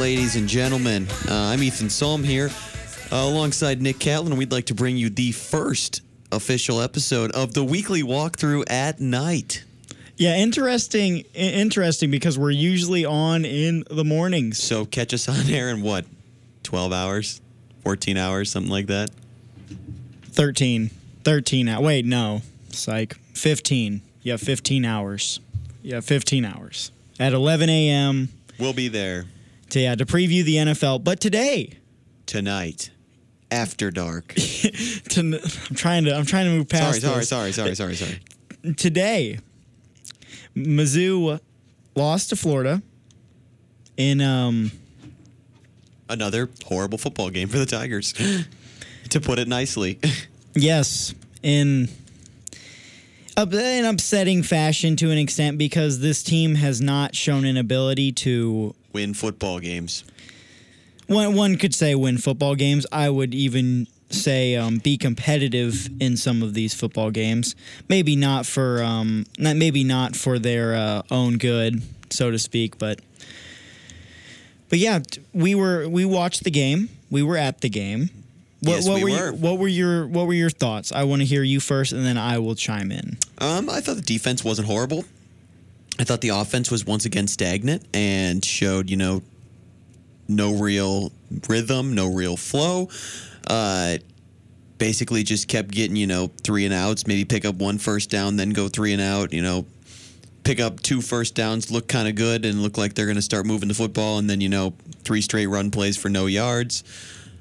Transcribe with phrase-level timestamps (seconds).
[0.00, 1.06] Ladies and gentlemen.
[1.28, 2.50] Uh, I'm Ethan Salm here,
[3.12, 4.34] uh, alongside Nick Catlin.
[4.38, 6.00] We'd like to bring you the first
[6.32, 9.62] official episode of the weekly walkthrough at night.
[10.16, 11.18] Yeah, interesting.
[11.34, 14.56] Interesting because we're usually on in the mornings.
[14.56, 16.06] So catch us on air in what,
[16.62, 17.42] 12 hours,
[17.84, 19.10] 14 hours, something like that.
[20.22, 20.88] 13.
[21.24, 21.84] 13 hours.
[21.84, 22.40] Wait, no.
[22.70, 23.16] Psych.
[23.34, 24.00] 15.
[24.22, 25.40] Yeah, 15 hours.
[25.82, 26.90] Yeah, 15 hours.
[27.18, 28.30] At 11 a.m.
[28.58, 29.26] We'll be there
[29.70, 31.04] to, yeah, to preview the NFL.
[31.04, 31.78] But today,
[32.26, 32.90] tonight,
[33.50, 34.34] after dark.
[34.34, 37.28] to, I'm trying to I'm trying to move past sorry, this.
[37.28, 38.20] sorry, sorry, sorry, sorry.
[38.76, 39.38] Today,
[40.56, 41.40] Mizzou
[41.96, 42.82] lost to Florida
[43.96, 44.70] in um
[46.08, 48.12] Another horrible football game for the Tigers,
[49.10, 49.98] to put it nicely.
[50.52, 51.88] Yes, in
[53.36, 58.74] an upsetting fashion to an extent because this team has not shown an ability to.
[58.92, 60.04] Win football games.
[61.06, 62.86] One one could say win football games.
[62.92, 67.54] I would even say um, be competitive in some of these football games.
[67.88, 72.78] Maybe not for um, not maybe not for their uh, own good, so to speak,
[72.78, 73.00] but.
[74.68, 75.00] But yeah,
[75.34, 76.90] we were we watched the game.
[77.10, 78.10] We were at the game.
[78.60, 79.16] What, Yes, what we were, were.
[79.16, 80.92] Your, what were your what were your thoughts?
[80.92, 83.18] I want to hear you first, and then I will chime in.
[83.38, 85.04] Um, I thought the defense wasn't horrible.
[86.00, 89.22] I thought the offense was once again stagnant and showed, you know,
[90.28, 91.12] no real
[91.46, 92.88] rhythm, no real flow.
[93.46, 93.98] Uh,
[94.78, 98.36] basically, just kept getting, you know, three and outs, maybe pick up one first down,
[98.36, 99.66] then go three and out, you know,
[100.42, 103.22] pick up two first downs, look kind of good, and look like they're going to
[103.22, 104.72] start moving the football, and then, you know,
[105.04, 106.82] three straight run plays for no yards.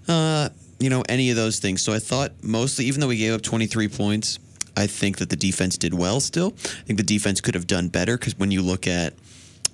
[0.05, 0.49] Uh,
[0.79, 1.81] you know, any of those things.
[1.81, 4.37] So I thought mostly, even though we gave up 23 points,
[4.79, 6.53] I think that the defense did well still.
[6.57, 9.13] I think the defense could have done better because when you look at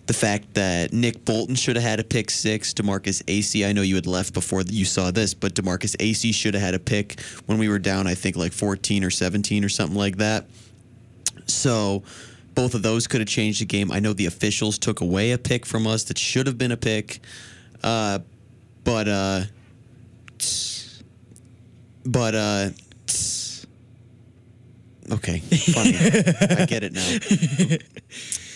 [0.08, 3.82] the fact that Nick Bolton should have had a pick six, DeMarkus Acy, I know
[3.82, 7.20] you had left before you saw this, but DeMarkus Acy should have had a pick
[7.48, 10.46] when we were down, I think like 14 or 17 or something like that.
[11.48, 12.04] So
[12.54, 13.92] both of those could have changed the game.
[13.92, 16.78] I know the officials took away a pick from us that should have been a
[16.78, 17.20] pick.
[17.84, 18.20] Uh,
[18.86, 19.42] but uh
[22.06, 22.70] but uh
[25.12, 25.40] okay
[25.74, 25.96] funny.
[25.96, 27.78] I get it now.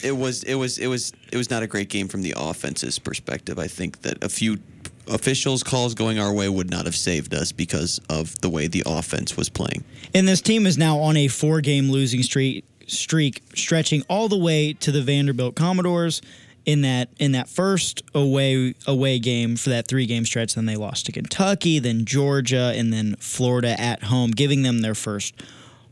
[0.01, 2.99] It was it was it was it was not a great game from the offense's
[2.99, 3.59] perspective.
[3.59, 4.59] I think that a few
[5.07, 8.83] officials calls going our way would not have saved us because of the way the
[8.85, 9.83] offense was playing.
[10.13, 14.37] And this team is now on a four game losing streak streak stretching all the
[14.37, 16.21] way to the Vanderbilt Commodores
[16.65, 20.55] in that in that first away away game for that three game stretch.
[20.55, 24.95] Then they lost to Kentucky then Georgia and then Florida at home giving them their
[24.95, 25.35] first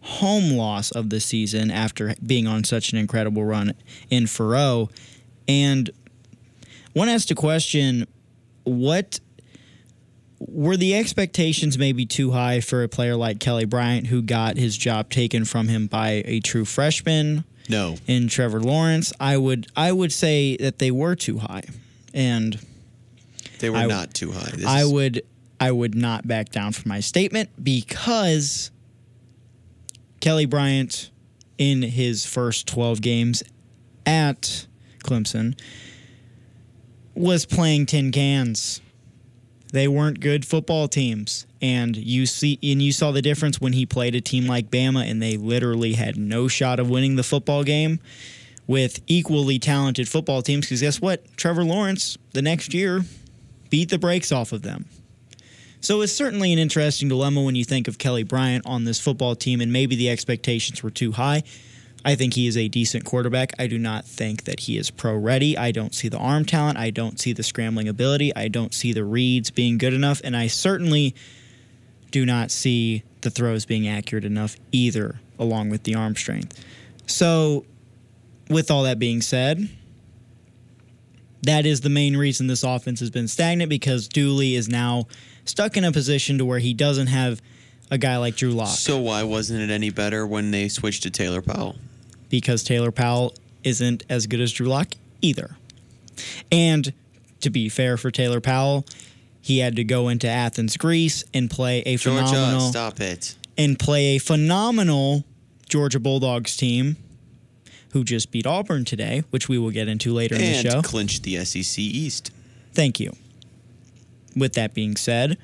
[0.08, 3.74] home loss of the season after being on such an incredible run
[4.10, 4.90] in Faurot
[5.48, 5.90] and
[6.94, 8.08] one has to question
[8.64, 9.20] what
[10.40, 14.78] were the expectations maybe too high for a player like Kelly Bryant, who got his
[14.78, 17.44] job taken from him by a true freshman?
[17.70, 17.98] No.
[18.08, 19.12] In Trevor Lawrence?
[19.20, 21.64] I would I would say that they were too high,
[22.14, 22.60] and
[23.60, 24.52] they were I- not too high.
[24.56, 25.22] This I would
[25.60, 28.72] I would not back down from my statement because
[30.20, 31.12] Kelly Bryant
[31.58, 33.44] in his first 12 games
[34.06, 34.68] at
[35.04, 35.60] Clemson
[37.16, 38.82] was playing tin cans.
[39.74, 41.46] They weren't good football teams.
[41.62, 45.10] And you see and you saw the difference when he played a team like Bama
[45.10, 48.00] and they literally had no shot of winning the football game
[48.68, 51.26] with equally talented football teams because guess what?
[51.36, 53.04] Trevor Lawrence the next year
[53.70, 54.86] beat the brakes off of them.
[55.82, 59.36] So it's certainly an interesting dilemma when you think of Kelly Bryant on this football
[59.36, 61.44] team, and maybe the expectations were too high.
[62.04, 63.54] I think he is a decent quarterback.
[63.60, 65.58] I do not think that he is pro ready.
[65.58, 66.78] I don't see the arm talent.
[66.78, 68.36] I don't see the scrambling ability.
[68.36, 70.22] I don't see the reads being good enough.
[70.24, 71.16] And I certainly
[72.12, 76.64] do not see the throws being accurate enough either, along with the arm strength.
[77.08, 77.66] So,
[78.50, 79.70] with all that being said,
[81.44, 85.08] that is the main reason this offense has been stagnant because Dooley is now
[85.48, 87.42] stuck in a position to where he doesn't have
[87.90, 91.10] a guy like Drew Lock so why wasn't it any better when they switched to
[91.10, 91.76] taylor powell
[92.30, 93.34] because Taylor Powell
[93.64, 95.58] isn't as good as Drew Lock either.
[96.52, 96.94] And
[97.42, 98.86] to be fair for Taylor Powell,
[99.42, 103.80] he had to go into Athens, Greece and play a georgia phenomenal stop it and
[103.80, 105.24] play a phenomenal
[105.70, 106.98] Georgia Bulldogs team
[107.92, 110.82] who just beat Auburn today, which we will get into later in the and show.
[110.82, 112.32] clinched the sec east
[112.74, 113.12] Thank you.
[114.38, 115.38] With that being said,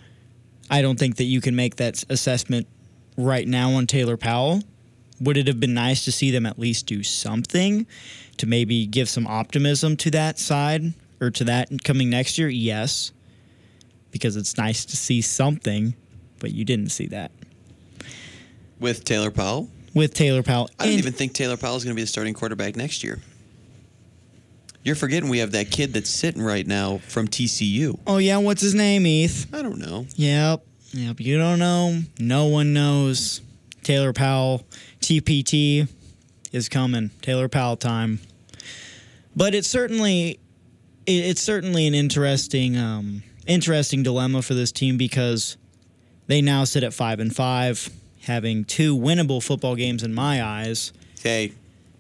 [0.70, 2.68] I don't think that you can make that assessment
[3.18, 4.62] right now on Taylor Powell.
[5.20, 7.88] Would it have been nice to see them at least do something
[8.38, 12.50] to maybe give some optimism to that side or to that coming next year?
[12.50, 13.12] Yes,
[14.12, 15.96] because it's nice to see something,
[16.40, 17.32] but you didn't see that
[18.80, 20.70] With Taylor Powell, with Taylor Powell.
[20.80, 23.20] I don't even think Taylor Powell is going to be the starting quarterback next year.
[24.84, 28.00] You're forgetting we have that kid that's sitting right now from TCU.
[28.06, 29.54] Oh yeah, what's his name, Eth?
[29.54, 30.06] I don't know.
[30.16, 30.66] Yep.
[30.92, 31.20] Yep.
[31.22, 32.02] You don't know.
[32.20, 33.42] No one knows.
[33.84, 34.66] Taylor Powell,
[35.00, 35.88] TPT
[36.52, 37.10] is coming.
[37.22, 38.20] Taylor Powell time.
[39.36, 40.40] But it's certainly
[41.06, 45.58] it, it's certainly an interesting um, interesting dilemma for this team because
[46.28, 47.90] they now sit at five and five,
[48.22, 50.94] having two winnable football games in my eyes.
[51.22, 51.54] Hey,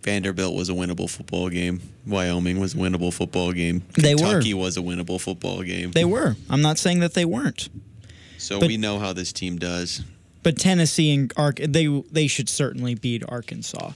[0.03, 1.81] Vanderbilt was a winnable football game.
[2.05, 3.83] Wyoming was a winnable football game.
[3.97, 4.21] They were.
[4.21, 5.91] Kentucky was a winnable football game.
[5.91, 6.35] They were.
[6.50, 7.69] I'm not saying that they weren't.
[8.38, 10.03] so but- we know how this team does.
[10.44, 13.91] But Tennessee and Ark they they should certainly beat Arkansas.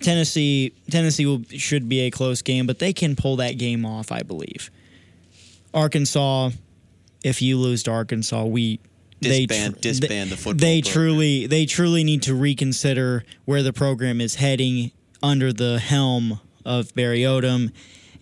[0.00, 4.10] Tennessee Tennessee will, should be a close game, but they can pull that game off,
[4.10, 4.70] I believe.
[5.74, 6.50] Arkansas,
[7.22, 8.80] if you lose to Arkansas, we
[9.20, 10.92] they Disband- tr- disband they- the football They program.
[10.94, 16.94] truly they truly need to reconsider where the program is heading under the helm of
[16.94, 17.72] Barry Odom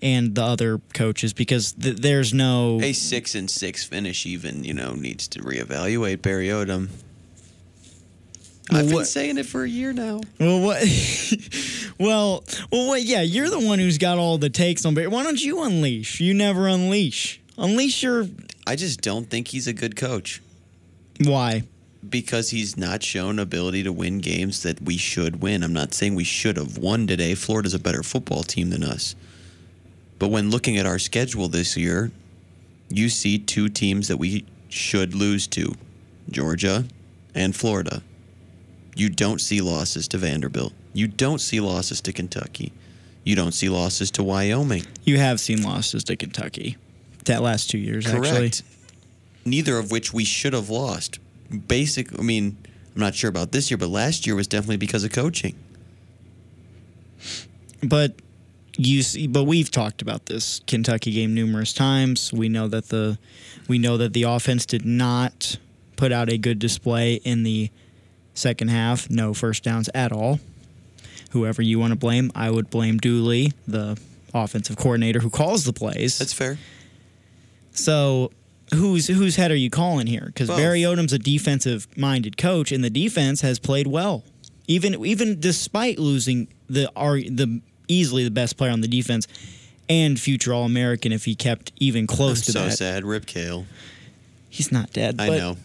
[0.00, 4.74] and the other coaches because th- there's no A six and six finish even, you
[4.74, 6.88] know, needs to reevaluate Barry Odom.
[8.70, 10.20] I've been saying it for a year now.
[10.38, 10.82] Well, what?
[11.98, 13.02] well, well, what?
[13.02, 14.94] Yeah, you're the one who's got all the takes on.
[14.94, 15.08] Barry.
[15.08, 16.20] why don't you unleash?
[16.20, 17.40] You never unleash.
[17.56, 18.26] Unleash your.
[18.66, 20.42] I just don't think he's a good coach
[21.24, 21.62] Why?
[22.10, 25.62] Because he's not shown ability to win games that we should win.
[25.62, 27.34] I'm not saying we should have won today.
[27.34, 29.14] Florida's a better football team than us.
[30.18, 32.10] But when looking at our schedule this year,
[32.88, 35.74] you see two teams that we should lose to
[36.30, 36.84] Georgia
[37.34, 38.02] and Florida.
[38.96, 40.72] You don't see losses to Vanderbilt.
[40.92, 42.72] You don't see losses to Kentucky.
[43.24, 44.84] You don't see losses to Wyoming.
[45.04, 46.76] You have seen losses to Kentucky.
[47.26, 48.26] That last two years, Correct.
[48.26, 48.52] actually.
[49.44, 51.18] Neither of which we should have lost.
[51.66, 52.18] Basic.
[52.18, 52.56] I mean,
[52.94, 55.54] I'm not sure about this year, but last year was definitely because of coaching.
[57.82, 58.14] But
[58.76, 62.32] you see, but we've talked about this Kentucky game numerous times.
[62.32, 63.18] We know that the
[63.66, 65.58] we know that the offense did not
[65.96, 67.70] put out a good display in the
[68.34, 69.10] second half.
[69.10, 70.40] No first downs at all.
[71.30, 73.98] Whoever you want to blame, I would blame Dooley, the
[74.32, 76.18] offensive coordinator who calls the plays.
[76.18, 76.58] That's fair.
[77.72, 78.30] So
[78.74, 80.24] whose whose head are you calling here?
[80.26, 84.24] Because Barry Odom's a defensive minded coach, and the defense has played well,
[84.66, 89.26] even even despite losing the are the easily the best player on the defense
[89.88, 92.76] and future All American if he kept even close I'm to so that.
[92.76, 93.04] sad.
[93.04, 93.64] Rip Cale.
[94.50, 95.16] He's not dead.
[95.18, 95.56] I but, know.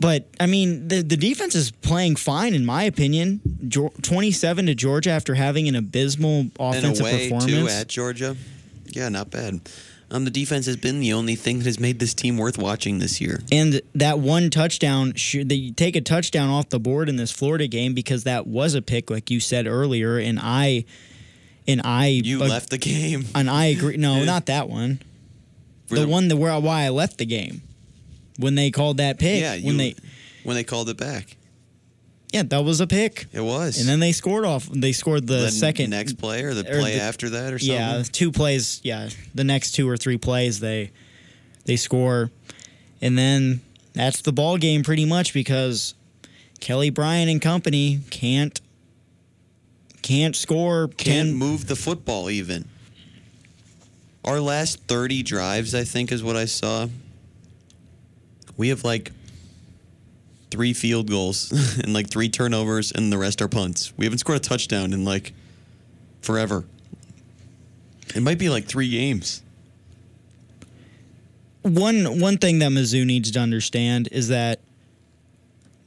[0.00, 3.40] but I mean the the defense is playing fine in my opinion.
[4.02, 7.52] Twenty seven to Georgia after having an abysmal offensive And away performance.
[7.52, 8.36] too at Georgia.
[8.86, 9.60] Yeah, not bad.
[10.12, 12.98] Um, the defense has been the only thing that has made this team worth watching
[12.98, 13.40] this year.
[13.50, 17.66] And that one touchdown, should they take a touchdown off the board in this Florida
[17.66, 20.84] game because that was a pick, like you said earlier, and I,
[21.66, 23.24] and I, You left the game.
[23.34, 23.96] and I agree.
[23.96, 25.00] No, not that one.
[25.86, 27.62] For The one that where why I left the game
[28.36, 29.40] when they called that pick.
[29.40, 29.94] Yeah, you, when they,
[30.44, 31.36] when they called it back,
[32.32, 33.78] yeah, that was a pick, it was.
[33.78, 34.66] and then they scored off.
[34.68, 37.58] They scored the, the second next play or the or play the- after that or
[37.58, 37.76] something.
[37.76, 38.80] Yeah, two plays.
[38.82, 40.90] Yeah, the next two or three plays they
[41.66, 42.30] they score,
[43.00, 43.60] and then
[43.92, 45.94] that's the ball game pretty much because
[46.60, 48.60] Kelly Bryant and company can't
[50.02, 50.88] can't score.
[50.88, 52.68] can't can move the football even.
[54.24, 56.86] Our last 30 drives, I think, is what I saw.
[58.56, 59.10] We have like
[60.52, 61.50] three field goals
[61.82, 63.92] and like three turnovers, and the rest are punts.
[63.96, 65.32] We haven't scored a touchdown in like
[66.20, 66.64] forever.
[68.14, 69.42] It might be like three games.
[71.62, 74.60] one one thing that Mizzou needs to understand is that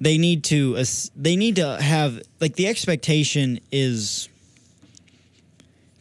[0.02, 0.84] they need to
[1.16, 4.28] they need to have like the expectation is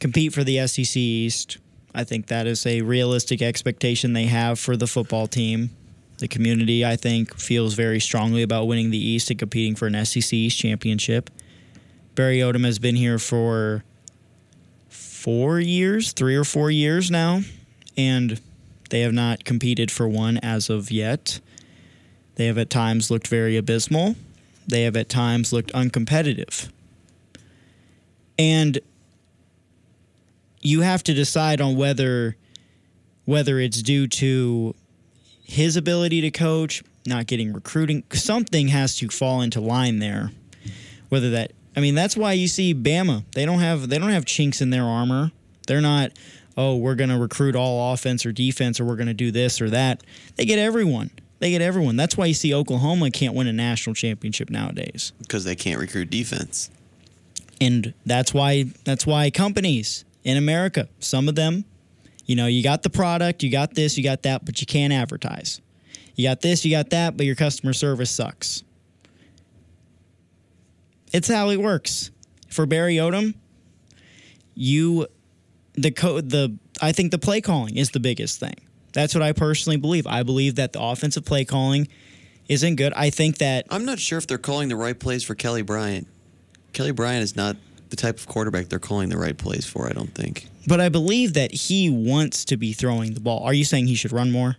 [0.00, 1.58] compete for the SEC East.
[1.94, 5.70] I think that is a realistic expectation they have for the football team.
[6.18, 10.04] The community, I think, feels very strongly about winning the East and competing for an
[10.04, 11.30] SEC East championship.
[12.14, 13.82] Barry Odom has been here for
[14.88, 17.40] four years, three or four years now,
[17.96, 18.40] and
[18.90, 21.40] they have not competed for one as of yet.
[22.36, 24.16] They have at times looked very abysmal.
[24.68, 26.70] They have at times looked uncompetitive.
[28.38, 28.78] And
[30.60, 32.36] you have to decide on whether
[33.26, 34.74] whether it's due to
[35.44, 40.32] his ability to coach, not getting recruiting, something has to fall into line there.
[41.10, 44.24] Whether that I mean that's why you see Bama, they don't have they don't have
[44.24, 45.30] chinks in their armor.
[45.66, 46.12] They're not
[46.56, 49.60] oh, we're going to recruit all offense or defense or we're going to do this
[49.60, 50.04] or that.
[50.36, 51.10] They get everyone.
[51.40, 51.96] They get everyone.
[51.96, 55.12] That's why you see Oklahoma can't win a national championship nowadays.
[55.18, 56.70] because they can't recruit defense.
[57.60, 61.64] And that's why that's why companies in America, some of them,
[62.26, 64.92] you know, you got the product, you got this, you got that, but you can't
[64.92, 65.60] advertise.
[66.14, 68.62] You got this, you got that, but your customer service sucks.
[71.12, 72.10] It's how it works.
[72.48, 73.34] For Barry Odom,
[74.54, 75.06] you
[75.74, 78.54] the code the I think the play calling is the biggest thing.
[78.92, 80.06] That's what I personally believe.
[80.06, 81.88] I believe that the offensive play calling
[82.48, 82.92] isn't good.
[82.94, 86.06] I think that I'm not sure if they're calling the right plays for Kelly Bryant.
[86.72, 87.56] Kelly Bryant is not
[87.94, 89.88] the type of quarterback they're calling the right plays for.
[89.88, 90.48] I don't think.
[90.66, 93.44] But I believe that he wants to be throwing the ball.
[93.44, 94.56] Are you saying he should run more?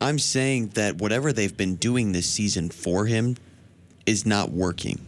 [0.00, 3.36] I'm saying that whatever they've been doing this season for him
[4.06, 5.00] is not working.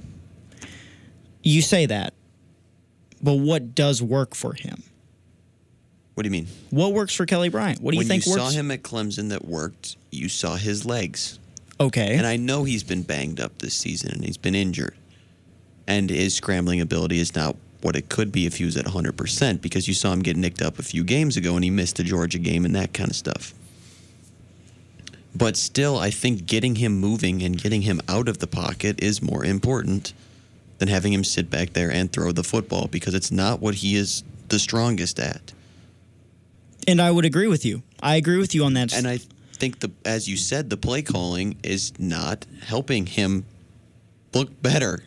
[1.42, 2.14] You say that.
[3.22, 4.82] But what does work for him?
[6.14, 6.48] What do you mean?
[6.70, 7.80] What works for Kelly Bryant?
[7.80, 8.42] What do you when think you works?
[8.42, 11.38] saw him at Clemson that worked, you saw his legs.
[11.80, 12.16] okay.
[12.16, 14.94] And I know he's been banged up this season and he's been injured.
[15.86, 19.60] And his scrambling ability is not what it could be if he was at 100%
[19.60, 22.04] because you saw him get nicked up a few games ago and he missed the
[22.04, 23.52] Georgia game and that kind of stuff.
[25.34, 29.22] But still, I think getting him moving and getting him out of the pocket is
[29.22, 30.12] more important
[30.78, 33.96] than having him sit back there and throw the football because it's not what he
[33.96, 35.52] is the strongest at.
[36.86, 37.82] and I would agree with you.
[38.02, 38.92] I agree with you on that.
[38.92, 39.18] And I
[39.54, 43.44] think the as you said, the play calling is not helping him
[44.34, 45.02] look better.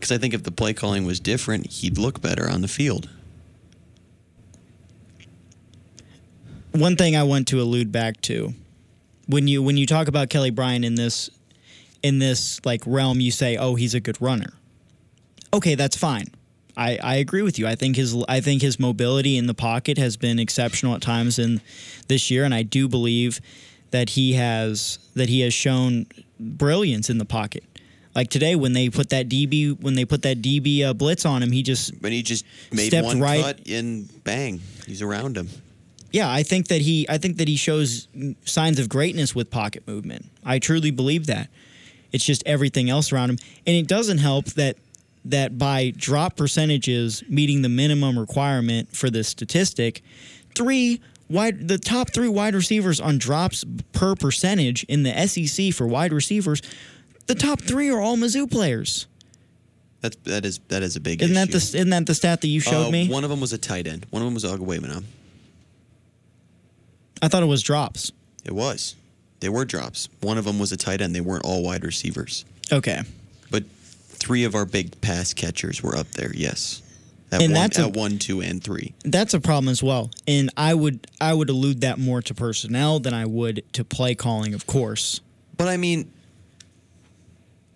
[0.00, 3.08] Because I think if the play calling was different, he'd look better on the field.
[6.72, 8.54] one thing I want to allude back to
[9.26, 11.30] when you when you talk about Kelly Bryant in this
[12.02, 14.52] in this like realm, you say, "Oh, he's a good runner."
[15.52, 16.26] Okay, that's fine.
[16.76, 17.66] I, I agree with you.
[17.66, 21.38] I think his I think his mobility in the pocket has been exceptional at times
[21.38, 21.60] in
[22.08, 23.40] this year, and I do believe
[23.90, 26.06] that he has that he has shown
[26.38, 27.64] brilliance in the pocket.
[28.14, 31.42] Like today, when they put that DB when they put that DB uh, blitz on
[31.42, 35.36] him, he just But he just made Stepped one right- cut and bang, he's around
[35.36, 35.48] him.
[36.10, 38.08] yeah, I think that he I think that he shows
[38.44, 40.26] signs of greatness with pocket movement.
[40.44, 41.48] I truly believe that.
[42.12, 44.76] It's just everything else around him, and it doesn't help that
[45.24, 50.02] that by drop percentages meeting the minimum requirement for this statistic,
[50.56, 55.86] three wide the top three wide receivers on drops per percentage in the SEC for
[55.86, 56.60] wide receivers,
[57.34, 59.06] the top three are all Mizzou players.
[60.00, 61.46] That's that is that is a big Isn't issue.
[61.46, 63.08] that the isn't that the stat that you showed Uh, me?
[63.08, 64.06] One of them was a tight end.
[64.10, 65.04] One of them was Okwuegbunam.
[67.22, 68.12] I thought it was drops.
[68.44, 68.96] It was.
[69.40, 70.08] They were drops.
[70.20, 71.14] One of them was a tight end.
[71.14, 72.44] They weren't all wide receivers.
[72.72, 73.00] Okay.
[73.50, 73.64] But
[74.08, 76.82] three of our big pass catchers were up there, yes.
[77.32, 78.92] At, And one, that's a- at one, two, and three.
[79.04, 80.10] That's a problem as well.
[80.26, 84.14] And I would I would allude that more to personnel than I would to play
[84.14, 85.20] calling, of course.
[85.56, 86.10] But I mean,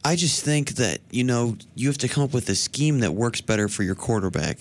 [0.04, 3.12] I just think that, you know, you have to come up with a scheme that
[3.12, 4.58] works better for your quarterback.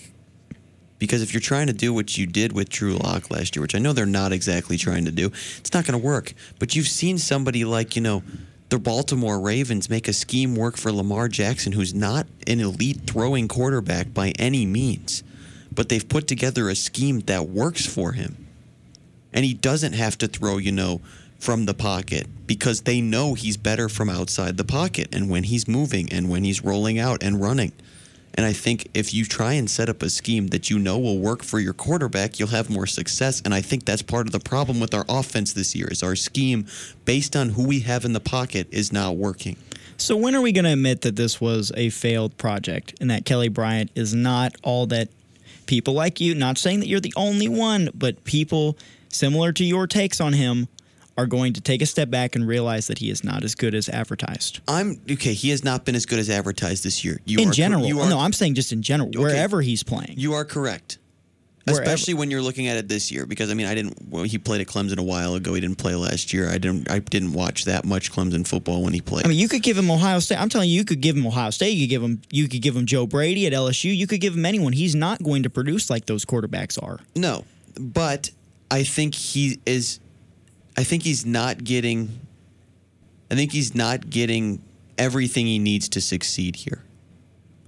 [0.98, 3.74] Because if you're trying to do what you did with Drew Lock last year, which
[3.74, 5.26] I know they're not exactly trying to do,
[5.58, 6.32] it's not going to work.
[6.58, 8.22] But you've seen somebody like, you know,
[8.70, 13.46] the Baltimore Ravens make a scheme work for Lamar Jackson, who's not an elite throwing
[13.46, 15.22] quarterback by any means.
[15.70, 18.44] But they've put together a scheme that works for him
[19.34, 21.00] and he doesn't have to throw, you know,
[21.44, 25.68] from the pocket because they know he's better from outside the pocket and when he's
[25.68, 27.70] moving and when he's rolling out and running.
[28.32, 31.18] And I think if you try and set up a scheme that you know will
[31.18, 33.42] work for your quarterback, you'll have more success.
[33.44, 36.16] And I think that's part of the problem with our offense this year is our
[36.16, 36.64] scheme
[37.04, 39.58] based on who we have in the pocket is not working.
[39.98, 43.26] So when are we going to admit that this was a failed project and that
[43.26, 45.10] Kelly Bryant is not all that
[45.66, 48.78] people like you, not saying that you're the only one, but people
[49.10, 50.68] similar to your takes on him
[51.16, 53.74] are going to take a step back and realize that he is not as good
[53.74, 54.60] as advertised.
[54.66, 55.34] I'm okay.
[55.34, 57.20] He has not been as good as advertised this year.
[57.24, 57.86] You in are, general.
[57.86, 60.14] you oh, are, no, I'm saying just in general, wherever he's playing.
[60.16, 60.98] You are correct.
[61.64, 61.82] Wherever.
[61.82, 63.96] Especially when you're looking at it this year, because I mean, I didn't.
[64.10, 65.54] Well, he played at Clemson a while ago.
[65.54, 66.50] He didn't play last year.
[66.50, 66.90] I didn't.
[66.90, 69.24] I didn't watch that much Clemson football when he played.
[69.24, 70.38] I mean, you could give him Ohio State.
[70.38, 71.70] I'm telling you, you could give him Ohio State.
[71.70, 72.20] You could give him.
[72.30, 73.96] You could give him Joe Brady at LSU.
[73.96, 74.74] You could give him anyone.
[74.74, 76.98] He's not going to produce like those quarterbacks are.
[77.16, 77.46] no,
[77.78, 78.30] but
[78.70, 80.00] I think he is.
[80.76, 82.20] I think he's not getting.
[83.30, 84.62] I think he's not getting
[84.98, 86.82] everything he needs to succeed here.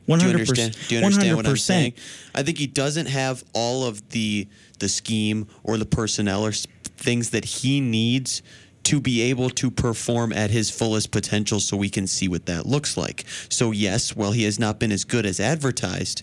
[0.07, 0.77] One Do you understand?
[0.89, 1.95] Do you understand what I'm saying?
[2.35, 4.49] I think he doesn't have all of the
[4.79, 8.43] the scheme or the personnel or things that he needs
[8.85, 12.67] to be able to perform at his fullest potential so we can see what that
[12.67, 13.25] looks like.
[13.49, 16.23] So yes, while he has not been as good as advertised,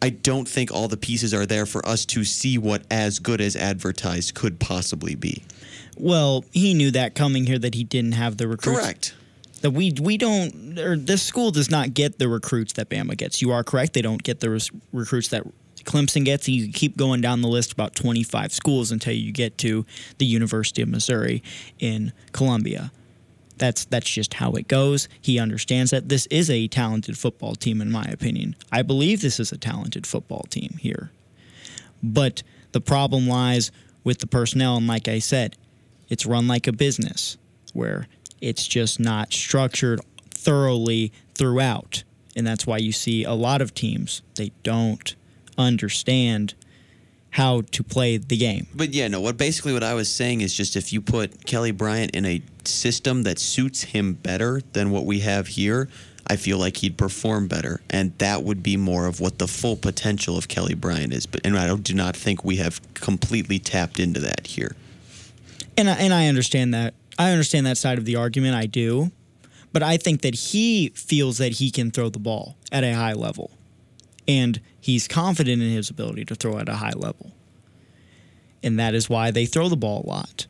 [0.00, 3.40] I don't think all the pieces are there for us to see what as good
[3.40, 5.42] as advertised could possibly be.
[5.96, 8.80] Well, he knew that coming here that he didn't have the recruits.
[8.80, 9.14] Correct.
[9.62, 13.40] That we we don't or this school does not get the recruits that Bama gets.
[13.40, 13.94] You are correct.
[13.94, 15.44] They don't get the res- recruits that
[15.84, 16.48] Clemson gets.
[16.48, 19.86] You keep going down the list about 25 schools until you get to
[20.18, 21.42] the University of Missouri
[21.78, 22.92] in Columbia.
[23.56, 25.08] That's that's just how it goes.
[25.22, 28.54] He understands that this is a talented football team in my opinion.
[28.70, 31.10] I believe this is a talented football team here.
[32.02, 33.72] But the problem lies
[34.04, 35.56] with the personnel and like I said,
[36.08, 37.36] it's run like a business
[37.72, 38.08] where
[38.40, 42.04] it's just not structured thoroughly throughout.
[42.34, 45.14] And that's why you see a lot of teams they don't
[45.56, 46.54] understand
[47.30, 48.66] how to play the game.
[48.74, 49.20] But yeah, no.
[49.20, 52.42] What basically what I was saying is just if you put Kelly Bryant in a
[52.64, 55.88] system that suits him better than what we have here,
[56.28, 59.76] I feel like he'd perform better, and that would be more of what the full
[59.76, 61.26] potential of Kelly Bryant is.
[61.26, 64.74] But and I do not think we have completely tapped into that here.
[65.76, 66.94] And I, and I understand that.
[67.18, 68.54] I understand that side of the argument.
[68.54, 69.10] I do.
[69.72, 73.12] But I think that he feels that he can throw the ball at a high
[73.12, 73.50] level.
[74.26, 77.32] And he's confident in his ability to throw at a high level.
[78.62, 80.46] And that is why they throw the ball a lot.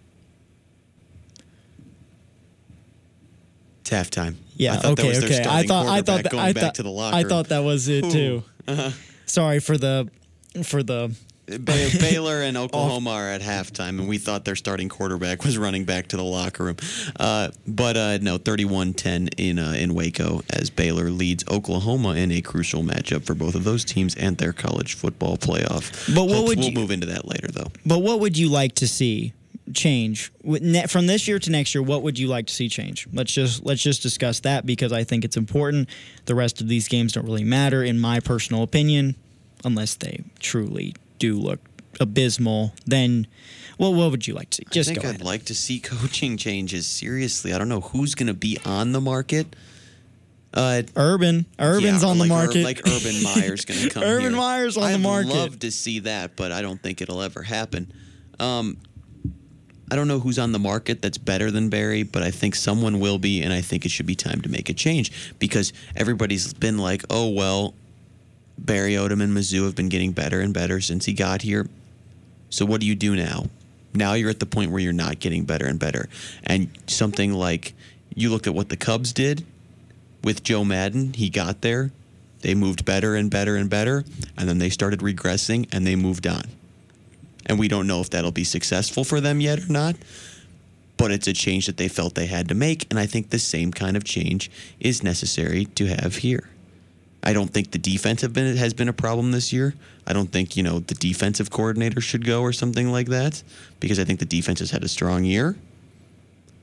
[3.81, 4.37] It's halftime.
[4.57, 4.75] Yeah.
[4.75, 5.09] I thought that okay.
[5.09, 5.49] was their okay.
[5.49, 5.87] I thought.
[5.87, 6.23] I thought.
[6.23, 6.75] That, going I back thought.
[6.77, 8.43] to the locker I thought that was it too.
[9.27, 10.09] Sorry for the,
[10.65, 11.15] for the.
[11.61, 15.85] Ba- Baylor and Oklahoma are at halftime, and we thought their starting quarterback was running
[15.85, 16.77] back to the locker room.
[17.21, 22.41] Uh, but uh, no, 31-10 in uh, in Waco as Baylor leads Oklahoma in a
[22.43, 26.13] crucial matchup for both of those teams and their college football playoff.
[26.15, 27.71] But what Hope- would we'll you- move into that later, though.
[27.85, 29.33] But what would you like to see
[29.73, 30.33] change
[30.89, 31.83] from this year to next year?
[31.83, 33.07] What would you like to see change?
[33.13, 35.89] Let's just let's just discuss that because I think it's important.
[36.25, 39.15] The rest of these games don't really matter, in my personal opinion,
[39.65, 41.61] unless they truly do look
[42.01, 42.73] abysmal.
[42.87, 43.27] Then,
[43.79, 44.65] well, what would you like to see?
[44.71, 45.23] Just I think I'd ahead.
[45.25, 46.87] like to see coaching changes.
[46.87, 49.55] Seriously, I don't know who's going to be on the market.
[50.55, 52.65] Uh, Urban, Urban's Yeah, on the like Ur- market.
[52.65, 54.37] like Urban Meyer's going to come Urban here.
[54.41, 55.33] Meyer's on I'd the market.
[55.33, 57.93] I'd love to see that, but I don't think it'll ever happen.
[58.41, 58.79] Um,
[59.91, 63.01] I don't know who's on the market that's better than Barry, but I think someone
[63.01, 66.53] will be, and I think it should be time to make a change because everybody's
[66.55, 67.75] been like, oh, well,
[68.59, 71.69] Barry Odom and Mizzou have been getting better and better since he got here.
[72.51, 73.47] So what do you do now?
[73.95, 76.09] Now you're at the point where you're not getting better and better.
[76.45, 77.75] And something like
[78.15, 79.45] you look at what the Cubs did
[80.23, 81.91] with Joe Maddon, he got there.
[82.41, 84.05] They moved better and better and better,
[84.37, 86.45] and then they started regressing and they moved on.
[87.47, 89.97] And we don't know if that'll be successful for them yet or not,
[90.97, 93.39] but it's a change that they felt they had to make, and I think the
[93.39, 96.49] same kind of change is necessary to have here.
[97.27, 99.75] I don't think the defense have been has been a problem this year.
[100.07, 103.43] I don't think you know the defensive coordinator should go or something like that
[103.81, 105.57] because I think the defense has had a strong year.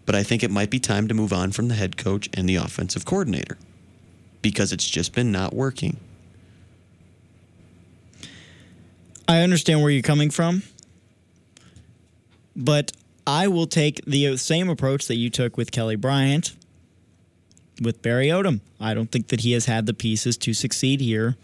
[0.06, 2.48] But I think it might be time to move on from the head coach and
[2.48, 3.58] the offensive coordinator
[4.42, 5.98] because it's just been not working.
[9.28, 10.64] I understand where you're coming from,
[12.56, 12.94] but
[13.28, 16.56] I will take the same approach that you took with Kelly Bryant
[17.82, 18.62] with Barry Odom.
[18.80, 21.36] I don't think that he has had the pieces to succeed here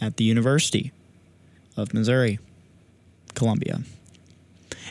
[0.00, 0.92] at the University
[1.76, 2.38] of Missouri,
[3.34, 3.80] Columbia.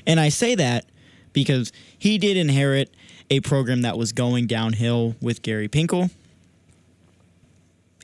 [0.06, 0.86] And I say that
[1.32, 2.94] because he did inherit
[3.30, 6.12] a program that was going downhill with Gary Pinkel,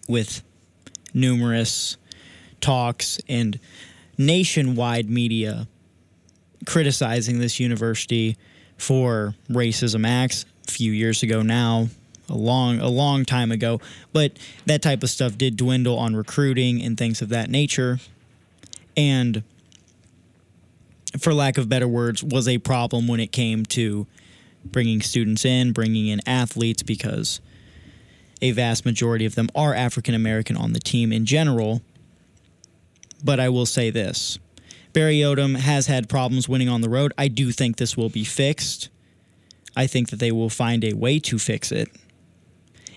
[0.08, 0.42] with
[1.14, 1.98] numerous
[2.62, 3.60] talks and
[4.18, 5.68] nationwide media
[6.66, 8.38] criticizing this university
[8.78, 11.88] for racism acts a few years ago now
[12.30, 13.80] a long a long time ago
[14.14, 18.00] but that type of stuff did dwindle on recruiting and things of that nature
[18.96, 19.44] and
[21.18, 24.06] for lack of better words was a problem when it came to
[24.64, 27.40] bringing students in bringing in athletes because
[28.42, 31.82] a vast majority of them are African American on the team in general
[33.24, 34.40] but I will say this.
[34.94, 37.14] Barry Odom has had problems winning on the road.
[37.18, 38.90] I do think this will be fixed.
[39.76, 41.90] I think that they will find a way to fix it.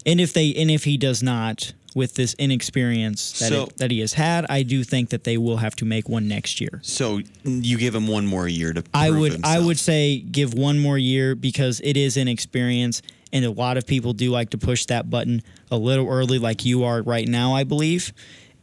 [0.06, 3.90] And if they and if he does not with this inexperience that So- it, that
[3.90, 6.80] he has had, I do think that they will have to make one next year.
[6.82, 8.82] So you give him one more year to.
[8.94, 13.50] I would I would say give one more year because it is inexperience and a
[13.50, 17.02] lot of people do like to push that button a little early like you are
[17.02, 18.12] right now I believe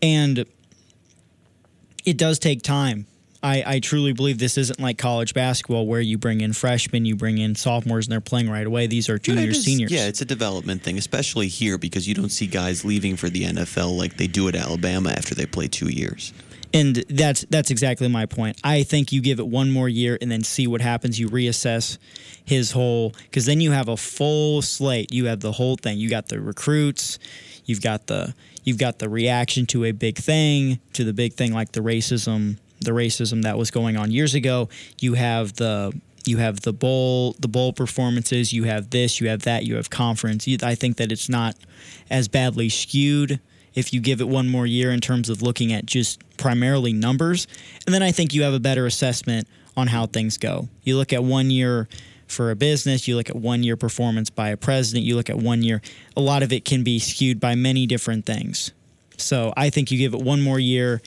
[0.02, 0.46] and
[2.06, 3.06] it does take time
[3.42, 7.16] I, I truly believe this isn't like college basketball where you bring in freshmen, you
[7.16, 8.88] bring in sophomores, and they're playing right away.
[8.88, 9.92] These are juniors, is- seniors.
[9.92, 13.44] Yeah, it's a development thing, especially here because you don't see guys leaving for the
[13.44, 16.34] NFL like they do at Alabama after they play two years.
[16.72, 18.60] And that's that's exactly my point.
[18.64, 21.20] I think you give it one more year and then see what happens.
[21.20, 21.98] You reassess
[22.46, 25.12] his whole because then you have a full slate.
[25.12, 25.98] You have the whole thing.
[25.98, 27.18] You got the recruits.
[27.66, 31.54] You've got the you've got the reaction to a big thing to the big thing
[31.54, 34.70] like the racism the racism that was going on years ago.
[35.00, 35.94] You have the
[36.26, 38.54] you have the bowl the bowl performances.
[38.54, 39.20] You have this.
[39.20, 39.66] You have that.
[39.66, 40.48] You have conference.
[40.64, 41.56] I think that it's not
[42.10, 43.40] as badly skewed
[43.74, 47.48] if you give it one more year in terms of looking at just primarily numbers.
[47.86, 50.68] And then I think you have a better assessment on how things go.
[50.84, 51.88] You look at one year
[52.28, 55.38] for a business, you look at one year performance by a president, you look at
[55.38, 55.82] one year.
[56.16, 58.72] A lot of it can be skewed by many different things.
[59.18, 61.02] So I think you give it one more year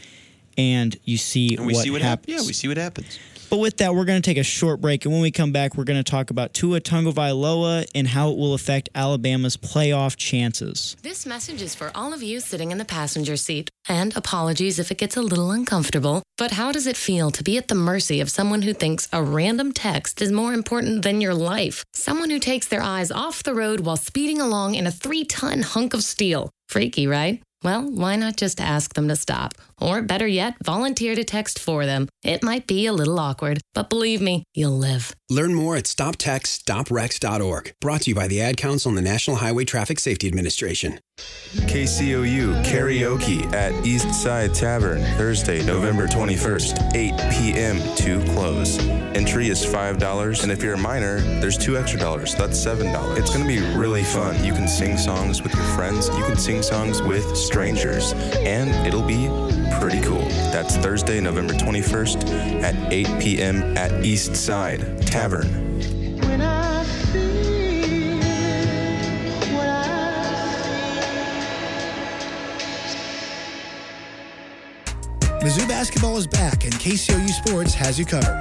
[0.56, 2.32] and you see And we what see what happens.
[2.32, 2.44] happens.
[2.44, 3.18] Yeah, we see what happens.
[3.50, 5.76] But with that, we're going to take a short break, and when we come back,
[5.76, 10.96] we're going to talk about Tua Tagovailoa and how it will affect Alabama's playoff chances.
[11.02, 13.68] This message is for all of you sitting in the passenger seat.
[13.86, 16.22] And apologies if it gets a little uncomfortable.
[16.38, 19.22] But how does it feel to be at the mercy of someone who thinks a
[19.22, 21.84] random text is more important than your life?
[21.92, 25.60] Someone who takes their eyes off the road while speeding along in a three ton
[25.60, 26.48] hunk of steel.
[26.70, 27.42] Freaky, right?
[27.62, 29.54] Well, why not just ask them to stop?
[29.80, 32.08] Or better yet, volunteer to text for them.
[32.24, 35.14] It might be a little awkward, but believe me, you'll live.
[35.30, 37.74] Learn more at stoptextsstopwrecks.org.
[37.80, 41.00] Brought to you by the Ad Council and the National Highway Traffic Safety Administration.
[41.52, 47.78] KCOU karaoke at East Side Tavern Thursday, November 21st, 8 p.m.
[47.96, 48.78] to close.
[49.14, 52.34] Entry is $5, and if you're a minor, there's two extra dollars.
[52.34, 53.18] That's $7.
[53.18, 54.42] It's going to be really fun.
[54.42, 59.06] You can sing songs with your friends, you can sing songs with strangers, and it'll
[59.06, 59.28] be
[59.78, 60.26] pretty cool.
[60.52, 63.76] That's Thursday, November 21st at 8 p.m.
[63.76, 65.72] at East Side Tavern.
[75.42, 78.40] Mizzou basketball is back, and KCOU Sports has you covered.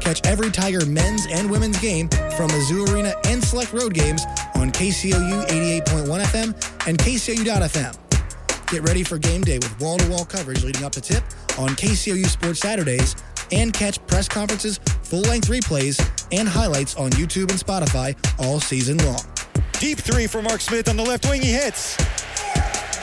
[0.00, 4.72] Catch every Tiger men's and women's game from Mizzou Arena and select road games on
[4.72, 5.46] KCOU
[5.84, 8.66] 88.1 FM and KCOU.FM.
[8.70, 11.22] Get ready for game day with wall to wall coverage leading up to tip
[11.58, 13.14] on KCOU Sports Saturdays
[13.52, 16.00] and catch press conferences, full length replays,
[16.32, 19.20] and highlights on YouTube and Spotify all season long.
[19.80, 21.42] Deep three for Mark Smith on the left wing.
[21.42, 21.94] He hits.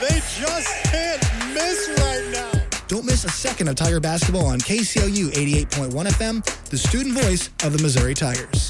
[0.00, 1.22] They just can't
[1.54, 2.59] miss right now.
[2.90, 7.72] Don't miss a second of Tiger basketball on KCOU 88.1 FM, the student voice of
[7.72, 8.68] the Missouri Tigers.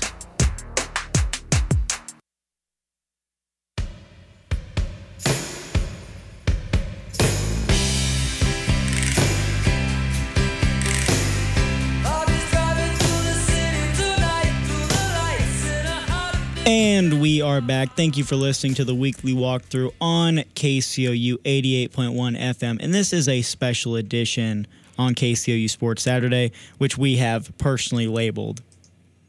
[16.73, 17.97] And we are back.
[17.97, 21.91] Thank you for listening to the weekly walkthrough on KCOU 88.1
[22.39, 22.81] FM.
[22.81, 28.63] And this is a special edition on KCOU Sports Saturday, which we have personally labeled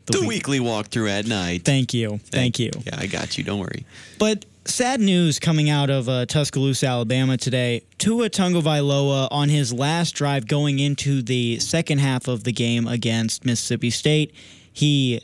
[0.05, 1.63] The week- weekly walkthrough at night.
[1.65, 2.19] Thank you.
[2.25, 2.69] Thank you.
[2.85, 3.43] Yeah, I got you.
[3.43, 3.85] Don't worry.
[4.19, 7.81] But sad news coming out of uh, Tuscaloosa, Alabama today.
[7.97, 13.45] Tua Tagovailoa on his last drive going into the second half of the game against
[13.45, 14.31] Mississippi State,
[14.71, 15.21] he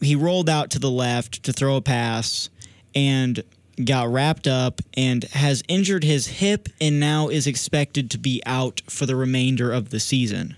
[0.00, 2.50] he rolled out to the left to throw a pass
[2.94, 3.42] and
[3.84, 8.82] got wrapped up and has injured his hip and now is expected to be out
[8.88, 10.56] for the remainder of the season.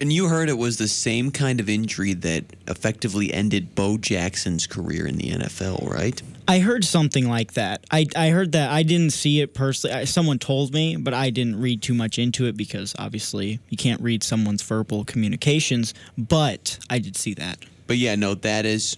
[0.00, 4.66] And you heard it was the same kind of injury that effectively ended Bo Jackson's
[4.66, 6.20] career in the NFL, right?
[6.48, 7.84] I heard something like that.
[7.88, 8.72] I, I heard that.
[8.72, 9.96] I didn't see it personally.
[9.96, 13.76] I, someone told me, but I didn't read too much into it because obviously you
[13.76, 15.94] can't read someone's verbal communications.
[16.18, 17.58] But I did see that.
[17.86, 18.96] But yeah, no, that is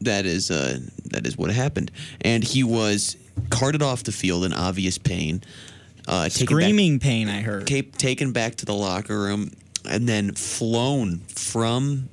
[0.00, 0.78] that is uh
[1.10, 1.90] that is what happened.
[2.20, 3.16] And he was
[3.50, 5.42] carted off the field in obvious pain.
[6.08, 7.66] Uh taken back- Screaming pain, I heard.
[7.66, 9.52] ta- taken back to the locker room
[9.88, 12.08] and then flown from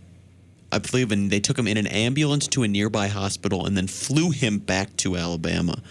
[0.72, 3.88] I believe and they took him in an ambulance to a nearby hospital and then
[3.88, 5.82] flew him back to Alabama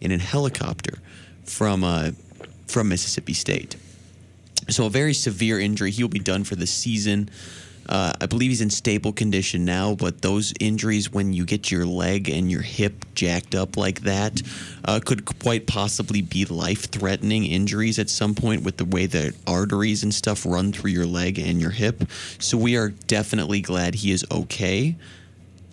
[0.00, 0.98] in a helicopter
[1.44, 2.12] from uh,
[2.68, 3.74] from Mississippi State.
[4.68, 5.90] So a very severe injury.
[5.90, 7.30] He'll be done for the season.
[7.88, 11.86] Uh, I believe he's in stable condition now, but those injuries, when you get your
[11.86, 14.42] leg and your hip jacked up like that,
[14.84, 20.02] uh, could quite possibly be life-threatening injuries at some point with the way the arteries
[20.02, 22.04] and stuff run through your leg and your hip.
[22.38, 24.96] So we are definitely glad he is okay.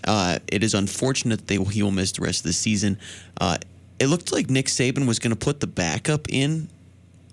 [0.08, 2.97] Uh, it is unfortunate that he will miss the rest of the season.
[3.41, 3.58] Uh,
[3.99, 6.69] it looked like Nick Saban was going to put the backup in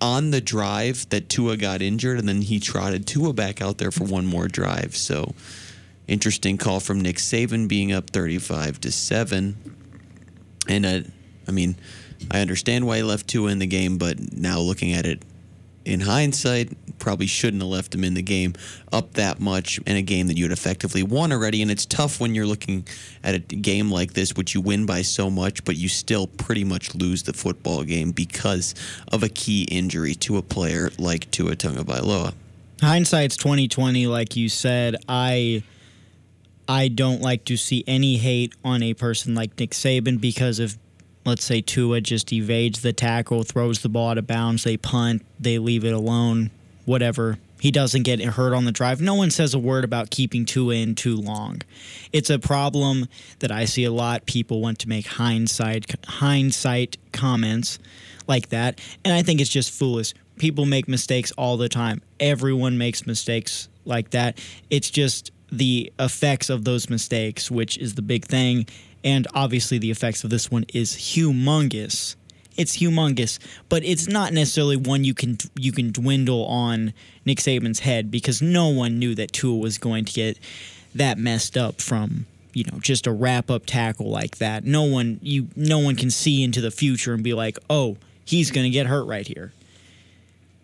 [0.02, 3.92] on the drive that Tua got injured, and then he trotted Tua back out there
[3.92, 4.96] for one more drive.
[4.96, 5.32] So
[6.08, 9.76] interesting call from Nick Saban being up 35 to seven.
[10.68, 11.00] And uh,
[11.46, 11.76] I mean,
[12.30, 15.22] I understand why he left Tua in the game, but now looking at it
[15.84, 18.54] in hindsight, probably shouldn't have left him in the game
[18.92, 21.62] up that much in a game that you had effectively won already.
[21.62, 22.86] And it's tough when you're looking
[23.24, 26.64] at a game like this, which you win by so much, but you still pretty
[26.64, 28.74] much lose the football game because
[29.10, 32.34] of a key injury to a player like Tua Tagovailoa.
[32.80, 34.96] Hindsight's twenty twenty, like you said.
[35.08, 35.62] I
[36.68, 40.78] I don't like to see any hate on a person like Nick Saban because of
[41.24, 45.24] let's say Tua just evades the tackle, throws the ball out of bounds, they punt,
[45.38, 46.50] they leave it alone,
[46.84, 47.38] whatever.
[47.60, 49.00] He doesn't get hurt on the drive.
[49.00, 51.62] No one says a word about keeping Tua in too long.
[52.12, 53.06] It's a problem
[53.38, 54.26] that I see a lot.
[54.26, 57.78] People want to make hindsight hindsight comments
[58.26, 60.12] like that, and I think it's just foolish.
[60.38, 62.02] People make mistakes all the time.
[62.18, 64.38] Everyone makes mistakes like that.
[64.68, 68.66] It's just the effects of those mistakes, which is the big thing.
[69.04, 72.16] And obviously, the effects of this one is humongous.
[72.56, 73.38] It's humongous,
[73.68, 76.92] but it's not necessarily one you can you can dwindle on
[77.24, 80.38] Nick Saban's head because no one knew that Tua was going to get
[80.94, 84.64] that messed up from you know just a wrap up tackle like that.
[84.64, 88.50] No one you no one can see into the future and be like, oh, he's
[88.50, 89.52] going to get hurt right here.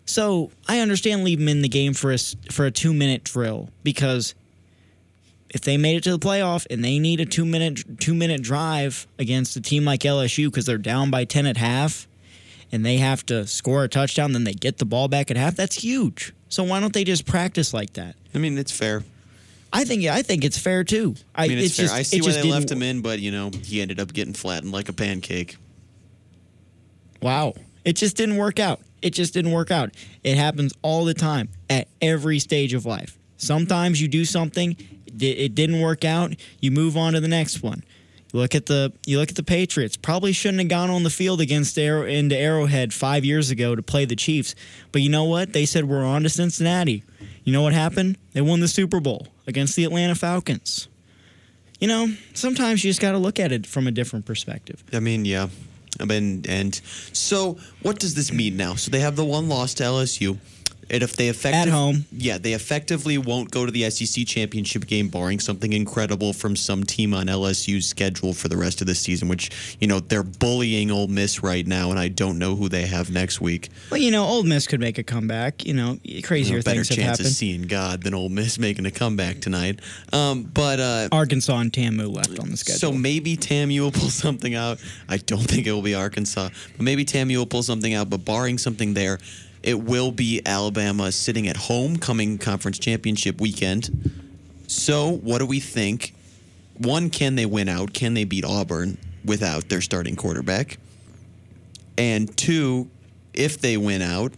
[0.05, 2.17] So I understand leave him in the game for a
[2.51, 4.33] for a two minute drill because
[5.49, 8.41] if they made it to the playoff and they need a two minute two minute
[8.41, 12.07] drive against a team like LSU because they're down by ten at half,
[12.71, 15.55] and they have to score a touchdown, then they get the ball back at half.
[15.55, 16.33] That's huge.
[16.49, 18.15] So why don't they just practice like that?
[18.33, 19.03] I mean, it's fair.
[19.71, 21.15] I think I think it's fair too.
[21.35, 21.85] I, I mean, it's, fair.
[21.85, 24.33] just, I see why they left him in, but you know, he ended up getting
[24.33, 25.57] flattened like a pancake.
[27.21, 27.53] Wow.
[27.85, 28.81] It just didn't work out.
[29.01, 29.93] It just didn't work out.
[30.23, 33.17] It happens all the time at every stage of life.
[33.39, 34.77] Sometimes you do something,
[35.19, 37.83] it didn't work out, you move on to the next one.
[38.31, 39.97] You look at the you look at the Patriots.
[39.97, 43.81] Probably shouldn't have gone on the field against Arrow, into Arrowhead five years ago to
[43.81, 44.53] play the Chiefs.
[44.91, 45.53] But you know what?
[45.53, 47.03] They said we're on to Cincinnati.
[47.43, 48.17] You know what happened?
[48.33, 50.87] They won the Super Bowl against the Atlanta Falcons.
[51.79, 54.83] You know, sometimes you just got to look at it from a different perspective.
[54.93, 55.47] I mean, yeah.
[55.99, 56.79] I mean, and
[57.13, 58.75] so what does this mean now?
[58.75, 60.37] So they have the one loss to LSU.
[60.89, 62.05] And if they effective, At home.
[62.11, 66.83] yeah, they effectively won't go to the SEC championship game, barring something incredible from some
[66.83, 69.27] team on LSU's schedule for the rest of the season.
[69.27, 72.87] Which you know they're bullying Ole Miss right now, and I don't know who they
[72.87, 73.69] have next week.
[73.91, 75.65] Well, you know, Ole Miss could make a comeback.
[75.65, 78.57] You know, crazier You know, better things have chance of seeing God than Ole Miss
[78.57, 79.79] making a comeback tonight.
[80.11, 82.79] Um, but uh, Arkansas and Tamu left on the schedule.
[82.79, 84.79] So maybe TAMU will pull something out.
[85.07, 88.09] I don't think it will be Arkansas, but maybe TAMU will pull something out.
[88.09, 89.19] But barring something there,
[89.63, 94.11] it will be Alabama sitting at home coming conference championship weekend.
[94.67, 96.13] So what do we think?
[96.77, 97.93] One, can they win out?
[97.93, 100.77] Can they beat Auburn without their starting quarterback?
[101.97, 102.89] And two,
[103.33, 104.33] if they win out,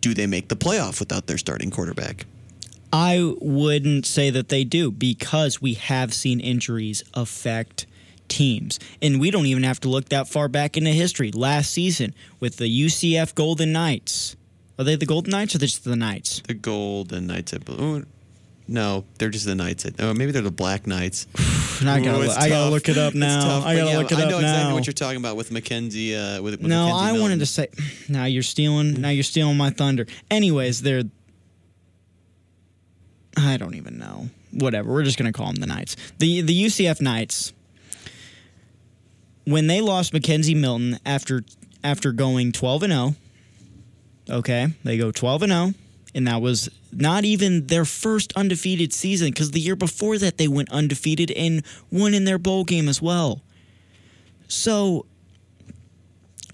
[0.00, 2.26] do they make the playoff without their starting quarterback?
[2.92, 7.86] I wouldn't say that they do because we have seen injuries affect
[8.28, 8.78] teams.
[9.02, 11.32] And we don't even have to look that far back into history.
[11.32, 14.36] Last season with the UCF Golden Knights.
[14.78, 16.40] Are they the Golden Knights or just the Knights?
[16.46, 18.06] The Golden Knights, I believe.
[18.70, 19.86] No, they're just the Knights.
[19.98, 21.26] Oh, maybe they're the Black Knights.
[21.80, 23.62] I gotta, Ooh, I gotta look it up now.
[23.64, 24.26] I gotta yeah, look it up now.
[24.26, 24.48] I know now.
[24.48, 26.12] exactly what you're talking about with McKenzie.
[26.12, 27.68] Uh, with, with no, McKenzie I wanted to say.
[28.08, 29.00] Now you're stealing.
[29.00, 30.06] Now you're stealing my thunder.
[30.30, 31.04] Anyways, they're.
[33.36, 34.28] I don't even know.
[34.52, 34.92] Whatever.
[34.92, 35.96] We're just gonna call them the Knights.
[36.18, 37.54] The the UCF Knights.
[39.48, 41.42] When they lost McKenzie Milton after
[41.82, 43.14] after going 12 and 0.
[44.28, 45.74] Okay, they go 12 and 0,
[46.14, 50.48] and that was not even their first undefeated season because the year before that they
[50.48, 53.40] went undefeated and won in their bowl game as well.
[54.48, 55.06] So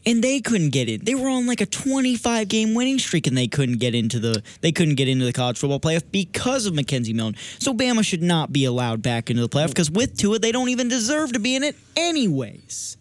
[0.06, 1.04] and they couldn't get in.
[1.04, 4.42] They were on like a 25 game winning streak and they couldn't get into the
[4.60, 7.40] they couldn't get into the college football playoff because of McKenzie Milton.
[7.58, 10.68] So Bama should not be allowed back into the playoff because with Tua they don't
[10.68, 12.96] even deserve to be in it anyways.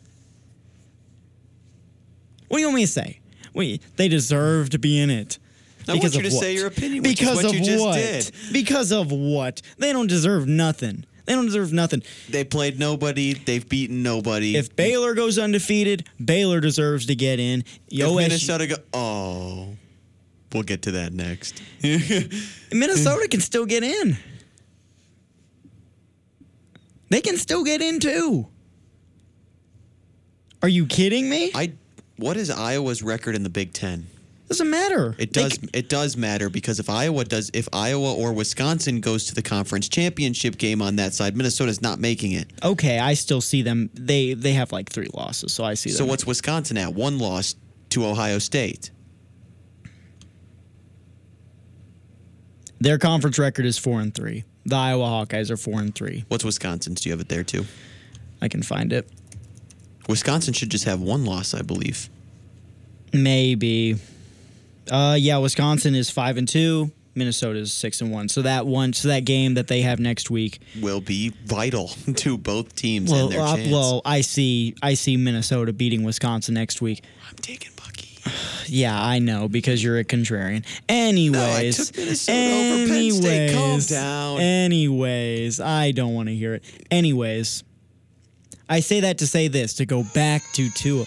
[2.47, 3.19] What do you want me to say?
[3.53, 5.39] Wait, they deserve to be in it.
[5.87, 6.41] I want Because you of to what?
[6.43, 7.95] say your opinion, Because what of you just what?
[7.95, 8.31] did.
[8.53, 9.61] Because of what?
[9.77, 11.05] They don't deserve nothing.
[11.25, 12.03] They don't deserve nothing.
[12.29, 13.33] They played nobody.
[13.33, 14.57] They've beaten nobody.
[14.57, 17.63] If Baylor goes undefeated, Baylor deserves to get in.
[17.89, 19.75] If Minnesota go, oh,
[20.51, 21.61] we'll get to that next.
[22.73, 24.17] Minnesota can still get in.
[27.09, 28.47] They can still get in too.
[30.61, 31.51] Are you kidding me?
[31.55, 31.73] I.
[32.17, 34.07] What is Iowa's record in the Big Ten?
[34.53, 35.15] Doesn't matter.
[35.17, 35.59] It does.
[35.73, 39.89] It does matter because if Iowa does, if Iowa or Wisconsin goes to the conference
[39.89, 42.51] championship game on that side, Minnesota's not making it.
[42.63, 43.89] okay, I still see them.
[43.93, 45.89] They they have like three losses, so I see.
[45.89, 46.93] So what's Wisconsin at?
[46.93, 47.55] One loss
[47.89, 48.91] to Ohio State.
[52.83, 54.43] their conference record is four and three.
[54.65, 56.25] The Iowa Hawkeyes are four and three.
[56.27, 57.01] What's Wisconsin's?
[57.01, 57.65] Do you have it there too?
[58.41, 59.09] I can find it.
[60.09, 62.09] Wisconsin should just have one loss, I believe.
[63.13, 63.95] Maybe.
[64.91, 66.91] Uh, yeah, Wisconsin is five and two.
[67.15, 68.27] Minnesota is six and one.
[68.27, 70.59] So that one, so that game that they have next week.
[70.81, 74.75] Will be vital to both teams Well, and their uh, well, I see.
[74.81, 77.03] I see Minnesota beating Wisconsin next week.
[77.29, 78.09] I'm taking Bucky.
[78.65, 80.65] Yeah, I know because you're a contrarian.
[80.87, 83.51] Anyways, took Minnesota over Penn State.
[83.53, 84.39] Calm anyways, down.
[84.39, 86.63] Anyways, I don't want to hear it.
[86.89, 87.63] Anyways,
[88.69, 91.05] I say that to say this to go back to Tua.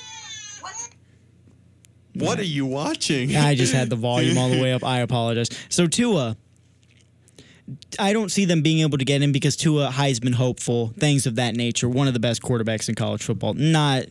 [2.24, 3.34] What are you watching?
[3.36, 4.84] I just had the volume all the way up.
[4.84, 5.48] I apologize.
[5.68, 6.36] So Tua,
[7.98, 11.36] I don't see them being able to get him because Tua Heisman hopeful, things of
[11.36, 11.88] that nature.
[11.88, 13.54] One of the best quarterbacks in college football.
[13.54, 14.04] Not,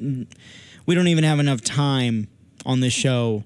[0.86, 2.28] we don't even have enough time
[2.66, 3.44] on this show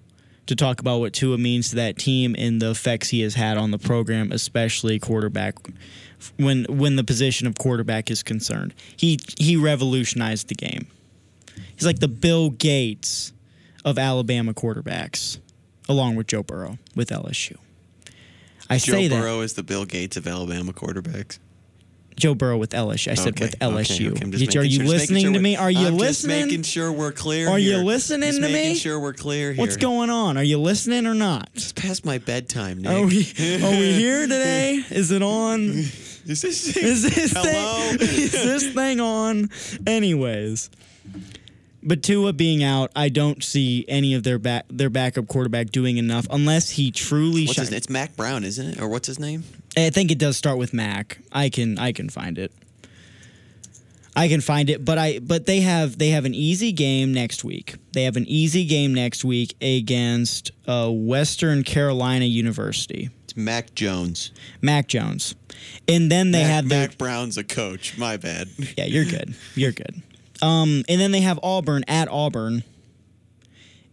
[0.47, 3.57] to talk about what Tua means to that team and the effects he has had
[3.57, 5.55] on the program, especially quarterback.
[6.37, 10.87] When when the position of quarterback is concerned, he he revolutionized the game.
[11.75, 13.31] He's like the Bill Gates
[13.89, 15.39] of Alabama quarterbacks,
[15.87, 17.57] along with Joe Burrow with LSU.
[18.69, 21.39] I Joe say that Joe Burrow is the Bill Gates of Alabama quarterbacks.
[22.15, 23.11] Joe Burrow with LSU.
[23.11, 24.11] I said Okay, with okay, LSU.
[24.11, 25.55] okay, I'm are you sure- listening sure to me?
[25.55, 26.37] Are you I'm listening?
[26.39, 27.47] Just making sure we're clear.
[27.47, 28.51] Are you listening Just to me?
[28.53, 29.61] Making sure we're clear here.
[29.61, 30.37] What's going on?
[30.37, 31.49] Are you listening or not?
[31.55, 32.91] It's past my bedtime, Nick.
[32.91, 33.19] Are we
[33.63, 34.83] are we here today?
[34.91, 35.61] Is it on?
[35.61, 36.75] Is this?
[36.75, 37.43] Is this Hello?
[37.97, 39.49] thing is this thing on?
[39.87, 40.69] Anyways.
[41.89, 45.97] But Tua being out, I don't see any of their back their backup quarterback doing
[45.97, 48.79] enough unless he truly What's his, it's Mac Brown, isn't it?
[48.79, 49.43] Or what's his name?
[49.75, 51.17] I think it does start with Mac.
[51.31, 52.51] I can I can find it.
[54.15, 57.43] I can find it, but I but they have they have an easy game next
[57.43, 57.73] week.
[57.93, 63.09] They have an easy game next week against uh, Western Carolina University.
[63.23, 64.31] It's Mac Jones.
[64.61, 65.33] Mac Jones,
[65.87, 67.97] and then they Mac, have their Mac Brown's a coach.
[67.97, 68.47] My bad.
[68.77, 68.85] yeah.
[68.85, 69.33] You're good.
[69.55, 70.03] You're good.
[70.41, 72.63] Um, and then they have Auburn at Auburn.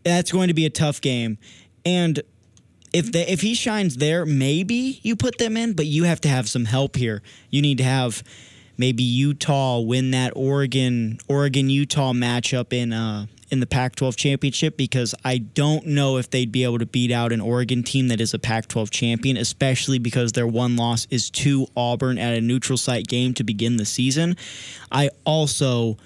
[0.05, 1.39] That's going to be a tough game,
[1.85, 2.23] and
[2.93, 6.49] if if he shines there, maybe you put them in, but you have to have
[6.49, 7.23] some help here.
[7.51, 8.23] You need to have
[8.79, 15.15] maybe Utah win that Oregon Oregon Utah matchup in uh in the Pac-12 championship because
[15.25, 18.35] I don't know if they'd be able to beat out an Oregon team that is
[18.35, 23.07] a Pac-12 champion, especially because their one loss is to Auburn at a neutral site
[23.07, 24.37] game to begin the season.
[24.91, 25.97] I also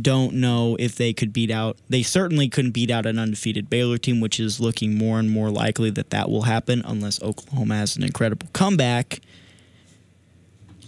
[0.00, 1.78] don't know if they could beat out.
[1.88, 5.50] They certainly couldn't beat out an undefeated Baylor team, which is looking more and more
[5.50, 9.20] likely that that will happen unless Oklahoma has an incredible comeback.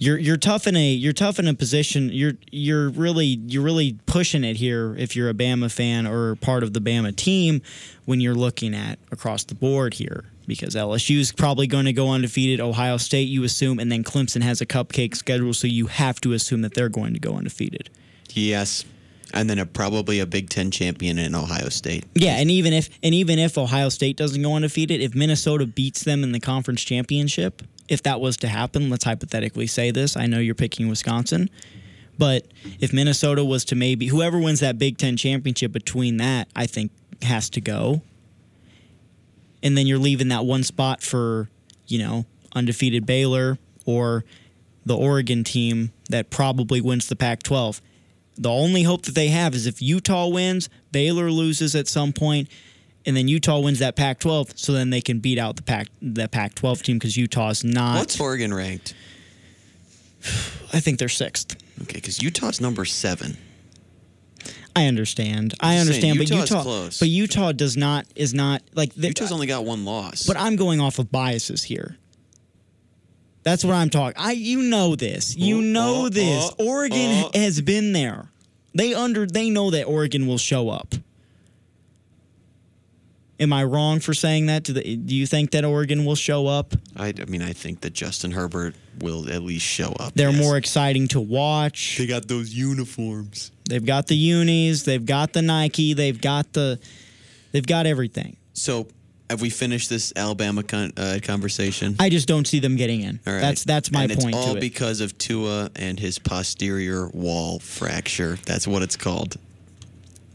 [0.01, 2.11] You're you're tough in a you're tough in a position.
[2.13, 6.63] You're you're really you're really pushing it here if you're a Bama fan or part
[6.63, 7.63] of the Bama team
[8.05, 12.11] when you're looking at across the board here because LSU is probably going to go
[12.11, 12.61] undefeated.
[12.61, 16.33] Ohio State, you assume, and then Clemson has a cupcake schedule, so you have to
[16.33, 17.91] assume that they're going to go undefeated.
[18.31, 18.85] Yes.
[19.35, 22.05] And then a, probably a Big Ten champion in Ohio State.
[22.15, 26.05] Yeah, and even if and even if Ohio State doesn't go undefeated, if Minnesota beats
[26.05, 30.17] them in the conference championship, if that was to happen, let's hypothetically say this.
[30.17, 31.51] I know you're picking Wisconsin,
[32.17, 32.47] but
[32.81, 36.91] if Minnesota was to maybe whoever wins that Big Ten championship between that, I think
[37.23, 38.03] has to go.
[39.63, 41.51] And then you're leaving that one spot for,
[41.87, 44.25] you know, undefeated Baylor or
[44.87, 47.81] the Oregon team that probably wins the Pac 12.
[48.39, 52.49] The only hope that they have is if Utah wins, Baylor loses at some point,
[53.05, 55.89] and then Utah wins that Pac 12, so then they can beat out the Pac
[56.01, 57.99] the Pac 12 team because Utah's not.
[57.99, 58.95] What's Oregon ranked?
[60.73, 61.57] I think they're sixth.
[61.83, 63.37] Okay, because Utah's number seven.
[64.77, 65.55] I understand.
[65.59, 66.99] I just saying, understand, but Utah's Utah, close.
[67.01, 70.25] but Utah does not is not like the, Utah's only got one loss.
[70.25, 71.97] But I'm going off of biases here.
[73.49, 74.21] That's what I'm talking.
[74.23, 75.35] I you know this.
[75.35, 76.51] You Oh, know oh, this.
[76.59, 77.31] oh, Oregon oh.
[77.33, 78.29] has been there.
[78.75, 80.95] They under they know that Oregon will show up.
[83.41, 84.65] Am I wrong for saying that?
[84.65, 86.75] Do, the, do you think that Oregon will show up?
[86.95, 90.13] I, I mean, I think that Justin Herbert will at least show up.
[90.15, 90.45] They're yes.
[90.45, 91.97] more exciting to watch.
[91.97, 93.51] They got those uniforms.
[93.67, 96.79] They've got the unis, they've got the Nike, they've got the
[97.53, 98.37] they've got everything.
[98.53, 98.89] So,
[99.31, 101.97] have we finished this Alabama con- uh, conversation?
[101.99, 103.21] I just don't see them getting in.
[103.27, 103.41] All right.
[103.41, 104.61] That's that's my and point It's all it.
[104.61, 108.39] because of Tua and his posterior wall fracture.
[108.47, 109.37] That's what it's called.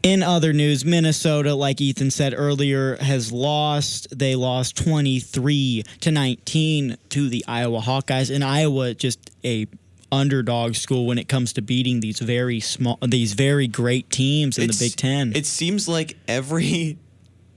[0.03, 4.07] In other news, Minnesota, like Ethan said earlier, has lost.
[4.17, 8.33] They lost 23 to 19 to the Iowa Hawkeyes.
[8.33, 9.65] And Iowa just a
[10.11, 14.65] underdog school when it comes to beating these very small these very great teams in
[14.65, 15.33] It's- the Big 10.
[15.35, 16.97] It seems like every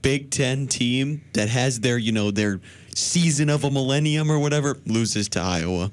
[0.07, 2.61] Big Ten team that has their, you know, their
[2.95, 5.91] season of a millennium or whatever loses to Iowa.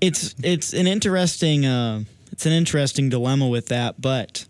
[0.00, 4.46] it's it's an interesting uh, it's an interesting dilemma with that, but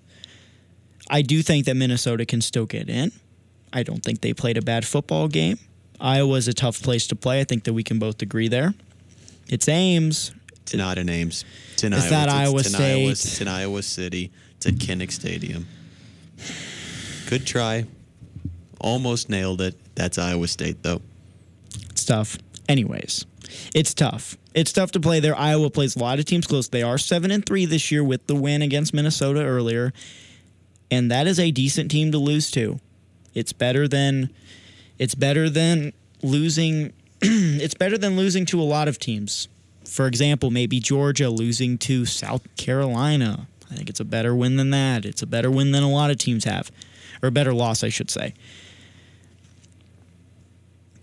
[1.09, 3.12] I do think that Minnesota can still get in.
[3.72, 5.59] I don't think they played a bad football game.
[5.99, 7.41] Iowa's a tough place to play.
[7.41, 8.74] I think that we can both agree there.
[9.49, 10.33] It's Ames.
[10.62, 11.47] It's not in Ames.
[11.72, 12.27] It's in It's Iowa.
[12.27, 13.14] not Iowa it's in Iowa.
[13.14, 13.31] State.
[13.31, 14.33] It's in Iowa City.
[14.57, 15.66] It's at Kinnick Stadium.
[17.31, 17.87] Good try.
[18.81, 19.74] Almost nailed it.
[19.95, 21.01] That's Iowa State, though.
[21.91, 22.39] It's tough.
[22.68, 23.24] Anyways,
[23.74, 24.37] it's tough.
[24.55, 25.37] It's tough to play there.
[25.37, 26.68] Iowa plays a lot of teams close.
[26.68, 29.93] They are seven and three this year with the win against Minnesota earlier,
[30.91, 32.81] and that is a decent team to lose to.
[33.35, 34.31] It's better than
[34.99, 36.93] it's better than losing.
[37.22, 39.49] it's better than losing to a lot of teams.
[39.85, 43.47] For example, maybe Georgia losing to South Carolina.
[43.70, 45.05] I think it's a better win than that.
[45.05, 46.70] It's a better win than a lot of teams have,
[47.22, 48.35] or a better loss, I should say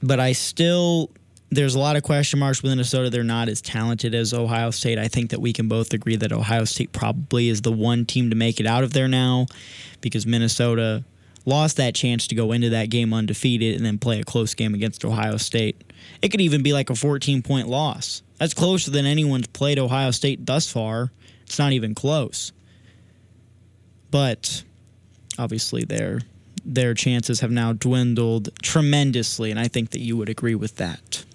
[0.04, 1.10] but I still
[1.50, 3.10] there's a lot of question marks with Minnesota.
[3.10, 4.98] They're not as talented as Ohio State.
[4.98, 8.30] I think that we can both agree that Ohio State probably is the one team
[8.32, 9.46] to make it out of there now
[10.02, 11.04] because Minnesota
[11.46, 14.74] lost that chance to go into that game undefeated and then play a close game
[14.74, 15.84] against Ohio State.
[16.22, 18.24] It could even be like a 14 point loss.
[18.40, 21.12] That's closer than anyone's played Ohio State thus far.
[21.44, 22.52] It's not even close.
[24.10, 24.64] But
[25.38, 26.22] obviously their
[26.66, 31.26] their chances have now dwindled tremendously and I think that you would agree with that.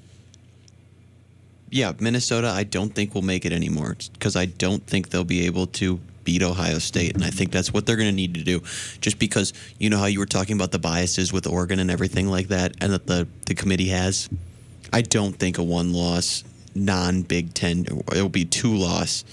[1.71, 5.45] Yeah, Minnesota, I don't think will make it anymore because I don't think they'll be
[5.47, 7.15] able to beat Ohio State.
[7.15, 8.63] And I think that's what they're going to need to do.
[9.01, 12.29] Just because, you know, how you were talking about the biases with Oregon and everything
[12.29, 14.31] like that, and that the, the committee has.
[14.95, 16.43] I don't think a one loss,
[16.75, 19.25] non Big Ten, it'll be two loss.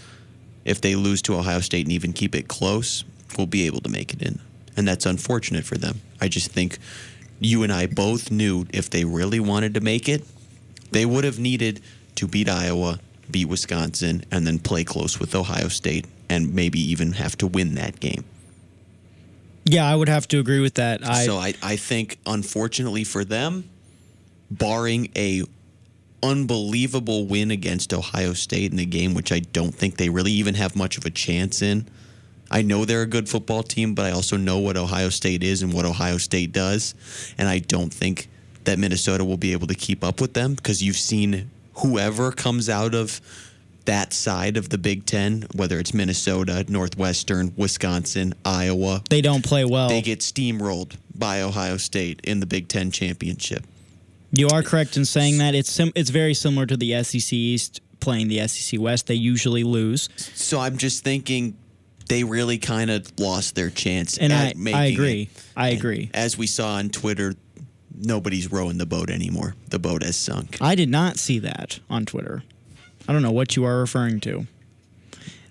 [0.66, 3.06] If they lose to Ohio State and even keep it close,
[3.38, 4.40] We'll be able to make it in.
[4.78, 6.02] And that's unfortunate for them.
[6.20, 6.78] I just think
[7.40, 10.24] you and I both knew if they really wanted to make it,
[10.92, 11.82] they would have needed
[12.16, 13.00] to beat Iowa,
[13.30, 17.76] beat Wisconsin, and then play close with Ohio State and maybe even have to win
[17.76, 18.24] that game.
[19.66, 21.06] Yeah, I would have to agree with that.
[21.08, 23.68] I so I, I think, unfortunately for them,
[24.52, 25.44] barring a
[26.22, 30.56] unbelievable win against Ohio State in a game which I don't think they really even
[30.56, 31.88] have much of a chance in.
[32.52, 35.62] I know they're a good football team, but I also know what Ohio State is
[35.62, 36.94] and what Ohio State does.
[37.38, 38.28] And I don't think
[38.66, 42.70] that Minnesota will be able to keep up with them because you've seen whoever comes
[42.70, 43.20] out of
[43.86, 49.64] that side of the Big Ten, whether it's Minnesota, Northwestern, Wisconsin, Iowa, they don't play
[49.66, 49.90] well.
[49.90, 53.64] they get steamrolled by Ohio State in the Big Ten championship.
[54.32, 55.54] you are correct in saying that.
[55.54, 59.08] It's sim- it's very similar to the SEC East playing the SEC West.
[59.08, 60.10] They usually lose.
[60.34, 61.56] So I'm just thinking
[62.08, 64.18] they really kind of lost their chance.
[64.18, 65.24] And at I- I agree.
[65.24, 65.44] it.
[65.56, 66.10] I And agree.
[66.14, 67.36] As we saw on Twitter,
[67.98, 69.56] nobody's rowing the boat anymore.
[69.70, 70.58] The boat has sunk.
[70.62, 72.44] I did not see that on Twitter.
[73.08, 74.48] I don't know what you are referring to.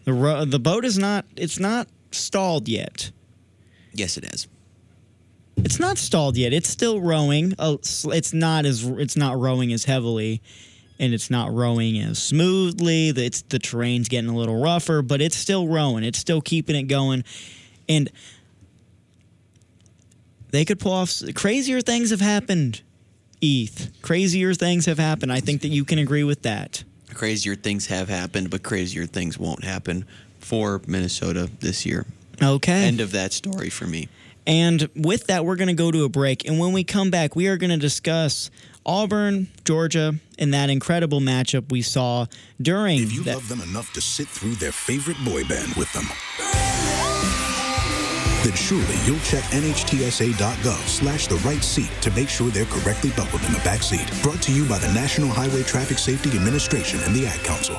[0.05, 3.11] The ro- the boat is not it's not stalled yet.
[3.95, 4.47] Yes, it is.
[5.57, 6.53] It's not stalled yet.
[6.53, 7.55] It's still rowing.
[7.59, 10.43] Oh, It's not as it's not rowing as heavily,
[11.05, 13.11] and it's not rowing as smoothly.
[13.11, 16.03] It's the terrain's getting a little rougher, but it's still rowing.
[16.05, 17.25] It's still keeping it going,
[17.89, 18.11] and
[20.51, 22.83] they could pull off crazier things have happened.
[23.43, 25.33] Eth, crazier things have happened.
[25.33, 26.83] I think that you can agree with that.
[27.13, 30.07] Crazier things have happened, but crazier things won't happen
[30.39, 32.07] for Minnesota this year.
[32.43, 32.85] Okay.
[32.85, 34.09] End of that story for me.
[34.47, 36.47] And with that, we're going to go to a break.
[36.47, 38.51] And when we come back, we are going to discuss
[38.87, 42.27] Auburn, Georgia, and that incredible matchup we saw
[42.61, 43.35] during If you that.
[43.37, 46.05] love them enough to sit through their favorite boy band with them,
[48.45, 53.43] then surely you'll check nhtsa.gov slash the right seat to make sure they're correctly buckled
[53.45, 54.07] in the back seat.
[54.23, 57.77] Brought to you by the National Highway Traffic Safety Administration and the Ad Council.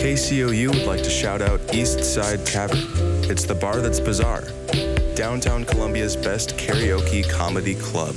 [0.00, 2.78] KCOU would like to shout out East Side Tavern.
[3.30, 4.44] It's the bar that's bizarre.
[5.20, 8.16] Downtown Columbia's best karaoke comedy club.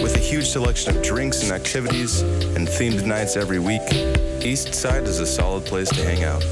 [0.00, 3.82] With a huge selection of drinks and activities and themed nights every week,
[4.40, 6.44] East Side is a solid place to hang out.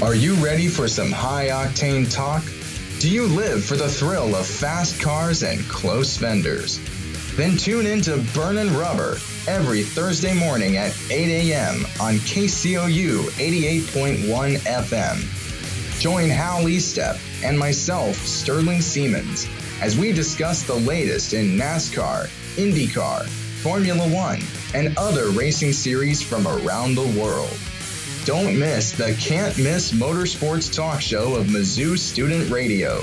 [0.00, 2.44] Are you ready for some high octane talk?
[3.00, 6.78] Do you live for the thrill of fast cars and close fenders?
[7.38, 9.16] Then tune in to Burnin' Rubber
[9.46, 11.84] every Thursday morning at 8 a.m.
[12.00, 16.00] on KCOU 88.1 FM.
[16.00, 19.46] Join Hal Eastep and myself, Sterling Siemens,
[19.80, 22.26] as we discuss the latest in NASCAR,
[22.56, 23.28] IndyCar,
[23.62, 24.40] Formula One,
[24.74, 27.56] and other racing series from around the world.
[28.24, 33.00] Don't miss the Can't Miss Motorsports Talk Show of Mizzou Student Radio.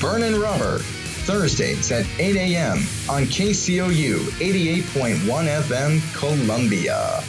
[0.00, 0.80] Burnin' Rubber,
[1.24, 2.78] Thursdays at 8 a.m.
[3.08, 7.22] on KCOU 88.1 FM, Columbia.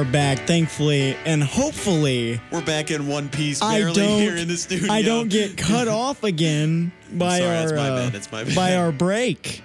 [0.00, 2.40] Are back, thankfully and hopefully.
[2.50, 4.18] We're back in one piece, I barely don't.
[4.20, 4.90] here in the studio.
[4.90, 8.44] I don't get cut off again by Sorry, our that's my uh, bad, that's my
[8.44, 8.54] bad.
[8.56, 9.62] by our break.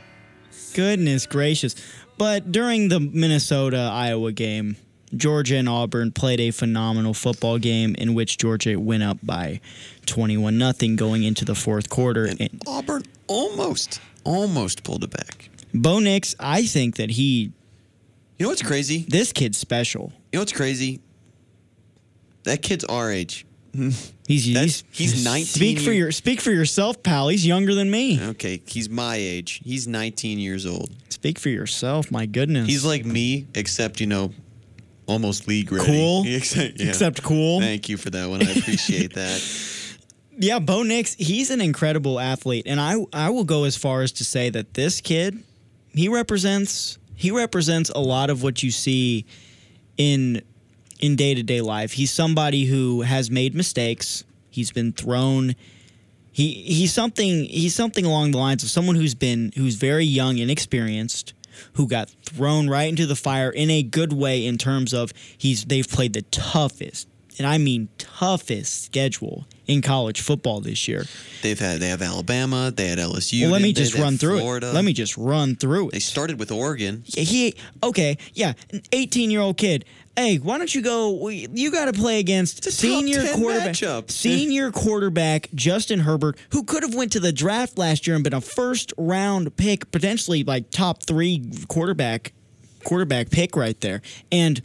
[0.73, 1.75] Goodness gracious!
[2.17, 4.75] But during the Minnesota Iowa game,
[5.15, 9.61] Georgia and Auburn played a phenomenal football game in which Georgia went up by
[10.05, 12.25] twenty-one nothing going into the fourth quarter.
[12.25, 15.49] And Auburn almost, almost pulled it back.
[15.73, 17.53] Bo Nix, I think that he,
[18.37, 19.05] You know what's crazy?
[19.07, 20.11] this kid's special.
[20.31, 21.01] You know what's crazy?
[22.43, 23.45] That kid's our age.
[24.27, 27.27] He's That's- he's, he's 19 Speak for year- your speak for yourself, pal.
[27.27, 28.19] He's younger than me.
[28.29, 29.61] Okay, he's my age.
[29.63, 30.89] He's 19 years old.
[31.09, 32.09] Speak for yourself.
[32.11, 32.67] My goodness.
[32.67, 34.31] He's like me, except you know,
[35.05, 35.85] almost league ready.
[35.85, 36.23] Cool?
[36.25, 36.87] Except, yeah.
[36.87, 37.59] Except cool.
[37.59, 38.41] Thank you for that one.
[38.41, 39.41] I appreciate that.
[40.37, 44.11] Yeah, Bo Nix, he's an incredible athlete, and I I will go as far as
[44.13, 45.43] to say that this kid,
[45.93, 49.25] he represents he represents a lot of what you see
[49.97, 50.41] in
[50.99, 51.93] in day to day life.
[51.93, 54.23] He's somebody who has made mistakes.
[54.49, 55.55] He's been thrown.
[56.31, 60.31] He he's something he's something along the lines of someone who's been who's very young,
[60.33, 61.33] and inexperienced,
[61.73, 65.65] who got thrown right into the fire in a good way in terms of he's
[65.65, 67.07] they've played the toughest,
[67.37, 71.05] and I mean toughest schedule in college football this year.
[71.41, 73.43] They've had they have Alabama, they had LSU.
[73.43, 74.69] well, let me just run through Florida.
[74.69, 74.73] it.
[74.73, 77.03] Let me just run through They started with Oregon.
[77.05, 79.85] He okay, yeah, an 18 year old kid.
[80.17, 81.27] Hey, why don't you go?
[81.27, 84.11] You got to play against It's a top senior 10 quarterback, matchup.
[84.11, 88.33] senior quarterback Justin Herbert, who could have went to the draft last year and been
[88.33, 92.31] a first round pick, potentially like top three quarterback
[92.85, 94.01] quarterback pick right there.
[94.31, 94.61] And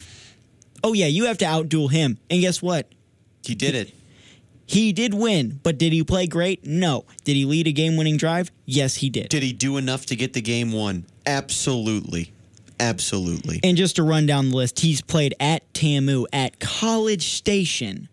[0.84, 2.18] oh yeah, you have to outduel him.
[2.30, 2.92] And guess what?
[3.44, 3.94] He did it.
[4.66, 6.64] He did win, but did he play great?
[6.64, 7.04] No.
[7.24, 8.52] Did he lead a game winning drive?
[8.66, 9.28] Yes, he did.
[9.28, 11.06] Did he do enough to get the game won?
[11.26, 12.32] Absolutely.
[12.78, 13.60] Absolutely.
[13.64, 18.08] And just to run down the list, he's played at TAMU at College Station,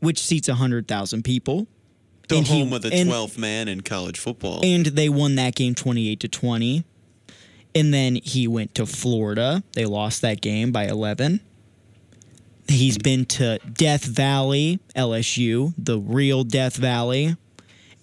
[0.00, 1.66] which seats 100,000 people.
[2.28, 4.60] the and he- home of the and- 12th man in college football.
[4.62, 6.84] And they won that game 28 to 20.
[7.74, 9.62] And then he went to Florida.
[9.72, 11.40] They lost that game by 11.
[12.68, 17.34] He's been to Death Valley, LSU, the real Death Valley.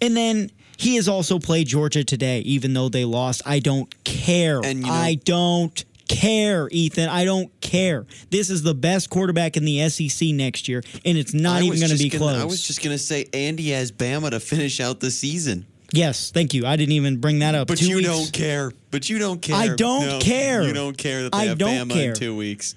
[0.01, 3.41] And then he has also played Georgia today, even though they lost.
[3.45, 4.59] I don't care.
[4.63, 7.09] And, you know- I don't care, Ethan.
[7.09, 8.05] I don't care.
[8.31, 11.79] This is the best quarterback in the SEC next year, and it's not I even
[11.79, 12.41] going to be gonna- close.
[12.41, 15.65] I was just going to say Andy has Bama to finish out the season.
[15.93, 16.65] yes, thank you.
[16.65, 17.67] I didn't even bring that up.
[17.69, 18.71] But Two you weeks- don't care.
[18.91, 19.55] But you don't care.
[19.55, 20.63] I don't No, care.
[20.63, 22.09] You don't care that they I have don't Bama care.
[22.11, 22.75] in two weeks.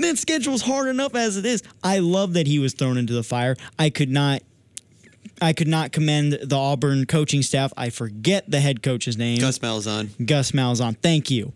[0.00, 1.62] That schedule's hard enough as it is.
[1.82, 3.56] I love that he was thrown into the fire.
[3.78, 4.42] I could not
[5.42, 7.72] I could not commend the Auburn coaching staff.
[7.76, 9.38] I forget the head coach's name.
[9.38, 10.96] Gus Malzahn, Gus Malzahn.
[11.02, 11.52] Thank you.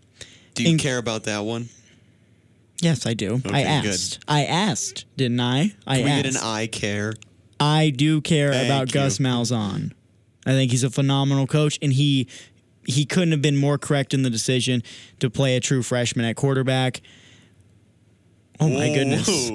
[0.55, 1.69] do you In- care about that one?
[2.81, 3.41] Yes, I do.
[3.45, 3.89] I Okay, good.
[3.93, 4.19] asked.
[4.27, 5.73] I asked, didn't I?
[5.87, 6.23] I Can we asked.
[6.23, 7.13] get an I care?
[7.59, 8.93] I do care Thank about you.
[8.93, 9.91] Gus Malzahn.
[10.45, 12.27] I think he's a phenomenal coach, and he
[12.85, 14.83] he couldn't have been more correct in the decision
[15.19, 17.01] to play a true freshman at quarterback.
[18.59, 19.49] Oh my goodness.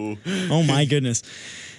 [0.51, 1.23] Oh my goodness.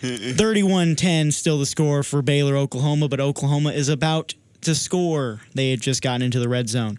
[0.02, 5.42] 31-10 still the score for Baylor Oklahoma, but Oklahoma is about to score.
[5.54, 6.98] They had just gotten into the red zone.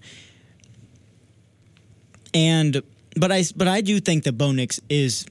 [2.35, 2.83] And
[3.16, 5.27] but I but I do think that Bo Nix is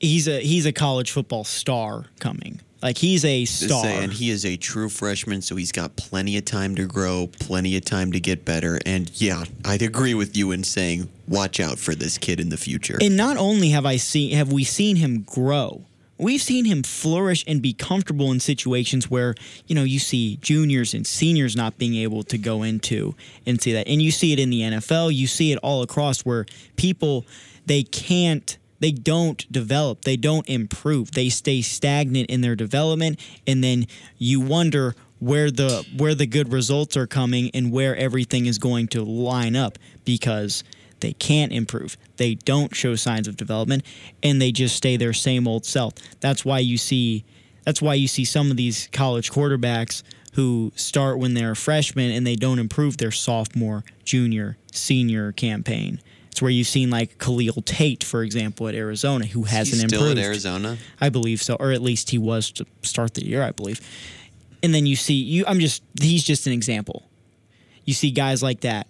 [0.00, 2.60] he's a he's a college football star coming.
[2.84, 3.82] Like he's a star.
[3.82, 7.78] saying, he is a true freshman, so he's got plenty of time to grow, plenty
[7.78, 8.78] of time to get better.
[8.84, 12.58] And yeah, I'd agree with you in saying, watch out for this kid in the
[12.58, 12.98] future.
[13.00, 15.86] And not only have I seen have we seen him grow,
[16.18, 19.34] we've seen him flourish and be comfortable in situations where,
[19.66, 23.14] you know, you see juniors and seniors not being able to go into
[23.46, 23.88] and see that.
[23.88, 26.44] And you see it in the NFL, you see it all across where
[26.76, 27.24] people
[27.64, 31.12] they can't they don't develop, they don't improve.
[31.12, 33.86] They stay stagnant in their development and then
[34.18, 38.88] you wonder where the where the good results are coming and where everything is going
[38.88, 40.64] to line up because
[41.00, 41.96] they can't improve.
[42.18, 43.86] They don't show signs of development
[44.22, 45.94] and they just stay their same old self.
[46.20, 47.24] That's why you see
[47.64, 50.02] that's why you see some of these college quarterbacks
[50.34, 56.02] who start when they're freshmen and they don't improve their sophomore, junior, senior campaign.
[56.34, 60.18] It's where you've seen like Khalil Tate, for example, at Arizona, who hasn't still improved.
[60.18, 60.78] at Arizona.
[61.00, 63.80] I believe so, or at least he was to start the year, I believe.
[64.60, 67.04] And then you see you I'm just he's just an example.
[67.84, 68.88] You see guys like that.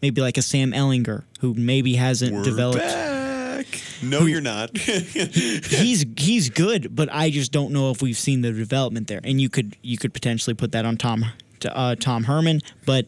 [0.00, 3.66] Maybe like a Sam Ehlinger who maybe hasn't developed back.
[4.00, 4.78] No, you're not.
[4.78, 9.20] he's he's good, but I just don't know if we've seen the development there.
[9.24, 11.24] And you could you could potentially put that on Tom
[11.68, 13.06] uh, Tom Herman, but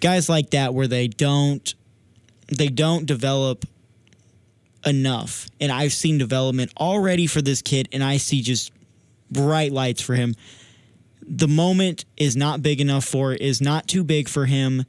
[0.00, 1.74] guys like that where they don't
[2.48, 3.64] they don't develop
[4.86, 5.48] enough.
[5.60, 8.72] And I've seen development already for this kid, and I see just
[9.30, 10.34] bright lights for him.
[11.22, 14.84] The moment is not big enough for it, is not too big for him.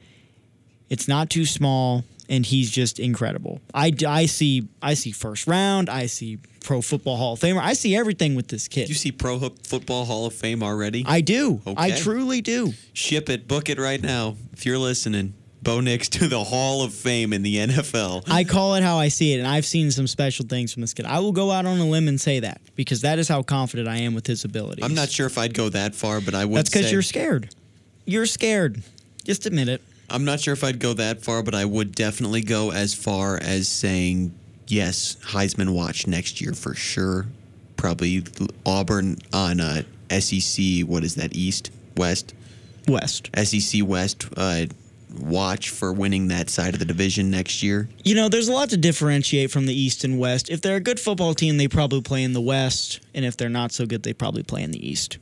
[0.90, 3.60] It's not too small, and he's just incredible.
[3.74, 5.90] I, I see I see first round.
[5.90, 7.62] I see Pro Football Hall of Famer.
[7.62, 8.90] I see everything with this kid.
[8.90, 11.04] you see Pro Football Hall of Fame already?
[11.06, 11.62] I do.
[11.78, 12.74] I truly do.
[12.94, 14.36] Ship it, book it right now.
[14.54, 18.24] If you're listening, Bo Nix to the Hall of Fame in the NFL.
[18.30, 20.94] I call it how I see it, and I've seen some special things from this
[20.94, 21.06] kid.
[21.06, 23.88] I will go out on a limb and say that because that is how confident
[23.88, 24.86] I am with his abilities.
[24.86, 26.58] I'm not sure if I'd go that far, but I would.
[26.58, 27.54] That's because you're scared.
[28.06, 28.82] You're scared.
[29.26, 29.82] Just admit it.
[30.10, 33.38] I'm not sure if I'd go that far, but I would definitely go as far
[33.42, 34.34] as saying
[34.68, 37.26] yes, Heisman watch next year for sure.
[37.76, 38.24] Probably
[38.66, 40.82] Auburn on uh, SEC.
[40.86, 41.36] What is that?
[41.36, 42.34] East, West,
[42.88, 43.30] West.
[43.36, 44.28] SEC West.
[44.36, 44.66] Uh,
[45.18, 47.90] watch for winning that side of the division next year.
[48.04, 50.50] You know, there's a lot to differentiate from the East and West.
[50.50, 53.50] If they're a good football team, they probably play in the West, and if they're
[53.50, 55.18] not so good, they probably play in the East.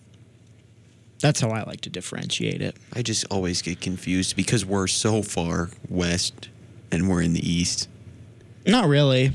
[1.20, 2.78] That's how I like to differentiate it.
[2.94, 6.50] I just always get confused because we're so far west
[6.92, 7.90] and we're in the east.
[8.66, 9.32] Not really.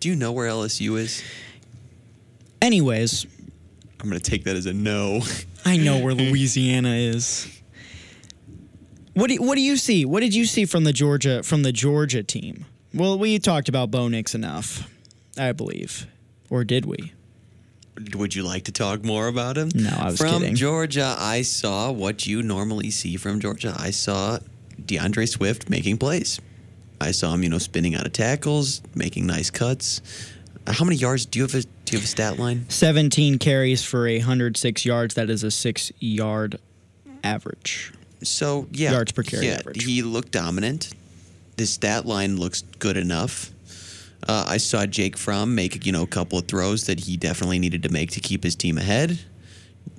[0.00, 1.22] Do you know where LSU is?
[2.60, 3.26] Anyways,
[4.00, 5.22] I'm going to take that as a no.
[5.64, 7.57] I know where Louisiana is.
[9.18, 10.04] What do you, what do you see?
[10.04, 12.66] What did you see from the Georgia from the Georgia team?
[12.94, 14.88] Well, we talked about Bo Nix enough,
[15.36, 16.06] I believe,
[16.48, 17.12] or did we?
[18.14, 19.70] Would you like to talk more about him?
[19.74, 20.54] No, I was from kidding.
[20.54, 23.74] Georgia, I saw what you normally see from Georgia.
[23.76, 24.38] I saw
[24.86, 26.40] D'Andre Swift making plays.
[27.00, 30.00] I saw him, you know, spinning out of tackles, making nice cuts.
[30.64, 31.56] Uh, How many yards do you have?
[31.56, 32.66] A, do you have a stat line?
[32.68, 35.16] 17 carries for 106 yards.
[35.16, 36.60] That is a six yard
[37.24, 37.92] average.
[38.22, 39.84] So yeah, Yards per carry yeah, average.
[39.84, 40.90] He looked dominant.
[41.56, 43.50] The stat line looks good enough.
[44.26, 47.58] Uh, I saw Jake Fromm make you know a couple of throws that he definitely
[47.58, 49.20] needed to make to keep his team ahead.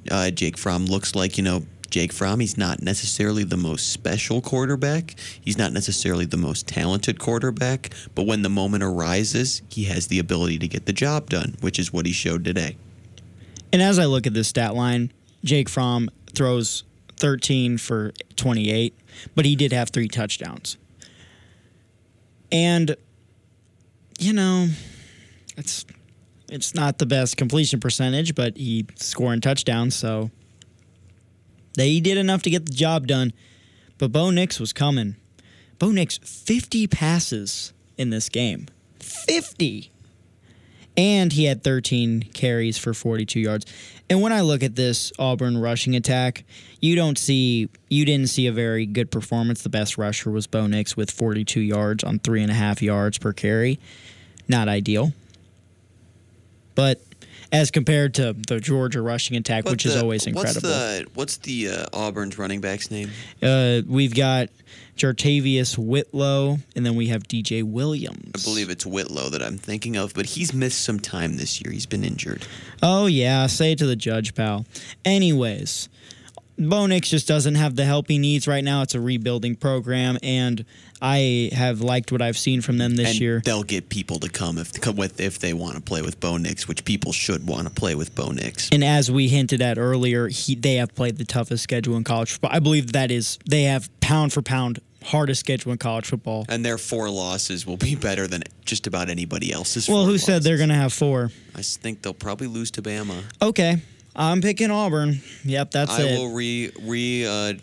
[0.10, 2.40] Uh, Jake Fromm looks like you know Jake Fromm.
[2.40, 5.16] He's not necessarily the most special quarterback.
[5.42, 7.92] He's not necessarily the most talented quarterback.
[8.16, 11.80] But when the moment arises, he has the ability to get the job done, which
[11.80, 12.78] is what he showed today.
[13.72, 15.12] And as I look at this stat line,
[15.44, 16.84] Jake Fromm throws
[17.20, 18.98] 13 for 28,
[19.36, 20.78] but he did have three touchdowns.
[22.52, 22.96] And
[24.18, 24.68] you know,
[25.56, 25.86] it's
[26.50, 30.32] it's not the best completion percentage, but he scoring touchdowns, so
[31.76, 33.34] they did enough to get the job done.
[33.98, 35.16] But Bo Nix was coming.
[35.78, 38.68] Bo Nix 50 passes in this game.
[39.00, 39.92] 50
[41.00, 43.66] and he had 13 carries for 42 yards.
[44.10, 46.44] And when I look at this Auburn rushing attack,
[46.82, 49.62] you don't see you didn't see a very good performance.
[49.62, 53.20] The best rusher was Bo Nix with 42 yards on three and a half yards
[53.20, 53.80] per carry.
[54.48, 55.14] Not ideal,
[56.74, 57.02] but
[57.52, 60.70] as compared to the Georgia rushing attack, But which is always incredible.
[60.70, 63.10] What's the what's the uh, Auburn's running back's name?
[63.42, 64.50] uh, we've got
[64.98, 68.32] JaTarvious Whitlow, and then we have DJ Williams.
[68.36, 71.72] I believe it's Whitlow that I'm thinking of, but he's missed some time this year.
[71.72, 72.46] He's been injured.
[72.84, 74.66] Oh yeah, say it to the judge, pal.
[75.06, 75.90] Anyways,
[76.60, 78.82] Bo Nix just doesn't have the help he needs right now.
[78.82, 80.66] It's a rebuilding program, and
[81.02, 83.42] I have liked what I've seen from them this and year.
[83.46, 86.36] they'll get people to come if come with if they want to play with Bo
[86.36, 88.70] Nix, which people should want to play with Bo Nix.
[88.74, 92.34] And as we hinted at earlier, he, they have played the toughest schedule in college
[92.34, 92.52] football.
[92.54, 96.46] I believe that is they have pound for pound hardest schedule in college football.
[96.50, 99.88] And their four losses will be better than just about anybody else's.
[99.88, 101.32] Well, who said they're going to have four?
[101.56, 103.24] I think they'll probably lose to Bama.
[103.42, 103.82] Okay,
[104.20, 105.22] I'm picking Auburn.
[105.46, 106.20] Yep, that's I it.
[106.20, 107.26] will re re.
[107.26, 107.54] Uh,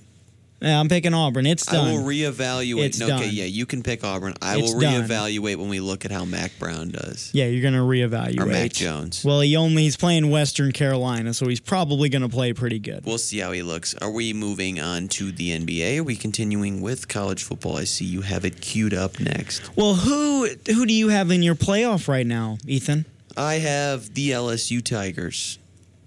[0.62, 1.44] yeah, I'm picking Auburn.
[1.44, 1.86] It's done.
[1.86, 2.86] I will reevaluate.
[2.86, 4.32] It's no, okay, yeah, you can pick Auburn.
[4.40, 5.02] I It's will done.
[5.06, 7.30] reevaluate when we look at how Mac Brown does.
[7.34, 8.40] yeah, you're going to reevaluate.
[8.40, 9.22] Or Mac Jones.
[9.22, 13.04] Well, he only he's playing Western Carolina, so he's probably going to play pretty good.
[13.04, 13.94] We'll see how he looks.
[13.96, 15.98] Are we moving on to the NBA?
[15.98, 17.76] Are we continuing with college football?
[17.76, 19.76] I see you have it queued up next.
[19.76, 23.04] Well, who who do you have in your playoff right now, Ethan?
[23.36, 25.58] I have the LSU Tigers.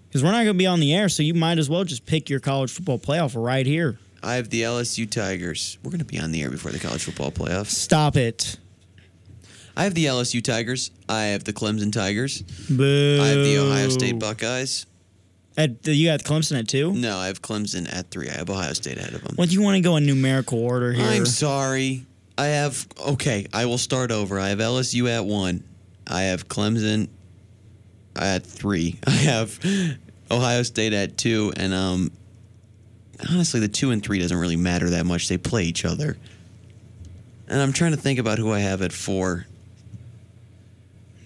[0.09, 2.05] Because we're not going to be on the air, so you might as well just
[2.05, 3.99] pick your college football playoff right here.
[4.23, 5.77] I have the LSU Tigers.
[5.83, 7.67] We're going to be on the air before the college football playoffs.
[7.67, 8.57] Stop it.
[9.77, 10.91] I have the LSU Tigers.
[11.07, 12.41] I have the Clemson Tigers.
[12.41, 13.19] Boo.
[13.21, 14.87] I have the Ohio State Buckeyes.
[15.55, 16.91] At, you got Clemson at two?
[16.93, 18.29] No, I have Clemson at three.
[18.29, 19.35] I have Ohio State ahead of them.
[19.37, 21.05] Well, do you want to go in numerical order here?
[21.05, 22.05] I'm sorry.
[22.37, 23.47] I have okay.
[23.53, 24.39] I will start over.
[24.39, 25.63] I have LSU at one.
[26.07, 27.09] I have Clemson
[28.15, 28.99] at three.
[29.07, 29.59] I have
[30.31, 32.11] Ohio State at two, and um,
[33.29, 35.27] honestly, the two and three doesn't really matter that much.
[35.27, 36.17] They play each other,
[37.47, 39.45] and I'm trying to think about who I have at four.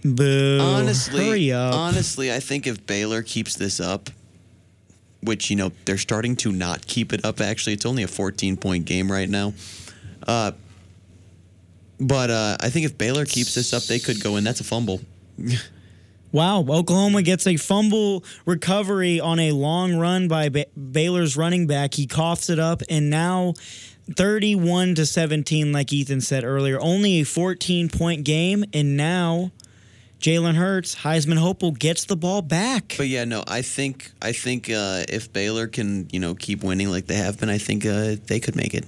[0.05, 0.59] Boo.
[0.59, 4.09] honestly, honestly, I think if Baylor keeps this up,
[5.21, 7.39] which you know they're starting to not keep it up.
[7.39, 9.53] Actually, it's only a 14 point game right now.
[10.27, 10.51] Uh,
[11.99, 14.43] but uh, I think if Baylor keeps this up, they could go in.
[14.43, 15.01] That's a fumble.
[16.33, 21.93] Wow, Oklahoma gets a fumble recovery on a long run by ba- Baylor's running back.
[21.93, 23.53] He coughs it up, and now
[24.11, 29.51] 31 to 17, like Ethan said earlier, only a 14 point game, and now
[30.19, 32.95] Jalen Hurts, Heisman hopeful, gets the ball back.
[32.97, 36.89] But yeah, no, I think I think uh, if Baylor can you know keep winning
[36.89, 38.85] like they have been, I think uh, they could make it.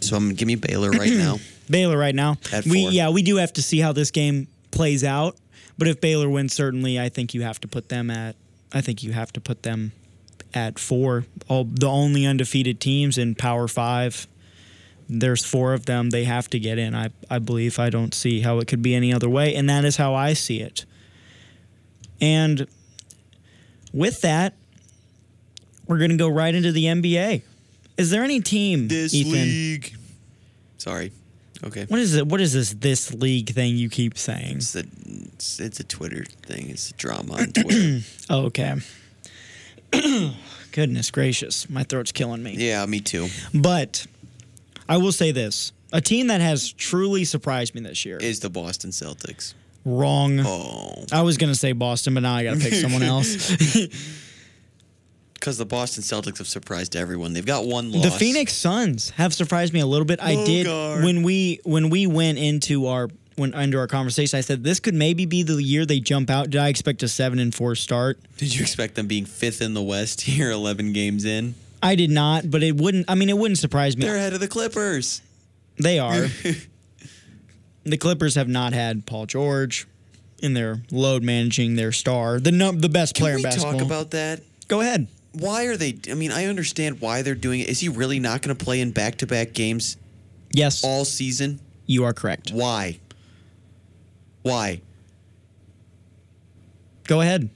[0.00, 1.36] So I'm gonna give me Baylor right now.
[1.68, 2.36] Baylor right now.
[2.64, 5.36] We yeah, we do have to see how this game plays out.
[5.80, 8.36] But if Baylor wins, certainly I think you have to put them at
[8.70, 9.92] I think you have to put them
[10.52, 11.24] at four.
[11.48, 14.28] All the only undefeated teams in Power Five.
[15.08, 16.10] There's four of them.
[16.10, 16.94] They have to get in.
[16.94, 17.78] I, I believe.
[17.78, 19.54] I don't see how it could be any other way.
[19.56, 20.84] And that is how I see it.
[22.20, 22.68] And
[23.92, 24.54] with that,
[25.88, 27.42] we're going to go right into the NBA.
[27.96, 29.32] Is there any team, This Ethan?
[29.32, 29.96] league.
[30.78, 31.10] Sorry.
[31.64, 31.84] Okay.
[31.88, 32.26] What is it?
[32.26, 34.56] What is this this league thing you keep saying?
[34.56, 34.84] It's a
[35.34, 36.70] it's, it's a Twitter thing.
[36.70, 38.00] It's a drama on Twitter.
[38.30, 38.76] Oh, okay.
[40.72, 42.54] Goodness gracious, my throat's killing me.
[42.56, 43.28] yeah, me too.
[43.52, 44.06] But
[44.88, 48.18] I will say this: a team that has truly surprised me this year.
[48.18, 49.54] Is the Boston Celtics?
[49.84, 50.38] Wrong.
[50.40, 53.50] Oh, I was gonna say Boston, but now I gotta pick someone else.
[55.40, 57.32] because the Boston Celtics have surprised everyone.
[57.32, 58.04] They've got one loss.
[58.04, 60.20] the Phoenix Suns have surprised me a little bit.
[60.22, 61.04] I did Bogart.
[61.04, 64.36] when we when we went into our when into our conversation.
[64.36, 66.50] I said this could maybe be the year they jump out.
[66.50, 68.20] Did I expect a seven and four start?
[68.36, 71.54] Did you expect them being fifth in the West here, eleven games in?
[71.82, 73.06] I did not, but it wouldn't.
[73.08, 74.04] I mean, it wouldn't surprise me.
[74.04, 75.22] They're ahead of the Clippers.
[75.78, 76.28] They are.
[77.84, 79.86] the Clippers have not had Paul George
[80.40, 83.72] in their load managing their star, the num- the best Can player we in basketball.
[83.72, 84.42] talk about that?
[84.68, 85.06] Go ahead.
[85.32, 85.98] Why are they?
[86.10, 87.68] I mean, I understand why they're doing it.
[87.68, 89.96] Is he really not going to play in back-to-back games
[90.52, 91.60] Yes, all season?
[91.86, 92.50] you are correct.
[92.52, 92.98] Why?
[94.42, 94.80] Why?
[97.06, 97.50] Go ahead.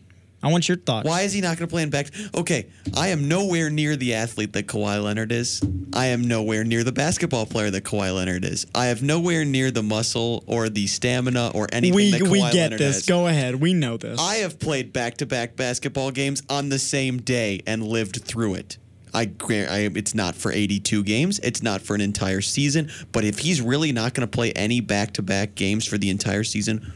[0.45, 1.09] I want your thoughts.
[1.09, 2.09] Why is he not going to play in back?
[2.36, 5.62] Okay, I am nowhere near the athlete that Kawhi Leonard is.
[5.95, 8.66] I am nowhere near the basketball player that Kawhi Leonard is.
[8.74, 12.38] I have nowhere near the muscle or the stamina or anything We that Kawhi we
[12.40, 12.97] get Leonard this.
[12.97, 13.07] has.
[13.07, 13.55] Go ahead.
[13.55, 14.20] We know this.
[14.20, 18.76] I have played back-to-back basketball games on the same day and lived through it.
[19.14, 21.38] I, I it's not for 82 games.
[21.38, 22.90] It's not for an entire season.
[23.12, 26.92] But if he's really not going to play any back-to-back games for the entire season,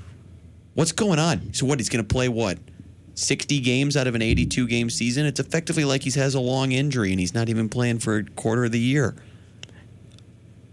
[0.75, 1.55] what's going on?
[1.55, 1.79] So what?
[1.81, 2.59] He's going to play what?
[3.19, 5.27] 60 games out of an 82 game season.
[5.27, 8.25] It's effectively like he has a long injury and he's not even playing for a
[8.25, 9.17] quarter of the year.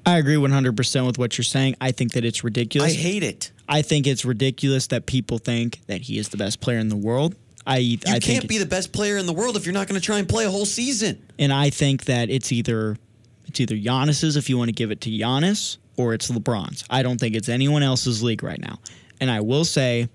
[0.05, 1.75] I agree 100% with what you're saying.
[1.81, 2.93] I think that it's ridiculous.
[2.93, 3.51] I hate it.
[3.67, 6.95] I think it's ridiculous that people think that he is the best player in the
[6.95, 7.35] world.
[7.65, 9.87] I You I can't think be the best player in the world if you're not
[9.87, 11.25] going to try and play a whole season.
[11.39, 12.97] and I think that it's either
[13.47, 16.83] it's either Giannis's if you want to give it to Giannis or it's LeBron's.
[16.91, 18.77] I don't think it's anyone else's league right now.
[19.19, 20.09] And I will say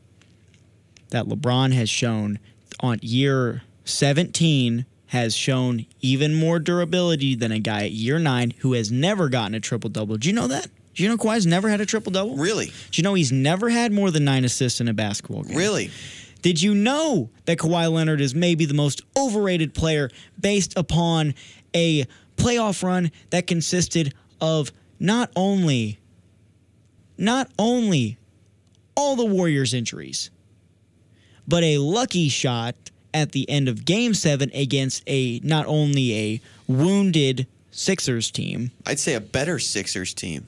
[1.10, 2.38] that LeBron has shown
[2.80, 8.74] on year 17 has shown even more durability than a guy at year nine who
[8.74, 10.16] has never gotten a triple double.
[10.16, 10.68] Do you know that?
[10.94, 12.36] Do you know Kawhi's never had a triple double?
[12.36, 12.66] Really?
[12.66, 15.56] Do you know he's never had more than nine assists in a basketball game?
[15.56, 15.90] Really?
[16.42, 21.34] Did you know that Kawhi Leonard is maybe the most overrated player based upon
[21.74, 22.04] a
[22.36, 25.98] playoff run that consisted of not only
[27.18, 28.16] not only
[28.96, 30.30] all the Warriors injuries,
[31.50, 32.76] but a lucky shot
[33.12, 38.70] at the end of game 7 against a not only a wounded Sixers team.
[38.86, 40.46] I'd say a better Sixers team.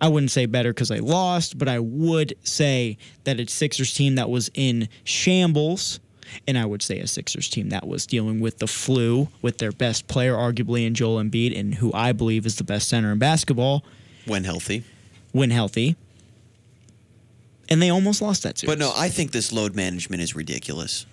[0.00, 4.14] I wouldn't say better because I lost, but I would say that it's Sixers team
[4.16, 6.00] that was in shambles.
[6.46, 9.72] And I would say a Sixers team that was dealing with the flu with their
[9.72, 13.18] best player, arguably in Joel Embiid, and who I believe is the best center in
[13.18, 13.84] basketball
[14.26, 14.84] when healthy.
[15.32, 15.96] When healthy.
[17.70, 18.74] And they almost lost that series.
[18.74, 21.06] But no, I think this load management is ridiculous.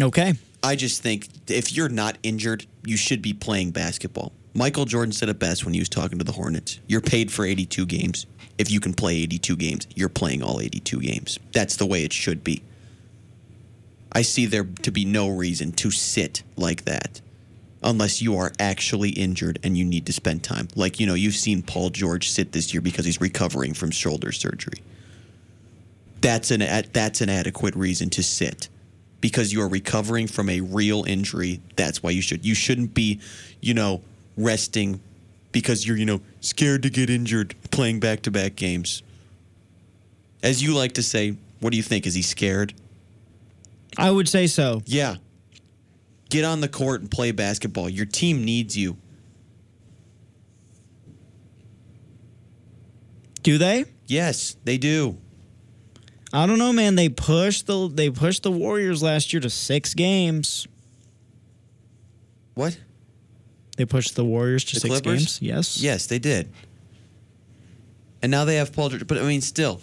[0.00, 0.34] Okay.
[0.62, 4.32] I just think if you're not injured, you should be playing basketball.
[4.54, 6.78] Michael Jordan said it best when he was talking to the Hornets.
[6.86, 8.26] You're paid for 82 games.
[8.56, 11.38] If you can play 82 games, you're playing all 82 games.
[11.52, 12.62] That's the way it should be.
[14.12, 17.20] I see there to be no reason to sit like that
[17.82, 20.68] unless you are actually injured and you need to spend time.
[20.76, 24.30] Like, you know, you've seen Paul George sit this year because he's recovering from shoulder
[24.32, 24.78] surgery.
[26.24, 26.60] That's an
[26.94, 28.70] that's an adequate reason to sit
[29.20, 31.60] because you are recovering from a real injury.
[31.76, 33.20] That's why you should you shouldn't be,
[33.60, 34.00] you know,
[34.34, 35.02] resting
[35.52, 39.02] because you're, you know, scared to get injured playing back-to-back games.
[40.42, 42.06] As you like to say, what do you think?
[42.06, 42.72] Is he scared?
[43.98, 44.80] I would say so.
[44.86, 45.16] Yeah.
[46.30, 47.90] Get on the court and play basketball.
[47.90, 48.96] Your team needs you.
[53.42, 53.84] Do they?
[54.06, 55.18] Yes, they do.
[56.34, 56.96] I don't know, man.
[56.96, 60.66] They pushed the they pushed the Warriors last year to six games.
[62.54, 62.76] What?
[63.76, 65.18] They pushed the Warriors to The six Clippers?
[65.20, 65.42] games.
[65.42, 65.80] Yes.
[65.80, 66.52] Yes, they did.
[68.20, 69.06] And now they have Paul George.
[69.06, 69.80] But I mean, still,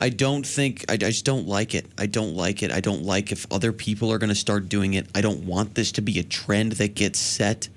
[0.00, 1.86] I don't think, I, I just don't like it.
[1.98, 2.70] I don't like it.
[2.72, 5.06] I don't like if other people are going to start doing it.
[5.14, 7.68] I don't want this to be a trend that gets set.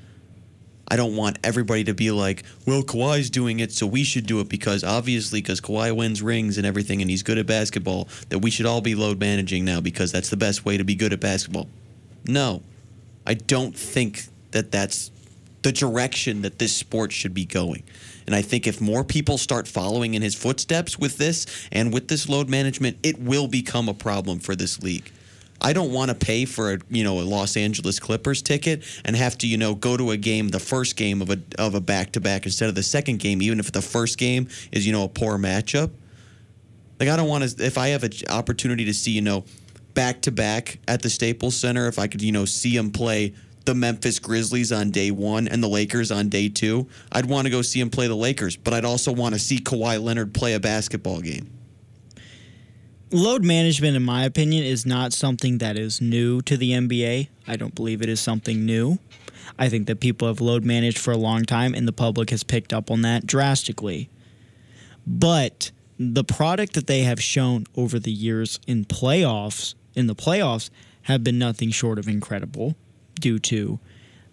[0.94, 4.42] I don't want everybody to be like, well, Kawhi's doing it, so we should do
[4.42, 8.38] it because obviously, because Kawhi wins rings and everything and he's good at basketball, that
[8.38, 11.12] we should all be load managing now because that's the best way to be good
[11.12, 11.68] at basketball.
[12.28, 12.62] No,
[13.26, 15.10] I don't think that that's
[15.64, 17.82] the direction that this sport should be going.
[18.28, 22.08] And I think if more people start following in his footsteps with this and with
[22.08, 25.12] this load management, it will become a problem for this league.
[25.64, 29.16] I don't want to pay for a you know a Los Angeles Clippers ticket and
[29.16, 31.82] have to you know go to a game the first game of a of a
[31.82, 34.92] back to back instead of the second game even if the first game is you
[34.92, 35.92] know a poor matchup.
[37.00, 39.46] Like I don't want to if I have an opportunity to see you know
[39.94, 43.34] back to back at the Staples Center if I could you know see them play
[43.66, 47.50] the Memphis Grizzlies on day one and the Lakers on day two, I'd want to
[47.50, 50.54] go see them play the Lakers, but I'd also want to see Kawhi Leonard play
[50.54, 51.50] a basketball game.
[53.14, 57.28] Load management, in my opinion, is not something that is new to the NBA.
[57.48, 58.98] I don't believe it is something new.
[59.60, 62.44] I think that people have load managed for a long time, and the public has
[62.44, 64.10] picked up on that drastically.
[65.06, 70.72] But the product that they have shown over the years in playoffs, in the playoffs,
[71.04, 72.76] have been nothing short of incredible
[73.20, 73.80] due to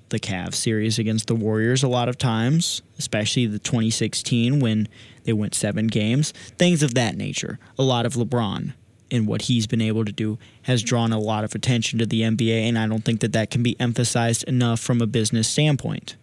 [0.09, 4.89] the Cavs series against the Warriors a lot of times, especially the 2016 when
[5.25, 7.59] they went seven games, things of that nature.
[7.79, 8.73] A lot of LeBron
[9.11, 12.23] and what he's been able to do has drawn a lot of attention to the
[12.23, 16.17] NBA, and I don't think that that can be emphasized enough from a business standpoint.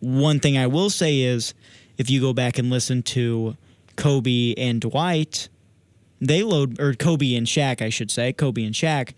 [0.00, 1.54] One thing I will say is
[1.98, 3.56] if you go back and listen to
[3.96, 5.48] Kobe and Dwight,
[6.20, 9.12] they load, or Kobe and Shaq, I should say, Kobe and Shaq,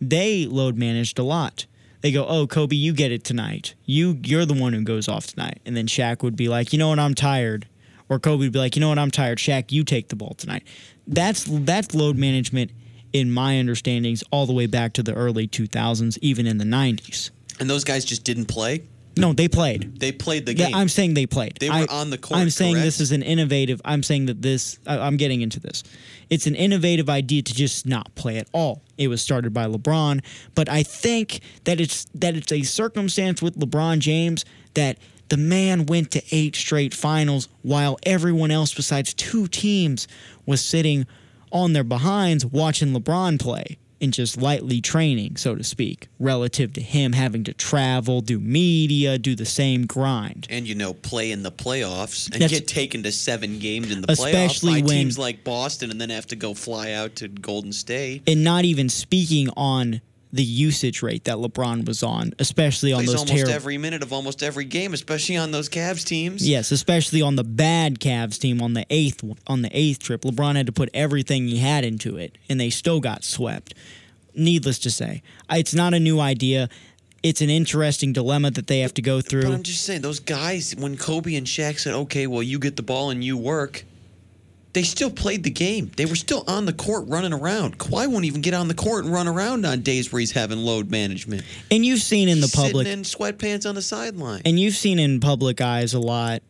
[0.00, 1.66] they load managed a lot.
[2.00, 3.74] They go, "Oh, Kobe, you get it tonight.
[3.86, 6.78] You you're the one who goes off tonight." And then Shaq would be like, "You
[6.78, 6.98] know what?
[6.98, 7.66] I'm tired."
[8.08, 8.98] Or Kobe would be like, "You know what?
[8.98, 9.38] I'm tired.
[9.38, 10.64] Shaq, you take the ball tonight."
[11.06, 12.70] That's that's load management
[13.12, 17.30] in my understandings all the way back to the early 2000s, even in the 90s.
[17.60, 18.82] And those guys just didn't play?
[19.14, 20.00] No, they played.
[20.00, 20.74] They played the Yeah, game.
[20.74, 21.58] I'm saying they played.
[21.60, 22.84] They were I- on the court, I'm saying correct?
[22.86, 23.82] this is an innovative.
[23.84, 24.78] I'm saying that this.
[24.86, 25.82] I, I'm getting into this.
[26.30, 28.82] It's an innovative idea to just not play at all.
[28.96, 30.22] It was started by LeBron,
[30.54, 34.96] but I think that it's that it's a circumstance with LeBron James that
[35.32, 40.06] the man went to eight straight finals while everyone else besides two teams
[40.44, 41.06] was sitting
[41.50, 46.82] on their behinds watching LeBron play and just lightly training, so to speak, relative to
[46.82, 50.46] him having to travel, do media, do the same grind.
[50.50, 54.02] and you know play in the playoffs and That's- get taken to seven games in
[54.02, 57.16] the Especially playoffs by when- teams like Boston and then have to go fly out
[57.16, 58.20] to Golden State.
[58.26, 60.02] and not even speaking on
[60.32, 63.52] the usage rate that LeBron was on, especially on those almost terrible.
[63.52, 66.48] every minute of almost every game, especially on those Cavs teams.
[66.48, 70.22] Yes, especially on the bad Cavs team on the eighth on the eighth trip.
[70.22, 73.74] LeBron had to put everything he had into it, and they still got swept.
[74.34, 76.70] Needless to say, it's not a new idea.
[77.22, 79.52] It's an interesting dilemma that they have to go But through.
[79.52, 82.82] I'm just saying, those guys, when Kobe and Shaq said, okay, well, you get the
[82.82, 83.84] ball and you work,
[84.74, 85.90] they still played the game.
[85.96, 87.78] They were still on the court running around.
[87.78, 90.58] Kawhi won't even get on the court and run around on days where he's having
[90.58, 91.42] load management.
[91.70, 94.42] And you've seen in the Sitting public, in sweatpants on the sideline.
[94.46, 96.42] and you've seen in public eyes a lot,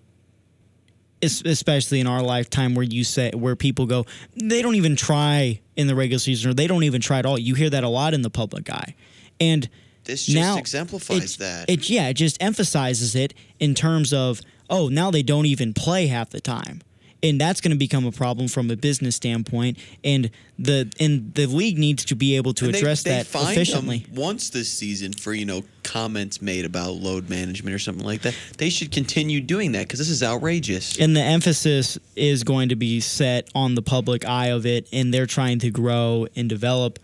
[1.22, 4.04] especially in our lifetime, where you say where people go,
[4.36, 7.38] they don't even try in the regular season, or they don't even try at all.
[7.38, 8.94] You hear that a lot in the public eye,
[9.40, 9.68] and
[10.04, 11.70] This just now exemplifies it- that.
[11.70, 16.06] It yeah, it just emphasizes it in terms of oh, now they don't even play
[16.06, 16.80] half the time.
[17.24, 21.46] And that's going to become a problem from a business standpoint, and the and the
[21.46, 24.06] league needs to be able to And they- address they that fined efficiently.
[24.12, 28.34] Once this season for you know comments made about load management or something like that.
[28.58, 30.98] They should continue doing that because this is outrageous.
[30.98, 35.14] And the emphasis is going to be set on the public eye of it, and
[35.14, 36.98] they're trying to grow and develop,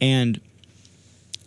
[0.00, 0.40] and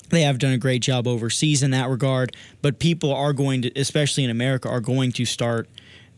[0.09, 2.35] they have done a great job overseas in that regard.
[2.61, 5.67] But people are going to, especially in America, are going to start,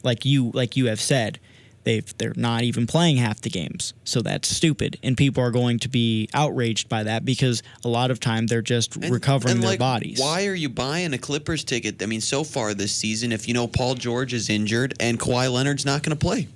[0.04, 1.39] like you, like you have said,
[1.84, 5.80] they've they're not even playing half the games, so that's stupid, and people are going
[5.80, 9.72] to be outraged by that because a lot of time they're just recovering and their
[9.72, 10.20] like, bodies.
[10.20, 12.02] Why are you buying a Clippers ticket?
[12.02, 15.52] I mean, so far this season, if you know Paul George is injured and Kawhi
[15.52, 16.48] Leonard's not going to play.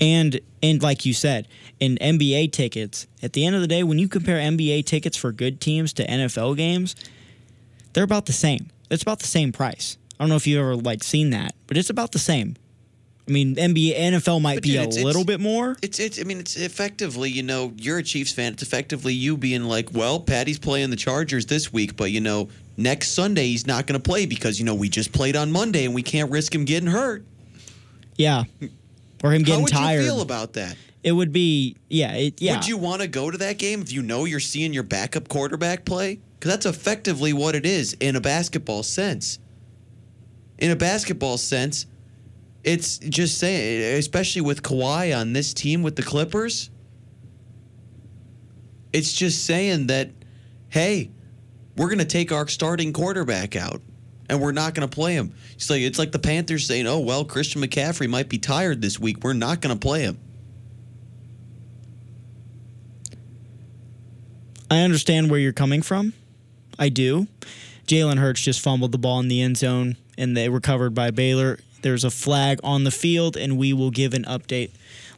[0.00, 1.46] And and like you said,
[1.78, 5.32] in NBA tickets, at the end of the day, when you compare NBA tickets for
[5.32, 6.94] good teams to NFL games,
[7.92, 8.70] they're about the same.
[8.90, 9.96] It's about the same price.
[10.18, 12.56] I don't know if you've ever like seen that, but it's about the same.
[13.28, 15.76] I mean, NBA, NFL might But be dude, a it's- little it's- bit more.
[15.82, 16.18] It's it's.
[16.18, 17.30] I mean, it's effectively.
[17.30, 18.54] You know, you're a Chiefs fan.
[18.54, 22.48] It's effectively you being like, well, Patty's playing the Chargers this week, but you know,
[22.76, 25.84] next Sunday he's not going to play because you know we just played on Monday
[25.84, 27.24] and we can't risk him getting hurt.
[28.16, 28.44] Yeah,
[29.22, 30.00] or him getting How would tired.
[30.00, 30.76] you feel about that?
[31.02, 32.56] it would be yeah, it, yeah.
[32.56, 35.28] Would you want to go to that game if you know you're seeing your backup
[35.28, 36.18] quarterback play?
[36.38, 39.38] Because that's effectively what it is in a basketball sense.
[40.58, 41.86] In a basketball sense,
[42.62, 46.70] it's just saying, especially with Kawhi on this team with the Clippers,
[48.92, 50.10] it's just saying that,
[50.68, 51.10] hey,
[51.76, 53.80] we're going to take our starting quarterback out
[54.28, 55.34] and we're not going to play him.
[55.54, 58.98] It's like, it's like the Panthers saying, oh, well, Christian McCaffrey might be tired this
[58.98, 59.22] week.
[59.22, 60.18] We're not going to play him.
[64.70, 66.12] I understand where you're coming from.
[66.78, 67.26] I do.
[67.86, 71.58] Jalen Hurts just fumbled the ball in the end zone and they recovered by Baylor.
[71.82, 74.70] There's a flag on the field, and we will give an update.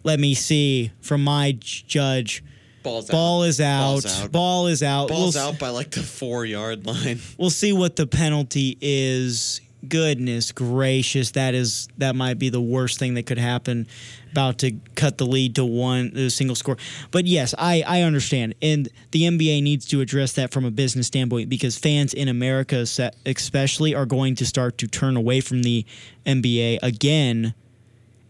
[0.04, 2.42] Let me see from my judge.
[2.82, 3.12] Ball's out.
[3.12, 3.80] Ball is out.
[3.82, 4.32] Ball's out.
[4.32, 5.08] Ball is out.
[5.08, 7.20] Ball's we'll, out by like the four yard line.
[7.38, 9.60] We'll see what the penalty is.
[9.88, 13.88] Goodness gracious, that is that might be the worst thing that could happen.
[14.30, 16.76] About to cut the lead to one a single score.
[17.10, 21.08] But yes, I I understand, and the NBA needs to address that from a business
[21.08, 22.86] standpoint because fans in America,
[23.26, 25.84] especially, are going to start to turn away from the
[26.26, 27.52] NBA again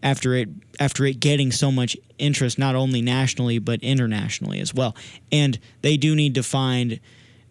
[0.01, 0.49] after it
[0.79, 4.95] after it getting so much interest not only nationally but internationally as well.
[5.31, 6.99] And they do need to find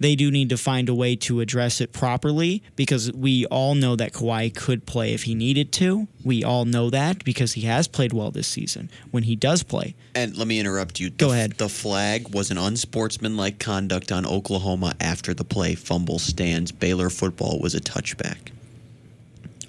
[0.03, 3.96] they do need to find a way to address it properly because we all know
[3.96, 6.09] that Kawhi could play if he needed to.
[6.24, 9.94] We all know that because he has played well this season when he does play.
[10.14, 11.11] And let me interrupt you.
[11.11, 11.53] Go The- ahead.
[11.59, 15.74] The flag was an unsportsmanlike conduct on Oklahoma after the play.
[15.74, 16.72] Fumble stands.
[16.72, 18.50] Baylor football was a touchback.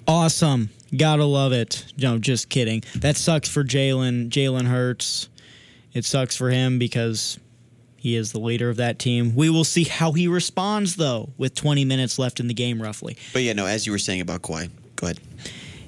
[0.06, 0.70] Awesome.
[0.96, 1.86] Gotta love it.
[1.96, 2.82] No, just kidding.
[2.96, 4.28] That sucks for Jalen.
[4.28, 5.28] Jalen Hurts.
[5.92, 7.38] It sucks for him because
[8.04, 9.34] he is the leader of that team.
[9.34, 13.16] We will see how he responds, though, with 20 minutes left in the game, roughly.
[13.32, 13.64] But yeah, no.
[13.64, 15.20] As you were saying about Kawhi, go ahead.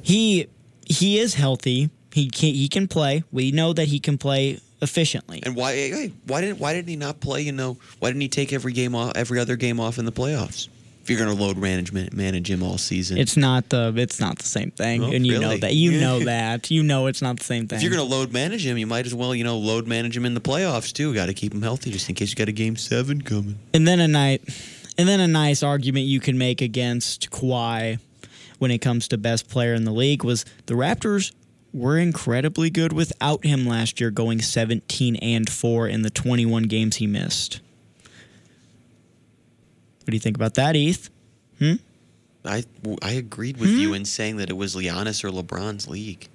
[0.01, 0.47] He
[0.87, 1.91] he is healthy.
[2.15, 3.23] He can he can play.
[3.33, 5.43] We know that he can play efficiently.
[5.45, 5.75] And why?
[5.75, 7.43] Hey, why didn't why didn't he not play?
[7.43, 10.13] You know, why didn't he take every game off, every other game off in the
[10.13, 10.69] playoffs?
[11.07, 14.39] If you're going to load management manage him all season, It's not the it's not
[14.41, 15.73] the same thing, Oh, and you know that.
[15.73, 16.69] You know that.
[16.69, 17.77] You know it's not the same thing.
[17.77, 20.17] if you're going to load manage him, you might as well you know load manage
[20.17, 21.15] him in the playoffs too.
[21.15, 23.57] Got to keep him healthy just in case you got a game seven coming.
[23.73, 24.43] And then a night,
[24.99, 28.01] and then a nice argument you can make against Kawhi
[28.59, 31.33] when it comes to best player in the league was the Raptors
[31.73, 36.97] were incredibly good without him last year, going 17 and four in the 21 games
[36.97, 37.61] he missed.
[40.07, 41.11] What do you think about that, Eth?
[41.59, 41.75] Hmm?
[42.45, 42.63] I
[43.03, 43.95] I agreed with you hmm?
[43.97, 46.29] in saying that it was Giannis or LeBron's league.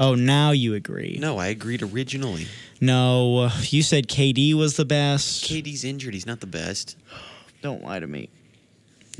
[0.00, 1.18] Oh, now you agree.
[1.20, 2.46] No, I agreed originally.
[2.80, 5.44] No, you said KD was the best.
[5.44, 6.14] KD's injured.
[6.14, 6.96] He's not the best.
[7.60, 8.30] Don't lie to me.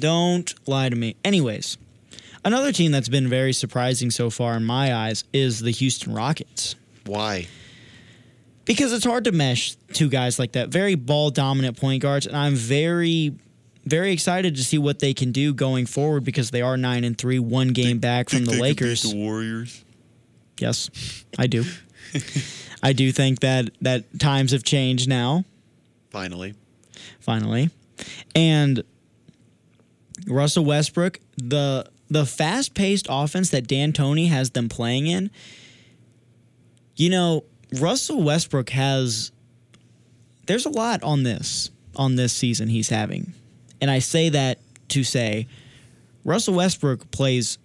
[0.00, 1.16] Don't lie to me.
[1.22, 1.76] Anyways,
[2.42, 6.74] another team that's been very surprising so far in my eyes is the Houston Rockets.
[7.04, 7.48] Why?
[8.64, 12.34] Because it's hard to mesh two guys like that, very ball dominant point guards, and
[12.34, 13.34] I'm very
[13.84, 17.16] very excited to see what they can do going forward because they are 9 and
[17.16, 19.02] 3, one game back from the Lakers.
[19.02, 19.84] the Warriors.
[20.58, 20.90] Yes,
[21.38, 21.64] I do.
[22.82, 25.44] I do think that that times have changed now.
[26.10, 26.54] Finally.
[27.18, 27.70] Finally,
[28.34, 28.84] and
[30.26, 35.30] Russell Westbrook, the the fast paced offense that D'Antoni has them playing in.
[36.96, 37.44] You know,
[37.80, 39.32] Russell Westbrook has.
[40.46, 43.32] There's a lot on this on this season he's having,
[43.84, 45.46] and I say that to say,
[46.24, 47.58] Russell Westbrook plays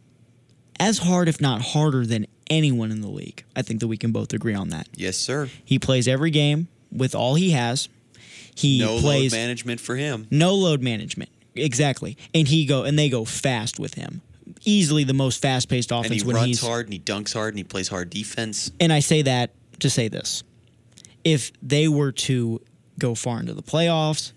[0.78, 3.46] as hard, if not harder, than anyone in the league.
[3.56, 4.90] I think that we can both agree on that.
[4.94, 5.50] Yes, sir.
[5.64, 7.88] He plays every game with all he has.
[8.54, 10.28] He no plays load management for him.
[10.30, 11.30] no load management.
[11.56, 12.18] Exactly.
[12.36, 14.22] And he go and they go fast with him.
[14.66, 17.34] Easily the most fast paced And offense he when runs he's hard and he dunks
[17.34, 18.72] hard and he plays hard defense.
[18.82, 20.44] and I say that to say this.
[21.24, 22.60] If they were to
[22.98, 24.34] go far into the playoffs,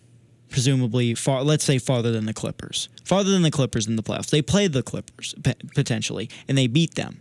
[0.52, 2.88] presumably far let's say farther than the Clippers.
[3.04, 4.30] Farther than the Clippers in the playoffs.
[4.30, 7.20] They play the Clippers pe- potentially and they beat them.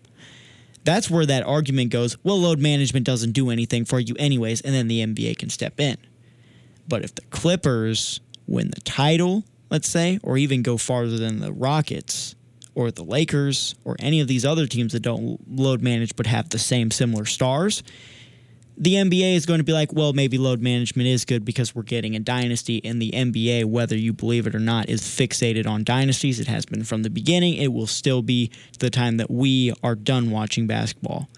[0.83, 4.73] That's where that argument goes, well load management doesn't do anything for you anyways and
[4.73, 5.97] then the NBA can step in.
[6.87, 11.53] But if the Clippers win the title, let's say, or even go farther than the
[11.53, 12.35] Rockets
[12.75, 16.49] or the Lakers or any of these other teams that don't load manage but have
[16.49, 17.83] the same similar stars,
[18.81, 21.83] the NBA is going to be like, well, maybe load management is good because we're
[21.83, 25.83] getting a dynasty, and the NBA, whether you believe it or not, is fixated on
[25.83, 26.39] dynasties.
[26.39, 27.53] It has been from the beginning.
[27.53, 31.29] It will still be the time that we are done watching basketball.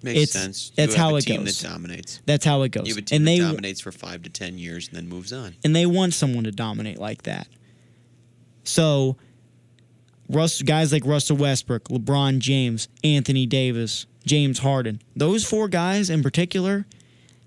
[0.00, 0.72] Makes It's- sense.
[0.76, 1.58] that's how it goes.
[1.60, 2.20] that dominates.
[2.24, 2.86] That's how it goes.
[2.86, 5.08] You have a team and that they dominates for five to ten years and then
[5.08, 5.56] moves on.
[5.64, 7.48] and they want someone to dominate like that.
[8.62, 9.16] So,
[10.28, 16.22] Russ, guys like Russell Westbrook, LeBron James, Anthony Davis, James Harden, those four guys in
[16.22, 16.86] particular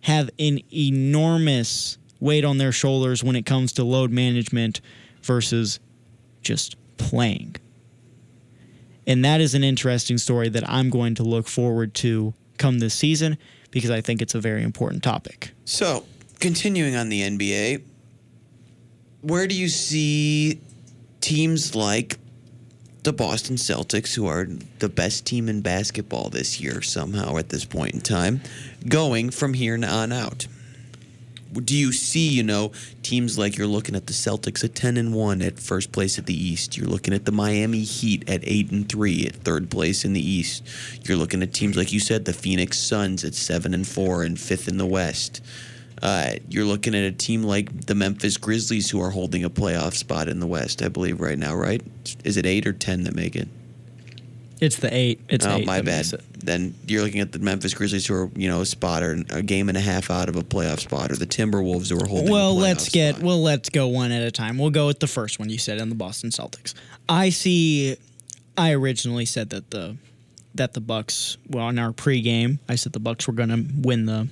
[0.01, 4.81] have an enormous weight on their shoulders when it comes to load management
[5.21, 5.79] versus
[6.41, 7.55] just playing.
[9.05, 12.93] And that is an interesting story that I'm going to look forward to come this
[12.93, 13.37] season
[13.71, 15.51] because I think it's a very important topic.
[15.65, 16.05] So,
[16.39, 17.83] continuing on the NBA,
[19.21, 20.61] where do you see
[21.19, 22.17] teams like
[23.03, 24.47] the Boston Celtics, who are
[24.79, 28.41] the best team in basketball this year somehow at this point in time,
[28.87, 30.47] going from here on out?
[31.53, 32.71] Do you see, you know,
[33.03, 36.25] teams like you're looking at the Celtics at 10 and 1 at first place at
[36.25, 36.77] the East.
[36.77, 40.25] You're looking at the Miami Heat at 8 and 3 at third place in the
[40.25, 40.63] East.
[41.03, 44.37] You're looking at teams like you said, the Phoenix Suns at 7 and 4 and
[44.37, 45.41] 5th in the West.
[46.01, 49.93] Uh, you're looking at a team like the Memphis Grizzlies who are holding a playoff
[49.93, 51.81] spot in the West, I believe, right now, right?
[52.23, 53.47] Is it 8 or 10 that make it?
[54.61, 55.19] It's the eight.
[55.27, 56.05] It's oh, eight my bad.
[56.37, 59.41] Then you're looking at the Memphis Grizzlies who are, you know, a spot or a
[59.41, 62.29] game and a half out of a playoff spot, or the Timberwolves who are holding.
[62.29, 63.25] a Well, playoff let's get spot.
[63.25, 64.59] well, let's go one at a time.
[64.59, 66.75] We'll go with the first one you said in the Boston Celtics.
[67.09, 67.97] I see.
[68.55, 69.97] I originally said that the
[70.55, 71.37] that the Bucks.
[71.49, 74.27] Well, in our pregame, I said the Bucks were going to win the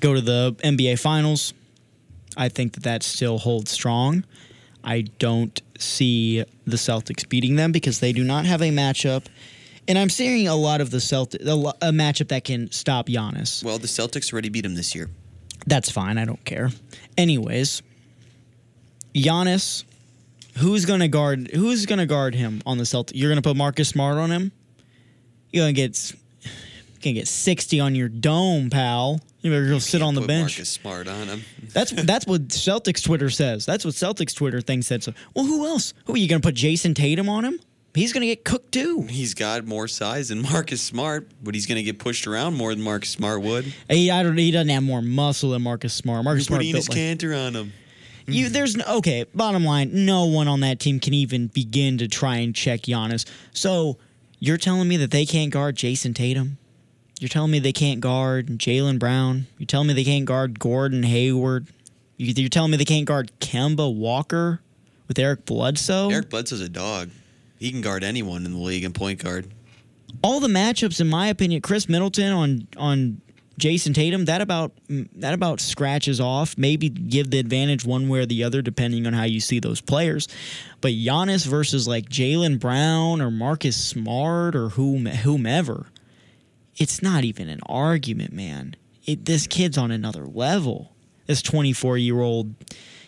[0.00, 1.54] go to the NBA Finals.
[2.36, 4.24] I think that that still holds strong.
[4.84, 9.26] I don't see the Celtics beating them because they do not have a matchup.
[9.88, 13.06] And I'm seeing a lot of the Celtic a, lo- a matchup that can stop
[13.08, 13.62] Giannis.
[13.64, 15.08] Well, the Celtics already beat him this year.
[15.66, 16.18] That's fine.
[16.18, 16.70] I don't care.
[17.16, 17.82] Anyways,
[19.14, 19.84] Giannis,
[20.58, 21.50] who's gonna guard?
[21.52, 23.12] Who's gonna guard him on the Celtics?
[23.14, 24.52] You're gonna put Marcus Smart on him.
[25.56, 26.12] You're gonna get
[27.02, 29.22] gonna get sixty on your dome, pal.
[29.40, 30.58] You better go sit on the bench.
[30.58, 31.44] Marcus Smart on him.
[31.72, 33.64] That's that's what Celtics Twitter says.
[33.64, 34.86] That's what Celtics Twitter thinks.
[34.90, 35.46] That's well.
[35.46, 35.94] Who else?
[36.04, 37.58] Who are you gonna put Jayson Tatum on him?
[37.94, 39.02] He's gonna get cooked too.
[39.08, 42.74] He's got more size than Marcus Smart, but he's going to get pushed around more
[42.74, 43.72] than Marcus Smart would.
[43.88, 44.36] He, I don't.
[44.36, 46.22] He doesn't have more muscle than Marcus Smart.
[46.22, 47.72] Marcus Smart putting built his like, canter on him.
[48.26, 49.24] You there's no okay.
[49.34, 53.24] Bottom line, no one on that team can even begin to try and check Giannis.
[53.52, 53.96] So
[54.46, 56.58] you're telling me that they can't guard Jayson Tatum?
[57.20, 59.46] You're telling me they can't guard Jaylen Brown?
[59.58, 61.66] You're telling me they can't guard Gordon Hayward?
[62.18, 64.60] You- You're telling me they can't guard Kemba Walker
[65.08, 66.10] with Eric Bledsoe?
[66.10, 67.10] Eric Bledsoe's a dog.
[67.58, 69.46] He can guard anyone in the league in point guard.
[70.22, 73.20] All the matchups, in my opinion, Khris Middleton on on
[73.58, 76.58] Jayson Tatum, that about that about scratches off.
[76.58, 79.80] Maybe give the advantage one way or the other, depending on how you see those
[79.80, 80.28] players.
[80.80, 85.86] But Giannis versus like Jaylen Brown or Marcus Smart or whom whomever,
[86.76, 88.76] it's not even an argument, man.
[89.06, 90.92] It, this kid's on another level.
[91.26, 92.54] This 24 year old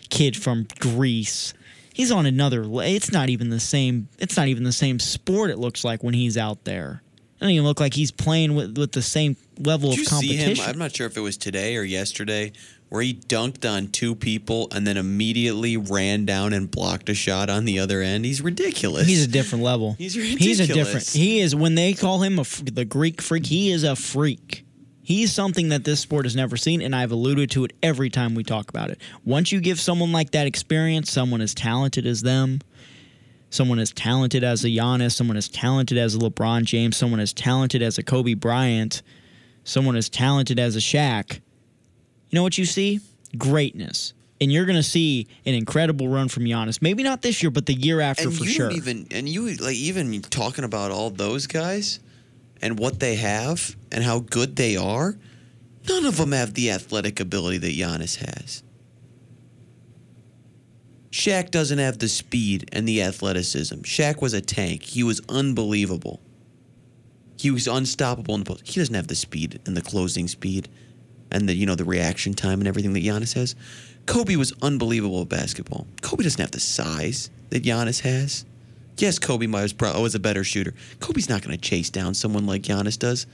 [0.09, 1.53] kid from Greece.
[1.93, 2.63] He's on another.
[2.81, 4.07] It's not even the same.
[4.17, 5.51] It's not even the same sport.
[5.51, 7.03] It looks like when he's out there.
[7.39, 10.09] It doesn't even look like he's playing with with the same level Did of see
[10.09, 10.55] competition.
[10.57, 10.69] him?
[10.69, 12.51] I'm not sure if it was today or yesterday,
[12.89, 17.49] where he dunked on two people and then immediately ran down and blocked a shot
[17.49, 18.25] on the other end.
[18.25, 19.07] He's ridiculous.
[19.07, 19.95] He's a different level.
[19.97, 20.45] He's ridiculous.
[20.45, 21.07] He's a different.
[21.07, 23.45] He is when they call him a the Greek freak.
[23.45, 24.65] He is a freak.
[25.01, 28.35] He's something that this sport has never seen, and I've alluded to it every time
[28.35, 28.99] we talk about it.
[29.25, 32.59] Once you give someone like that experience, someone as talented as them,
[33.49, 37.33] someone as talented as a Giannis, someone as talented as a LeBron James, someone as
[37.33, 39.01] talented as a Kobe Bryant,
[39.63, 41.41] someone as talented as a Shaq,
[42.29, 42.99] you know what you see?
[43.37, 44.13] Greatness.
[44.41, 46.81] And you're going to see an incredible run from Giannis.
[46.81, 48.71] Maybe not this year, but the year after and for you sure.
[48.71, 51.99] even and you like even talking about all those guys
[52.61, 55.17] and what they have and how good they are.
[55.87, 58.63] None of them have the athletic ability that Giannis has.
[61.11, 63.77] Shaq doesn't have the speed and the athleticism.
[63.81, 64.83] Shaq was a tank.
[64.83, 66.21] He was unbelievable.
[67.37, 68.67] He was unstoppable in the post.
[68.67, 70.69] He doesn't have the speed and the closing speed
[71.31, 73.55] and the you know the reaction time and everything that Giannis has.
[74.05, 75.87] Kobe was unbelievable at basketball.
[76.01, 78.45] Kobe doesn't have the size that Giannis has.
[78.97, 80.73] Yes, Kobe was, pro- was a better shooter.
[80.99, 83.27] Kobe's not going to chase down someone like Giannis does.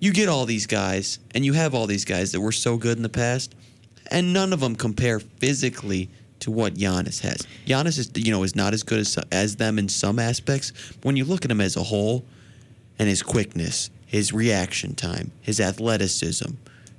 [0.00, 2.98] You get all these guys, and you have all these guys that were so good
[2.98, 3.54] in the past,
[4.10, 6.08] and none of them compare physically
[6.40, 7.46] to what Giannis has.
[7.66, 10.72] Giannis is, you know, is not as good as as them in some aspects.
[11.02, 12.24] When you look at him as a whole,
[12.98, 16.50] and his quickness, his reaction time, his athleticism,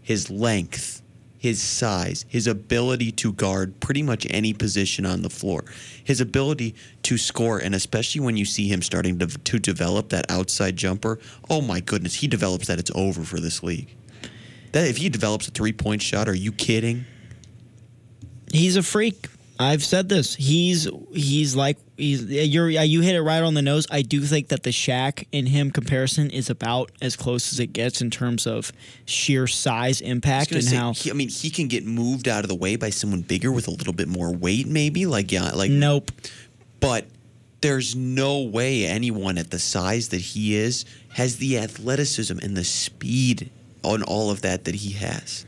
[0.01, 1.01] his length,
[1.37, 5.63] his size, his ability to guard pretty much any position on the floor,
[6.03, 10.29] his ability to score, and especially when you see him starting to, to develop that
[10.29, 11.19] outside jumper,
[11.49, 13.95] oh my goodness, he develops that, it's over for this league.
[14.75, 17.05] That if he develops a three point shot, are you kidding?
[18.51, 19.29] he's a freak.
[19.57, 20.35] I've said this.
[20.35, 23.87] He's he's like he's you're you hit it right on the nose.
[23.89, 27.67] I do think that the Shaq in him comparison is about as close as it
[27.67, 28.73] gets in terms of
[29.05, 32.49] sheer size impact and say, how he, I mean, he can get moved out of
[32.49, 35.05] the way by someone bigger with a little bit more weight, maybe.
[35.05, 36.11] Like, yeah, like nope.
[36.81, 37.05] But
[37.61, 40.83] there's no way anyone at the size that he is
[41.13, 43.51] has the athleticism and the speed
[43.85, 45.45] on all of that that he has.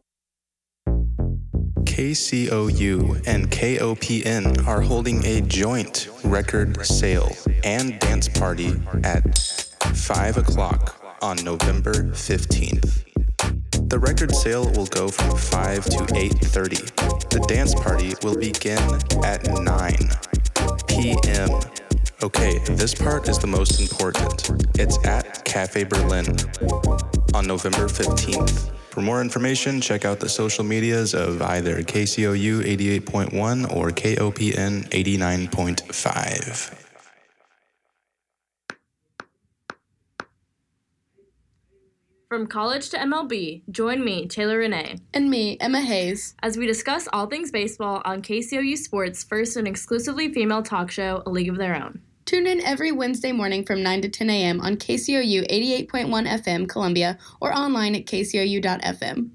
[1.85, 7.35] KCOU and KOPN are holding a joint record sale
[7.65, 13.05] and dance party at 5 o'clock on November 15th.
[13.89, 17.29] The record sale will go from 5 to 8.30.
[17.29, 18.79] The dance party will begin
[19.25, 19.97] at 9
[20.89, 21.51] p.m.
[22.23, 24.51] Okay, this part is the most important.
[24.79, 26.27] It's at Cafe Berlin
[27.35, 28.73] on November 15th.
[28.91, 32.63] For more information, check out the social medias of either KCOU
[33.01, 36.82] 88.1 or KOPN 89.5.
[42.33, 44.97] From college to MLB, join me, Taylor Renee.
[45.13, 46.35] And me, Emma Hayes.
[46.43, 51.23] As we discuss all things baseball on KCOU Sports' first and exclusively female talk show,
[51.27, 52.01] A League of Their Own.
[52.25, 54.63] Tune in every Wednesday morning from 9 to 10 a.m.
[54.63, 59.29] on KCOU 88.1 FM Columbia or online at kcou.fm.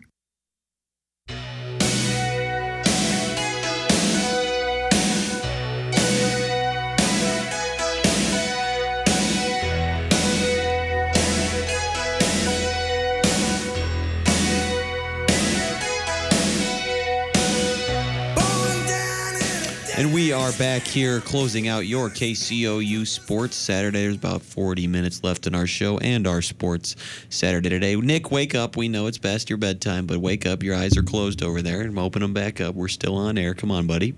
[19.97, 24.03] And we are back here closing out your KCOU Sports Saturday.
[24.03, 26.95] There's about 40 minutes left in our show and our Sports
[27.29, 27.95] Saturday today.
[27.95, 28.77] Nick, wake up.
[28.77, 30.61] We know it's past your bedtime, but wake up.
[30.61, 32.75] Your eyes are closed over there and open them back up.
[32.75, 33.55] We're still on air.
[33.55, 34.13] Come on, buddy.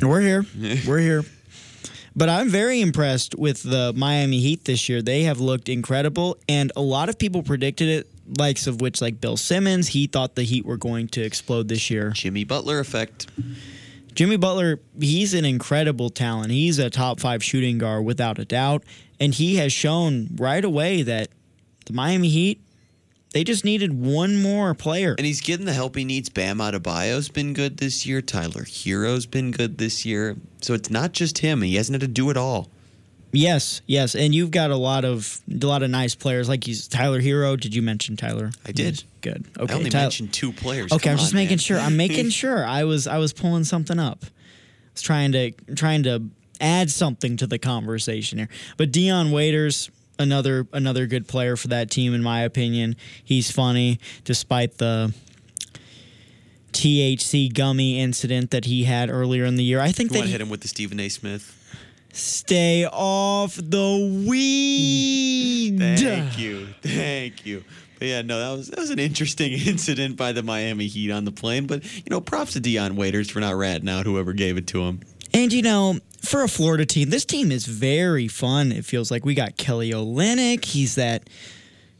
[0.00, 0.46] We're here.
[0.88, 1.22] We're here.
[2.16, 5.02] But I'm very impressed with the Miami Heat this year.
[5.02, 9.20] They have looked incredible, and a lot of people predicted it, likes of which, like
[9.20, 12.12] Bill Simmons, he thought the Heat were going to explode this year.
[12.12, 13.26] Jimmy Butler effect.
[14.14, 16.50] Jimmy Butler, he's an incredible talent.
[16.50, 18.84] He's a top five shooting guard without a doubt.
[19.18, 21.28] And he has shown right away that
[21.86, 22.60] the Miami Heat,
[23.32, 25.14] they just needed one more player.
[25.16, 26.28] And he's getting the help he needs.
[26.28, 28.20] Bam Adebayo's been good this year.
[28.22, 30.36] Tyler Herro's been good this year.
[30.60, 31.62] So it's not just him.
[31.62, 32.68] He hasn't had to do it all.
[33.32, 36.88] Yes, yes, and you've got a lot of a lot of nice players like he's
[36.88, 37.58] Tyler Herro.
[37.58, 38.50] Did you mention Tyler?
[38.66, 39.04] I did.
[39.20, 39.46] Good.
[39.58, 39.72] Okay.
[39.72, 40.92] I only Tyler- mentioned two players.
[40.92, 41.58] Okay, Come I'm just on, making man.
[41.58, 41.78] sure.
[41.78, 42.64] I'm making sure.
[42.64, 44.24] I was I was pulling something up.
[44.24, 44.28] I
[44.94, 46.24] was trying to trying to
[46.60, 48.48] add something to the conversation here.
[48.76, 52.96] But Dion Waiters, another another good player for that team in my opinion.
[53.24, 55.12] He's funny despite the
[56.72, 59.80] THC gummy incident that he had earlier in the year.
[59.80, 61.08] I think You that want to hit him with the Stephen A.
[61.08, 61.56] Smith?
[62.12, 65.78] stay off the weed.
[65.78, 67.62] Thank you, thank you.
[68.00, 71.32] Yeah, no, that was that was an interesting incident by the Miami Heat on the
[71.32, 71.66] plane.
[71.66, 74.82] But you know, props to Dion Waiters for not ratting out whoever gave it to
[74.82, 75.00] him.
[75.32, 78.72] And you know, for a Florida team, this team is very fun.
[78.72, 80.64] It feels like we got Kelly Olynyk.
[80.64, 81.28] He's that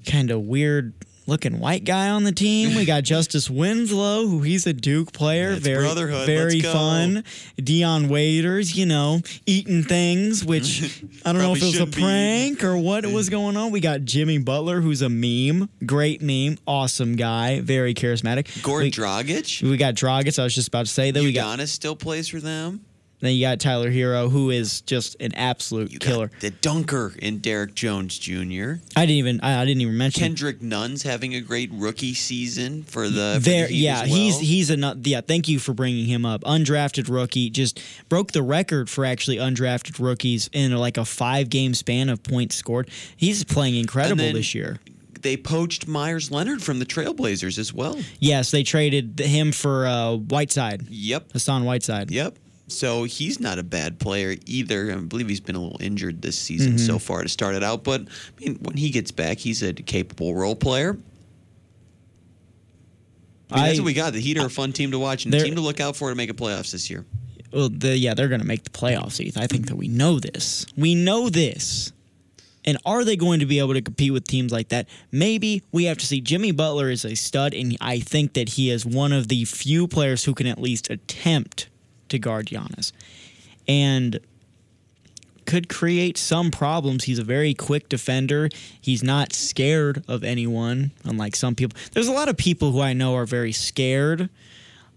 [0.06, 0.94] kind of weird
[1.31, 2.74] looking white guy on the team.
[2.74, 5.55] We got Justice Winslow, who he's a Duke player.
[5.55, 6.27] Very brotherhood.
[6.27, 7.24] very fun.
[7.57, 12.02] Dion Waiters, you know, eating things, which I don't know if it was a be
[12.02, 13.70] prank or what was going on.
[13.70, 18.62] We got Jimmy Butler, who's a meme, great meme, awesome guy, very charismatic.
[18.62, 20.39] Gord we, Dragic, we got Dragic.
[20.39, 22.85] I was just about to say that we got Udonis still plays for them.
[23.20, 26.30] Then you got Tyler Herro, who is just an absolute killer.
[26.40, 28.74] The dunker in Derrick Jones Jr.
[28.97, 32.82] I didn't even I, I didn't even mention Kendrick Nunn's having a great rookie season
[32.82, 33.34] for the.
[33.34, 33.66] for there.
[33.66, 34.06] the Yeah, well.
[34.06, 35.20] he's he's a yeah.
[35.20, 36.42] Thank you for bringing him up.
[36.42, 41.74] Undrafted rookie, just broke the record for actually undrafted rookies in like a five game
[41.74, 42.88] span of points scored.
[43.16, 44.78] He's playing incredible then- this year.
[45.22, 48.01] They poached Meyers Leonard from the Trailblazers as well.
[48.20, 50.88] Yes, they traded him for uh, Whiteside.
[50.88, 51.32] Yep.
[51.32, 52.10] Hassan Whiteside.
[52.10, 52.38] Yep.
[52.72, 54.92] So he's not a bad player either.
[54.92, 56.86] I believe he's been a little injured this season Mhm.
[56.86, 57.84] so far to start it out.
[57.84, 60.97] But I mean, when he gets back, he's a capable role player.
[63.52, 64.12] I mean, that's what we got.
[64.12, 66.09] The Heat are a fun team to watch and a team to look out for
[66.10, 67.05] to make a playoffs this year.
[67.52, 69.36] Well, the, yeah, they're going to make the playoffs, Heath.
[69.36, 70.66] I think that we know this.
[70.76, 71.90] We know this.
[72.64, 74.86] And are they going to be able to compete with teams like that?
[75.10, 76.20] Maybe we have to see.
[76.20, 79.88] Jimmy Butler is a stud, and I think that he is one of the few
[79.88, 81.68] players who can at least attempt
[82.11, 82.93] to guard Giannis.
[83.66, 84.20] And
[85.47, 87.05] could create some problems.
[87.05, 88.49] He's a very quick defender.
[88.81, 91.77] He's not scared of anyone, unlike some people.
[91.93, 94.28] There's a lot of people who I know are very scared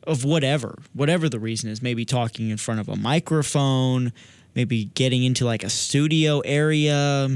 [0.06, 1.82] of whatever, whatever the reason is.
[1.82, 4.14] Maybe talking in front of a microphone,
[4.54, 7.30] maybe getting into like a studio area.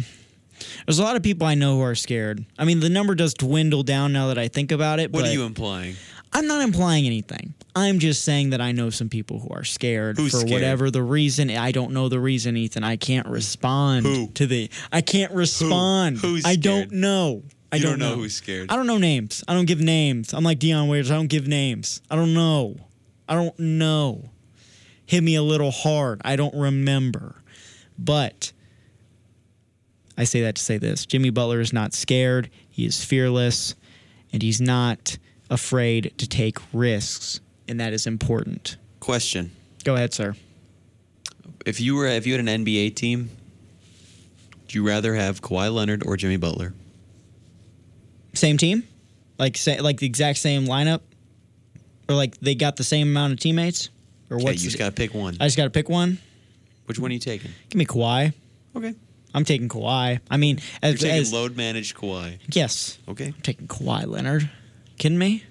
[0.86, 2.46] There's a lot of people I know who are scared.
[2.58, 5.12] I mean, the number does dwindle down now that I think about it.
[5.12, 5.96] What are you implying?
[6.38, 7.56] I'm not implying anything.
[7.76, 10.52] I'm just saying that I know some people who are scared Who's for scared?
[10.52, 11.50] whatever the reason.
[11.50, 12.84] I don't know the reason, Ethan.
[12.84, 14.28] I can't respond Who?
[14.36, 14.70] to the.
[14.92, 16.20] I can't respond.
[16.20, 17.42] Who's I don't know.
[17.72, 18.72] I You don't, don't know who's scared.
[18.72, 19.44] I don't know names.
[19.48, 20.34] I don't give names.
[20.34, 21.10] I'm like Dion Waiters.
[21.10, 22.02] I don't give names.
[22.10, 22.78] I don't know.
[23.28, 24.30] I don't know.
[25.08, 26.22] Hit me a little hard.
[26.24, 27.42] I don't remember.
[27.98, 28.52] But
[30.18, 32.50] I say that to say this Jimmy Butler is not scared.
[32.70, 33.74] He is fearless
[34.32, 35.18] and he's not
[35.50, 37.40] afraid to take risks.
[37.68, 38.78] And that is important.
[39.00, 39.52] Question:
[39.84, 40.36] Go ahead, sir.
[41.66, 43.30] If you were if you had an NBA team,
[44.62, 46.74] would you rather have Kawhi Leonard or Jimmy Butler?
[48.34, 48.84] Same team?
[49.38, 51.02] Like say, like the exact same lineup?
[52.10, 53.90] Or like they got the same amount of teammates?
[54.30, 55.36] Or Okay, what's you just got to pick one.
[55.40, 56.20] I just got to pick one.
[56.86, 57.52] Which one are you taking?
[57.70, 58.34] Give me Kawhi.
[58.76, 58.94] Okay.
[59.34, 60.20] I'm taking Kawhi.
[60.30, 62.40] I mean, You're as, taking as load managed Kawhi.
[62.54, 63.28] yes, Okay.
[63.28, 64.50] I'm taking Kawhi Leonard.
[64.98, 65.44] Kidding me?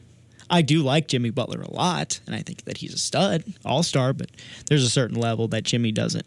[0.48, 3.82] I do like Jimmy Butler a lot, and I think that he's a stud, all
[3.82, 4.30] star, but
[4.68, 6.26] there's a certain level that Jimmy doesn't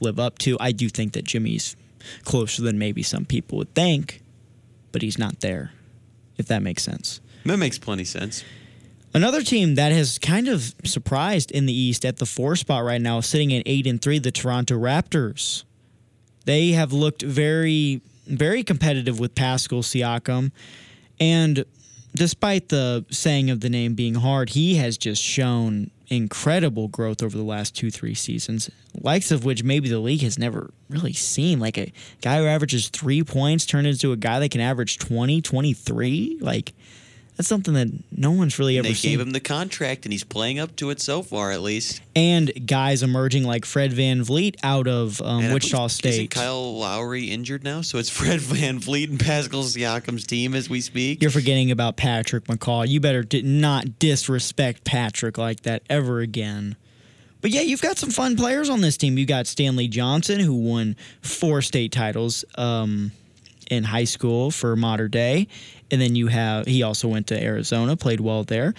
[0.00, 0.56] live up to.
[0.58, 1.76] I do think that Jimmy's
[2.24, 4.22] closer than maybe some people would think,
[4.90, 5.72] but he's not there,
[6.36, 7.20] if that makes sense.
[7.44, 8.44] That makes plenty sense.
[9.14, 13.00] Another team that has kind of surprised in the East at the four spot right
[13.00, 15.64] now, sitting at eight and three, the Toronto Raptors.
[16.44, 20.52] They have looked very, very competitive with Pascal Siakam,
[21.18, 21.64] and
[22.14, 27.36] despite the saying of the name being hard, he has just shown incredible growth over
[27.36, 28.68] the last two, three seasons,
[29.00, 31.60] likes of which maybe the league has never really seen.
[31.60, 35.40] Like a guy who averages three points turned into a guy that can average 20,
[35.40, 36.38] 23.
[36.40, 36.72] Like,
[37.40, 39.12] that's something that no one's really ever They seen.
[39.12, 42.02] gave him the contract, and he's playing up to it so far, at least.
[42.14, 46.30] and guys emerging like Fred VanVleet out of um, Wichita State.
[46.32, 47.80] Kyle Lowry injured now?
[47.80, 51.22] So it's Fred VanVleet and Pascal Siakam's team as we speak.
[51.22, 52.86] You're forgetting about Patrick McCaw.
[52.86, 56.76] You better di- not disrespect Patrick like that ever again.
[57.40, 59.16] But yeah, you've got some fun players on this team.
[59.16, 63.12] You got Stanley Johnson, who won four state titles um,
[63.70, 65.48] in high school for Mater Dei,
[65.90, 68.74] and then you have he also went to Arizona, played well there.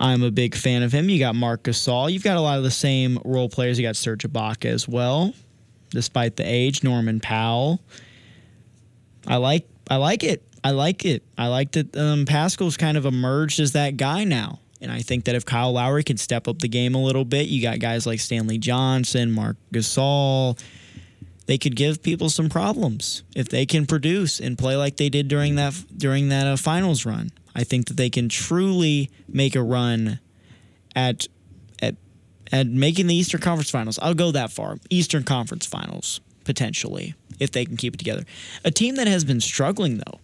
[0.00, 1.10] I'm a big fan of him.
[1.10, 2.12] You got Marc Gasol.
[2.12, 3.78] You've got a lot of the same role players.
[3.78, 5.34] You got Serge Ibaka as well,
[5.90, 6.84] despite the age.
[6.84, 7.80] Norman Powell.
[9.26, 10.42] I like I like it.
[10.62, 11.22] I like it.
[11.36, 14.60] I like that um, Pascal's kind of emerged as that guy now.
[14.80, 17.48] And I think that if Kyle Lowry can step up the game a little bit,
[17.48, 20.60] you got guys like Stanley Johnson, Marc Gasol.
[21.48, 25.28] They could give people some problems if they can produce and play like they did
[25.28, 27.30] during that during that uh, finals run.
[27.54, 30.20] I think that they can truly make a run
[30.94, 31.26] at
[31.80, 31.96] at
[32.52, 33.98] at making the Eastern Conference Finals.
[34.02, 34.76] I'll go that far.
[34.90, 38.24] Eastern Conference Finals potentially if they can keep it together.
[38.62, 40.20] A team that has been struggling though.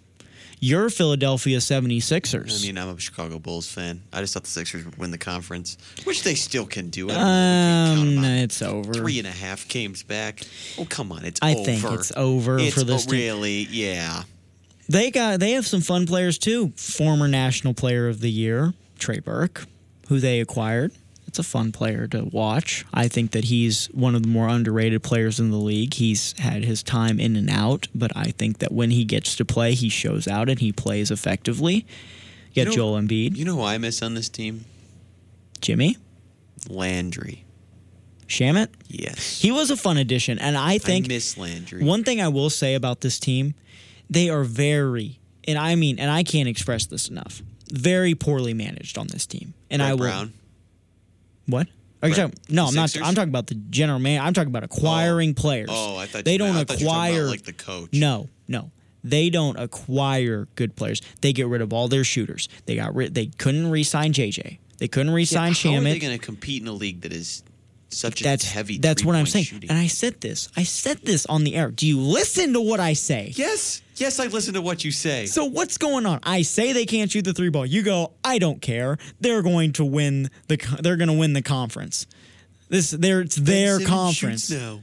[0.61, 2.63] Your Philadelphia 76ers.
[2.63, 4.03] I mean, I'm a Chicago Bulls fan.
[4.13, 7.11] I just thought the Sixers would win the conference, which they still can do.
[7.11, 8.95] I don't know what we can count Um, it's over.
[8.95, 10.41] Three and a half games back.
[10.79, 11.25] Oh, come on.
[11.25, 11.65] It's I over.
[11.65, 13.21] think it's over It's for this o- team.
[13.21, 13.67] Really?
[13.71, 14.23] Yeah.
[14.89, 16.73] They got they have some fun players too.
[16.77, 19.65] Former National Player of the Year, Trey Burke,
[20.09, 20.93] who they acquired.
[21.35, 22.85] It's a fun player to watch.
[22.95, 25.95] I think that he's one of the more underrated players in the league.
[25.95, 29.45] He's had his time in and out, but I think that when he gets to
[29.45, 31.87] play, he shows out and he plays effectively.
[32.53, 34.65] You got You know- Joel Embiid, You know who I miss on this team?
[35.61, 35.97] Jimmy,
[36.69, 37.43] Landry.
[38.29, 38.69] Shamet.
[38.87, 39.41] Yes.
[39.41, 41.83] He was a fun addition, and I think I miss Landry.
[41.83, 43.55] One thing I will say about this team,
[44.09, 47.43] they are very, and I mean, and I can't express this enough,
[47.73, 49.55] very poorly managed on this team.
[49.69, 49.99] And Brett I will.
[49.99, 50.33] Brown.
[51.47, 51.69] What?
[52.03, 52.55] Are you Brett- talking?
[52.55, 52.95] No, I'm not.
[52.97, 54.21] I'm talking about the general man.
[54.21, 55.41] I'm talking about acquiring oh.
[55.41, 55.69] players.
[55.73, 57.53] Oh, I thought they you don't meant- I thought you were about, acquire like, the
[57.53, 57.91] coach.
[57.93, 58.71] No, no.
[59.03, 61.03] They don't acquire good players.
[61.21, 62.49] They get rid of all their shooters.
[62.65, 63.15] They got rid.
[63.15, 64.59] They couldn't re-sign JJ.
[64.79, 67.43] They couldn't re-sign yeah, how are they going to compete in a league that is
[67.91, 68.79] such a That's heavy?
[68.79, 69.45] That's what I'm saying.
[69.45, 69.71] shooting?
[69.71, 70.49] And I said this.
[70.57, 71.71] I said this on the air.
[71.71, 73.33] Do you listen to what I say?
[73.37, 75.27] yes, yes, I listen to what you say.
[75.27, 76.21] So what's going on?
[76.23, 77.67] I say they can't shoot the three ball.
[77.67, 78.99] You go, I don't care.
[79.21, 80.57] They're going to win the.
[80.81, 82.07] They're going to win the conference.
[82.69, 84.51] This, they're, it's their Ben conference.
[84.51, 84.81] now.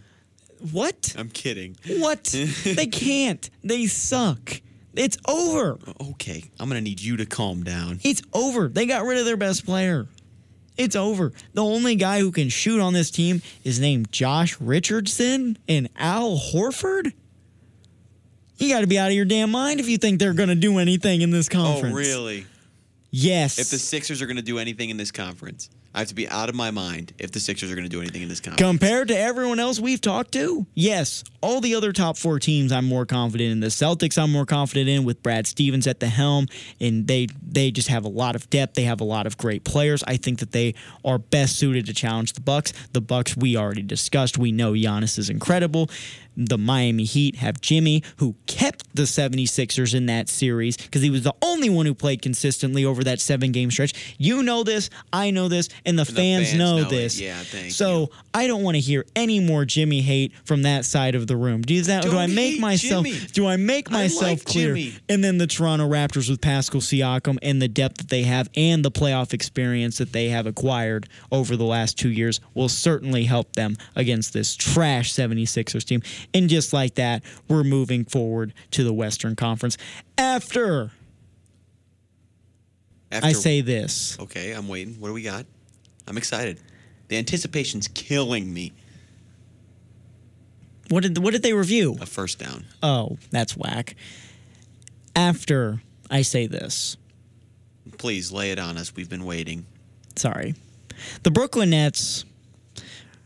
[0.71, 1.15] What?
[1.17, 1.75] I'm kidding.
[1.87, 2.23] What?
[2.63, 3.49] they can't.
[3.63, 4.61] They suck.
[4.93, 5.79] It's over.
[6.11, 7.99] Okay, I'm going to need you to calm down.
[8.03, 8.67] It's over.
[8.67, 10.07] They got rid of their best player.
[10.77, 11.31] It's over.
[11.53, 16.37] The only guy who can shoot on this team is named Josh Richardson and Al
[16.37, 17.13] Horford.
[18.61, 20.55] You got to be out of your damn mind if you think they're going to
[20.55, 21.95] do anything in this oh, conference.
[21.95, 22.45] Oh, really?
[23.09, 23.57] Yes.
[23.57, 26.29] If the Sixers are going to do anything in this conference, I have to be
[26.29, 28.61] out of my mind if the Sixers are going to do anything in this conference.
[28.61, 32.85] Compared to everyone else we've talked to, yes, all the other top four teams I'm
[32.85, 33.59] more confident in.
[33.59, 36.47] The Celtics I'm more confident in with Brad Stevens at the helm,
[36.79, 38.75] and they they just have a lot of depth.
[38.75, 40.01] They have a lot of great players.
[40.07, 42.71] I think that they are best suited to challenge the Bucks.
[42.93, 44.37] The Bucks we already discussed.
[44.37, 45.89] We know Giannis is incredible.
[46.35, 51.23] The Miami Heat have Jimmy, who kept the 76ers in that series because he was
[51.23, 54.15] the only one who played consistently over that seven game stretch.
[54.17, 56.89] You know this, I know this, and the, the fans, fans know, know it.
[56.89, 57.19] this.
[57.19, 61.15] Yeah, thank so I don't want to hear any more Jimmy hate from that side
[61.15, 61.61] of the room.
[61.61, 62.03] Do that?
[62.03, 63.05] do I make myself?
[63.05, 63.19] Jimmy.
[63.27, 64.75] Do I make I myself like clear?
[64.75, 64.93] Jimmy.
[65.09, 68.83] And then the Toronto Raptors with Pascal Siakam and the depth that they have and
[68.83, 73.53] the playoff experience that they have acquired over the last two years will certainly help
[73.53, 76.01] them against this trash 76ers team.
[76.33, 79.77] And just like that, we're moving forward to the Western Conference
[80.17, 80.91] after.
[83.11, 84.17] After- I say this.
[84.19, 84.95] Okay, I'm waiting.
[84.99, 85.45] What do we got?
[86.07, 86.59] I'm excited.
[87.09, 88.71] The anticipation's killing me.
[90.89, 91.97] What did what did they review?
[92.01, 92.65] A first down.
[92.81, 93.95] Oh, that's whack.
[95.15, 96.97] After I say this,
[97.97, 98.95] Please lay it on us.
[98.95, 99.65] We've been waiting.
[100.15, 100.55] Sorry.
[101.23, 102.25] The Brooklyn Nets,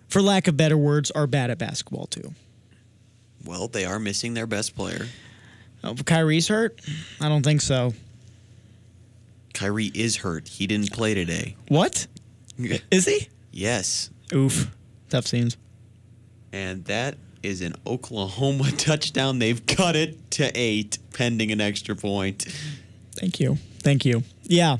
[0.07, 2.33] for lack of better words, are bad at basketball too.
[3.45, 5.07] Well, they are missing their best player.
[5.83, 6.81] Oh, Kyrie's hurt?
[7.21, 7.93] I don't think so.
[9.53, 10.47] Kyrie is hurt.
[10.47, 11.55] He didn't play today.
[11.69, 12.07] What?
[12.91, 13.29] Is he?
[13.51, 14.09] Yes.
[14.33, 14.69] Oof.
[15.09, 15.57] Tough scenes.
[16.51, 19.39] And that is an Oklahoma touchdown.
[19.39, 22.43] They've cut it to eight, pending an extra point.
[23.13, 23.57] Thank you.
[23.79, 24.23] Thank you.
[24.43, 24.77] Yeah.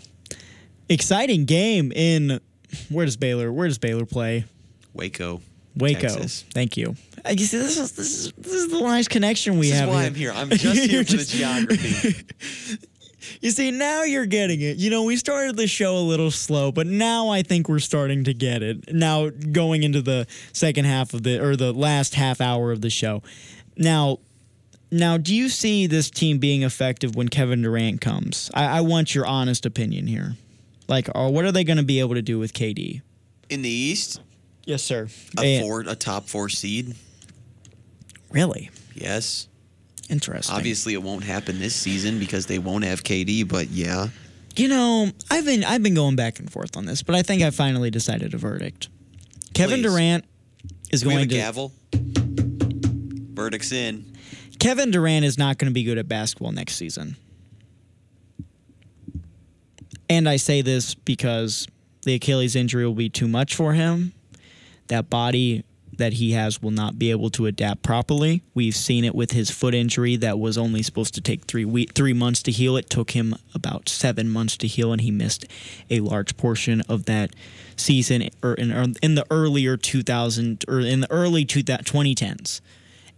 [0.90, 2.42] Exciting game in
[2.90, 4.46] where does Baylor where does Baylor play?
[4.94, 5.42] Waco.
[5.78, 6.00] Waco.
[6.02, 6.46] Texas.
[6.54, 6.96] Thank you.
[7.24, 9.90] I guess this is this is this is the nice connection we have.
[9.90, 10.32] This is why here.
[10.32, 10.66] I'm here.
[10.66, 12.26] I'm just here You're for the geography.
[13.42, 14.78] You see, now you're getting it.
[14.78, 18.24] You know, we started the show a little slow, but now I think we're starting
[18.26, 18.94] to get it.
[18.94, 22.90] Now going into the second half of the or the last half hour of the
[22.90, 23.24] show.
[23.78, 24.20] Now
[24.92, 28.50] now do you see this team being effective when Kevin Durant comes?
[28.54, 30.36] I, I want your honest opinion here.
[30.88, 33.02] Like, or what are they going to be able to do with KD?
[33.50, 34.22] In the East,
[34.66, 35.08] Yes, sir.
[35.40, 36.96] a Eh, four, a top four seed.
[38.32, 38.70] Really?
[38.96, 39.48] Yes.
[40.10, 40.56] Interesting.
[40.56, 43.48] Obviously, it won't happen this season because they won't have KD.
[43.48, 44.08] But yeah,
[44.56, 47.42] You know, I've been I've been going back and forth on this, but I think
[47.42, 48.90] I finally decided a verdict.
[49.54, 49.90] Kevin Please.
[49.92, 50.26] Durant
[50.92, 51.72] is have going a to gavel.
[53.34, 54.06] Verdict's in.
[54.60, 57.18] Kevin Durant is not going to be good at basketball next season.
[60.10, 61.68] And I say this because
[62.04, 64.14] the Achilles injury will be too much for him.
[64.88, 65.64] That body
[65.98, 68.42] that he has will not be able to adapt properly.
[68.54, 71.94] We've seen it with his foot injury that was only supposed to take three week,
[71.94, 72.78] three months to heal.
[72.78, 75.46] It took him about seven months to heal, and he missed
[75.90, 77.36] a large portion of that
[77.76, 82.62] season or in, in the earlier 2000 or in the early 2000, 2010s.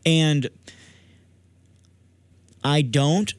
[0.06, 0.50] And
[2.64, 3.34] I don't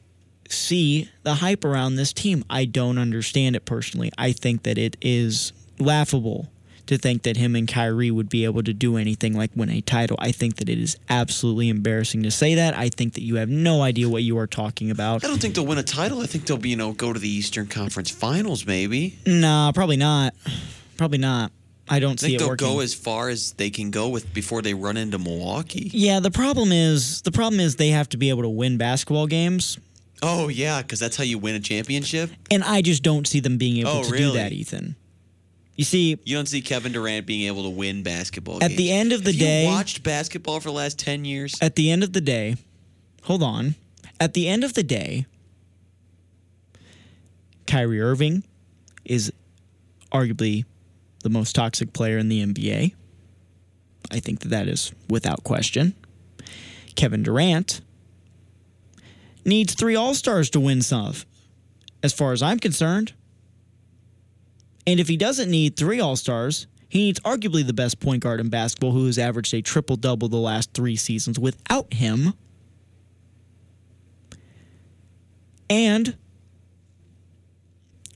[0.49, 2.43] see the hype around this team.
[2.49, 4.11] I don't understand it personally.
[4.17, 6.49] I think that it is laughable
[6.89, 9.81] to think that him and Kyrie would be able to do anything like win a
[9.81, 10.17] title.
[10.19, 12.75] I think that it is absolutely embarrassing to say that.
[12.75, 15.23] I think that you have no idea what you are talking about.
[15.23, 16.21] I don't think they'll win a title.
[16.21, 19.17] I think they'll be, you know, go to the Eastern Conference Finals, maybe.
[19.25, 20.33] Nah, probably not.
[20.97, 21.51] Probably not.
[21.91, 22.67] I don't I see think it they'll working.
[22.67, 25.89] go as far as they can go with before they run into Milwaukee.
[25.93, 29.25] yeah, the problem is the problem is they have to be able to win basketball
[29.27, 29.79] games,
[30.21, 32.29] Oh yeah, because that's how you win a championship.
[32.51, 34.95] and I just don't see them being able Oh, to do that, Ethan.
[35.79, 38.57] You see, You don't see Kevin Durant being able to win basketball.
[38.61, 38.77] At games.
[38.77, 41.55] the end of the Have day- you watched basketball for the last ten years.
[41.61, 42.57] at the end of the day,
[43.23, 43.75] hold on.
[44.19, 45.25] At the end of the day,
[47.65, 48.43] Kyrie Irving
[49.05, 49.31] is
[50.11, 50.65] arguably
[51.23, 52.93] the most toxic player in the NBA.
[54.11, 55.93] I think that that is without question.
[56.95, 57.79] Kevin Durant
[59.45, 61.13] needs three All Stars to win some,
[62.03, 63.13] as far as I'm concerned.
[64.89, 68.39] And if he doesn't need three All Stars, he needs arguably the best point guard
[68.39, 72.33] in basketball who has averaged a triple double the last three seasons without him.
[75.69, 76.17] And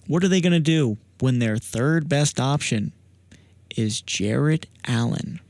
[0.08, 2.92] what are they going to do when their third best option
[3.78, 5.42] is Jarrett Allen?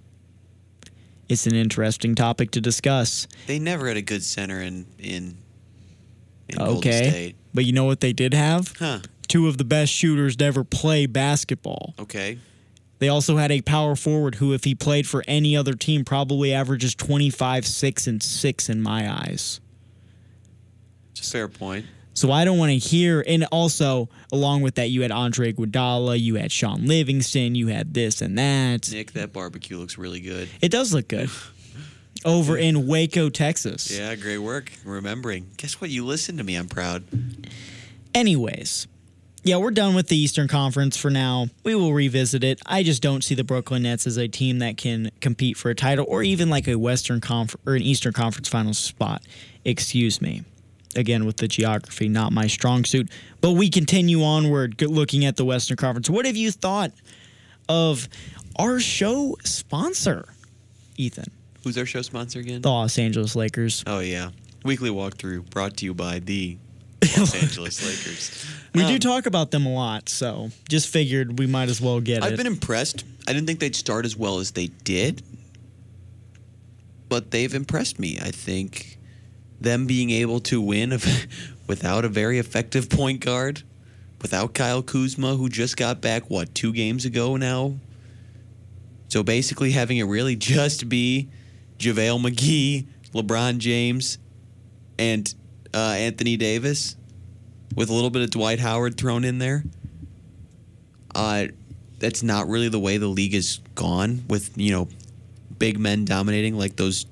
[1.30, 3.30] It's an interesting topic to discuss.
[3.48, 5.38] They never had a good center in in,
[6.50, 7.10] in Okay.
[7.10, 7.36] State.
[7.54, 8.74] But you know what they did have?
[8.78, 9.00] Huh.
[9.34, 11.96] Two of the best shooters to ever play basketball.
[11.98, 12.38] Okay.
[13.00, 16.54] They also had a power forward who, if he played for any other team, probably
[16.54, 19.60] averages 25, 6, and 6 in my eyes.
[21.14, 21.88] It's a fair point.
[22.14, 23.24] So I don't want to hear.
[23.26, 27.96] And also, along with that, you had Andre Iguodala, you had Shaun Livingston, you had
[27.96, 28.92] this and that.
[28.92, 30.48] Nick, that barbecue looks really good.
[30.62, 31.32] It does look good.
[32.24, 33.90] Over in Waco, Texas.
[33.90, 35.48] Yeah, great work remembering.
[35.58, 35.90] Guess what?
[35.90, 36.56] You listened to me.
[36.56, 37.04] I'm proud.
[38.14, 38.88] Anyways,
[39.44, 41.48] yeah, we're done with the Eastern Conference for now.
[41.64, 42.62] We will revisit it.
[42.66, 45.76] I just don't see the Brooklyn Nets as a team that can compete for a
[45.76, 49.22] title or even like a Western Conference or an Eastern Conference Finals spot.
[49.66, 50.44] Excuse me.
[50.96, 53.10] Again, with the geography, not my strong suit.
[53.42, 56.10] But we continue onward looking at the Western Conference.
[56.10, 56.92] What have you thought
[57.68, 58.08] of
[58.58, 60.26] our show sponsor,
[60.96, 61.26] Ethan?
[61.64, 62.62] Who's our show sponsor again?
[62.62, 63.84] The Los Angeles Lakers.
[63.88, 64.30] Oh yeah,
[64.64, 66.58] weekly walkthrough brought to you by the
[67.18, 68.46] Los Angeles Lakers.
[68.74, 72.00] We Um, do talk about them a lot, so just figured we might as well
[72.02, 72.24] get it.
[72.24, 73.04] I've been impressed.
[73.28, 75.22] I didn't think they'd start as well as they did,
[77.10, 78.18] but they've impressed me.
[78.22, 78.98] I think
[79.62, 80.98] them being able to win
[81.68, 83.64] without a very effective point guard,
[84.22, 87.76] without Kyle Kuzma, who just got back what two games ago now.
[89.10, 91.30] So basically, having it really just be
[91.78, 94.18] JaVale McGee, LeBron James,
[94.98, 95.34] and
[95.74, 96.96] uh, Anthony Davis.
[97.76, 99.64] with a little bit of Dwight Howard thrown in there.
[101.16, 101.48] Uh,
[102.00, 104.88] that's not really the way the league has gone with you know
[105.58, 107.06] big men dominating like those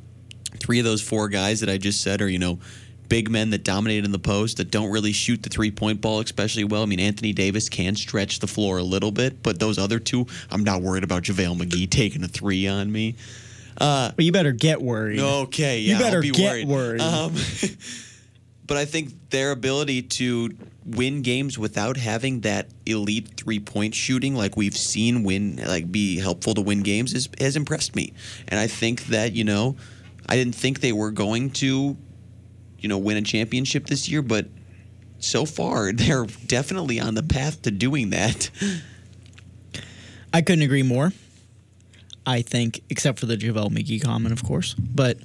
[0.59, 2.59] three of those four guys that I just said are you know
[3.07, 6.19] big men that dominate in the post that don't really shoot the three point ball
[6.19, 6.81] especially well.
[6.83, 10.27] I mean Anthony Davis can stretch the floor a little bit, but those other two,
[10.49, 13.15] I'm not worried about JaVale McGee taking a three on me.
[13.77, 15.19] Uh, Well, you better get worried.
[15.19, 16.99] Okay, yeah, You better be get worried.
[16.99, 17.01] worried.
[17.01, 17.33] Um,
[18.71, 24.33] but I think their ability to win games without having that elite three point shooting,
[24.33, 28.13] like we've seen win, like be helpful to win games, is, has impressed me.
[28.47, 29.75] And I think that you know,
[30.29, 31.97] I didn't think they were going to,
[32.79, 34.47] you know, win a championship this year, but
[35.19, 38.49] so far they're definitely on the path to doing that.
[40.33, 41.11] I couldn't agree more.
[42.25, 44.75] I think, except for the JaVale McGee comment, of course.
[44.75, 45.17] But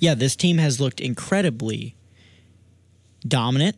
[0.00, 1.94] yeah, this team has looked incredibly
[3.28, 3.76] dominant.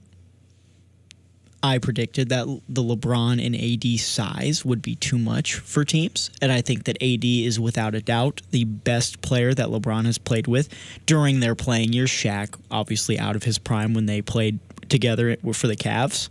[1.63, 6.31] I predicted that the LeBron and AD size would be too much for teams.
[6.41, 10.17] And I think that AD is without a doubt the best player that LeBron has
[10.17, 10.71] played with
[11.05, 12.11] during their playing years.
[12.11, 14.59] Shaq, obviously, out of his prime when they played
[14.89, 16.31] together for the Cavs.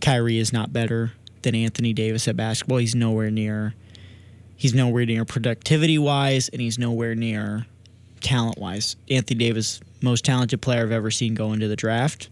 [0.00, 1.12] Kyrie is not better
[1.42, 2.78] than Anthony Davis at basketball.
[2.78, 3.74] He's nowhere near.
[4.56, 7.66] He's nowhere near productivity wise, and he's nowhere near
[8.20, 8.96] talent wise.
[9.10, 12.28] Anthony Davis, most talented player I've ever seen go into the draft.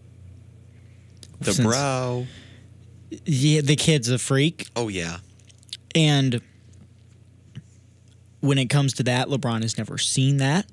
[1.41, 2.27] The Since- brow.
[3.25, 4.69] Yeah, the kid's a freak.
[4.77, 5.19] Oh yeah.
[5.95, 6.41] And
[8.41, 10.67] when it comes to that, LeBron has never seen that.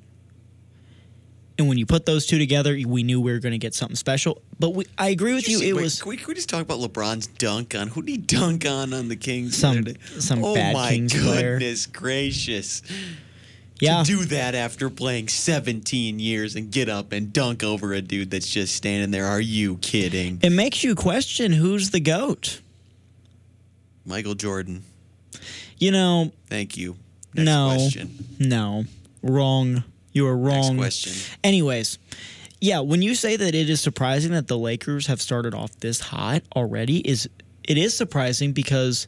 [1.57, 3.95] And when you put those two together, we knew we were going to get something
[3.95, 4.41] special.
[4.59, 5.61] But we, I agree with you.
[5.61, 7.87] It wait, was Can we, can we just talk about LeBron's dunk on?
[7.87, 9.55] Who did he dunk on on the Kings?
[9.55, 9.85] Some-
[10.19, 11.57] some oh bad my Kings player.
[11.57, 12.81] goodness gracious!
[13.79, 14.03] Yeah.
[14.03, 18.31] To do that after playing 17 years and get up and dunk over a dude
[18.31, 19.25] that's just standing there.
[19.25, 20.39] Are you kidding?
[20.41, 22.61] It makes you question who's the goat.
[24.05, 24.83] Michael Jordan.
[25.77, 26.95] You know, Thank you.
[27.33, 28.25] Next no, question.
[28.39, 28.85] no,
[29.21, 29.83] wrong.
[30.13, 30.77] You are wrong.
[30.77, 31.11] question.
[31.43, 31.99] Anyways,
[32.61, 35.99] yeah, when you say that it is surprising that the Lakers have started off this
[35.99, 37.29] hot already, is
[37.65, 39.07] it is surprising because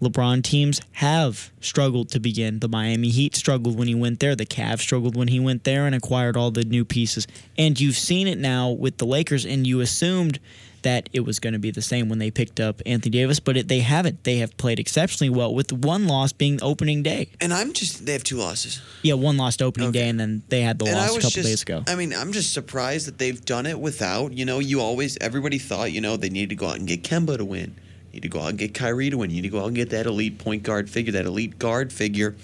[0.00, 2.60] LeBron teams have struggled to begin.
[2.60, 4.36] The Miami Heat struggled when he went there.
[4.36, 7.26] The Cavs struggled when he went there and acquired all the new pieces.
[7.56, 10.38] And you've seen it now with the Lakers, and you assumed
[10.82, 13.56] that it was going to be the same when they picked up Anthony Davis, but
[13.56, 14.22] it, they haven't.
[14.24, 17.30] They have played exceptionally well, with one loss being opening day.
[17.40, 18.80] And I'm just, they have two losses.
[19.02, 21.48] Yeah, one lost opening day, and then they had the and loss a couple just,
[21.48, 21.82] days ago.
[21.88, 25.58] I mean, I'm just surprised that they've done it without, you know, you always, everybody
[25.58, 27.74] thought, you know, they needed to go out and get Kemba to win.
[28.12, 29.30] You need to go out and get Kyrie to win.
[29.30, 31.92] You need to go out and get that elite point guard figure, that elite guard
[31.92, 32.34] figure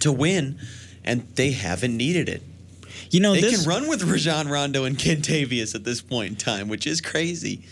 [0.00, 0.58] to win.
[1.04, 2.42] And they haven't needed it.
[3.10, 6.36] You know, they this- can run with Rajon Rondo and Kentavious at this point in
[6.36, 7.62] time, which is crazy.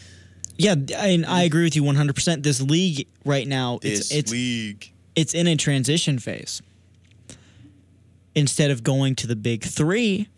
[0.59, 2.43] Yeah, and I agree with you 100%.
[2.43, 4.90] This league right now, This it's league.
[5.14, 6.62] it's in a transition phase.
[8.35, 10.28] Instead of going to the big 3,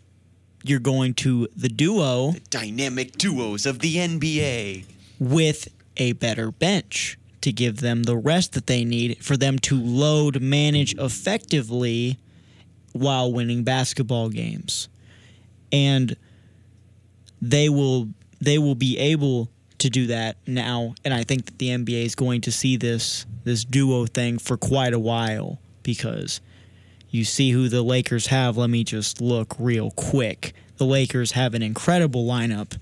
[0.63, 4.83] you're going to the duo Dynamic duos of the NBA.
[5.19, 5.69] with
[5.99, 10.41] a better bench to give them the rest that they need for them to load
[10.41, 12.17] manage effectively
[12.93, 14.89] while winning basketball games.
[15.71, 16.15] And
[17.41, 18.09] they will
[18.41, 22.15] they will be able to do that now and I think that the NBA is
[22.15, 26.41] going to see this this duo thing for quite a while because
[27.09, 28.57] you see who the Lakers have.
[28.57, 30.53] Let me just look real quick.
[30.77, 32.77] The Lakers have an incredible lineup.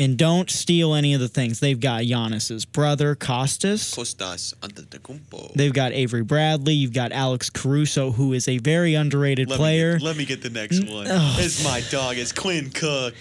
[0.00, 1.60] And don't steal any of the things.
[1.60, 3.94] They've got Giannis's brother, Kostas.
[3.94, 5.52] Kostas Antetokounmpo.
[5.52, 6.72] They've got Avery Bradley.
[6.72, 9.92] You've got Alex Caruso, who is a very underrated Let player.
[9.92, 11.06] Me get, let me get the next one.
[11.06, 11.36] Ugh.
[11.40, 12.16] It's my dog.
[12.16, 13.14] It's Quinn Cook.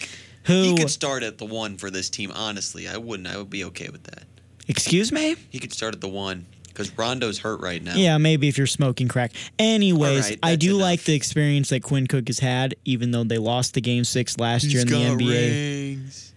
[0.46, 2.32] Who- He could start at the one for this team.
[2.34, 3.28] Honestly, I wouldn't.
[3.28, 4.24] I would be okay with that.
[4.70, 5.36] Excuse me?
[5.50, 7.96] He could start at the one because Rondo's hurt right now.
[7.96, 9.34] Yeah, maybe if you're smoking crack.
[9.58, 13.38] Anyways, right, I do like the experience that Quinn Cook has had, even though they
[13.38, 16.29] lost the game six last year in the NBA.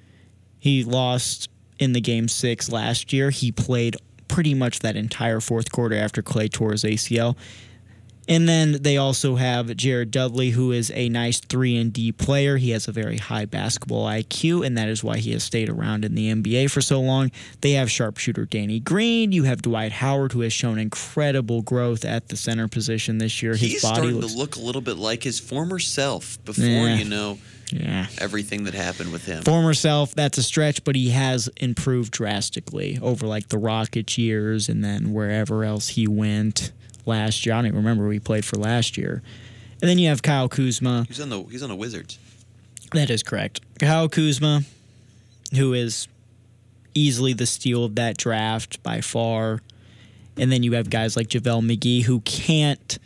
[0.62, 3.30] He lost in the game six last year.
[3.30, 3.96] He played
[4.28, 7.36] pretty much that entire fourth quarter after Clay tore his ACL.
[8.28, 12.58] And then they also have Jared Dudley, who is a nice three and D player.
[12.58, 16.04] He has a very high basketball IQ, and that is why he has stayed around
[16.04, 17.32] in the NBA for so long.
[17.62, 19.32] They have sharpshooter Danny Green.
[19.32, 23.52] You have Dwight Howard, who has shown incredible growth at the center position this year.
[23.54, 26.64] His He's body starting looks to look a little bit like his former self before
[26.64, 26.94] Yeah.
[26.98, 27.38] you know
[27.72, 28.06] yeah.
[28.18, 29.42] everything that happened with him.
[29.42, 34.68] Former self, that's a stretch, but he has improved drastically over like the Rockets years
[34.68, 36.72] and then wherever else he went
[37.06, 37.54] last year.
[37.54, 39.22] I don't even remember who he played for last year.
[39.80, 41.06] And then you have Kyle Kuzma.
[41.08, 42.18] He's on the he's on the Wizards.
[42.92, 43.60] That is correct.
[43.80, 44.62] Kyle Kuzma,
[45.56, 46.08] who is
[46.94, 49.60] easily the steal of that draft by far.
[50.36, 52.98] And then you have guys like JaVale McGee who can't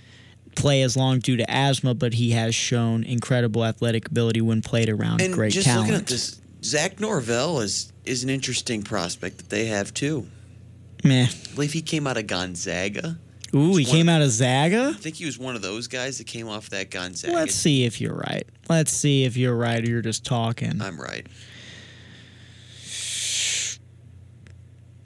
[0.56, 4.88] play as long due to asthma, but he has shown incredible athletic ability when played
[4.88, 5.90] around And great just talent.
[5.90, 10.26] looking at this, Zach Norvell is is an interesting prospect that they have too.
[11.04, 11.26] Meh.
[11.30, 13.18] I believe he came out of Gonzaga.
[13.54, 14.92] Ooh, he came out of Zaga?
[14.94, 17.32] I think he was one of those guys that came off that Gonzaga.
[17.32, 18.44] Let's see if you're right.
[18.68, 20.82] Let's see if you're right or you're just talking.
[20.82, 21.26] I'm right.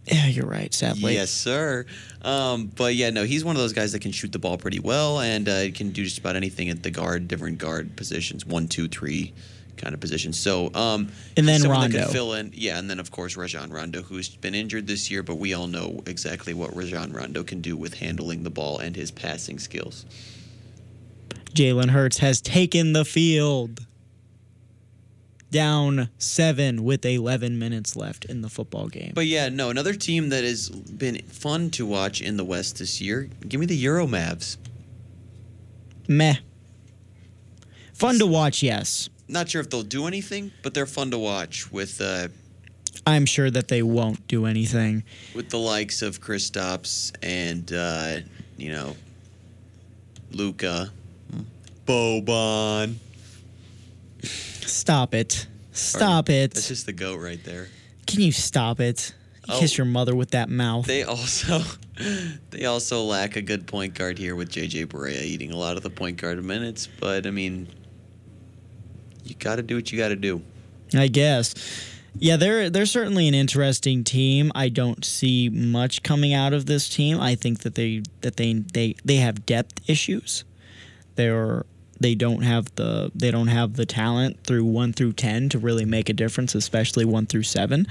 [0.07, 1.15] Yeah, you're right, sadly.
[1.15, 1.87] Yes, sir.
[2.23, 4.81] Um, but yeah, no, he's one of those guys that can shoot the ball pretty
[4.81, 8.69] well and uh, can do just about anything at the guard, different guard positions, one,
[8.69, 9.33] two, three
[9.77, 10.39] kind of positions.
[10.39, 12.07] So, um, And then that Rondo.
[12.09, 12.53] fill in.
[12.55, 15.67] Yeah, and then of course Rajon Rondo, who's been injured this year, but we all
[15.67, 20.05] know exactly what Rajon Rondo can do with handling the ball and his passing skills.
[21.55, 23.87] Jalen Hurts has taken the field.
[25.51, 29.13] Down seven with 11 minutes left in the football game.
[29.15, 33.01] But yeah, no, another team that has been fun to watch in the West this
[33.01, 33.29] year.
[33.49, 34.57] Give me the Euro Mavs.
[36.09, 36.37] Meh.
[37.95, 39.09] Fun to watch, yes.
[39.29, 42.29] Not sure if they'll do anything, but they're fun to watch with uh,
[43.07, 45.05] I'm sure that they won't do anything.
[45.35, 48.19] with the likes of Kristaps and uh,
[48.57, 48.97] you know
[50.33, 50.91] Luka,
[51.87, 52.97] Boban.
[54.71, 55.47] Stop it.
[55.73, 56.55] Stop it.
[56.55, 57.69] That's just the goat right there.
[58.07, 59.15] Can you stop it?
[59.49, 59.61] You oh.
[59.61, 59.77] Kiss Oh.
[59.79, 60.87] your mother with that mouth.
[60.87, 61.63] They also
[62.51, 65.83] they also lack a good point guard here with JJ Barea eating a lot of
[65.83, 67.69] the point guard minutes, but I mean
[69.25, 70.43] you got to do what you got to do.
[70.95, 71.55] I guess.
[72.19, 74.51] Yeah, they're they're certainly an interesting team.
[74.55, 77.21] I don't see much coming out of this team.
[77.21, 80.45] I think that they that they they, they have depth issues.
[81.15, 81.65] They're
[82.01, 85.85] they don't have the they don't have the talent through 1 through 10 to really
[85.85, 87.87] make a difference, especially 1 through 7.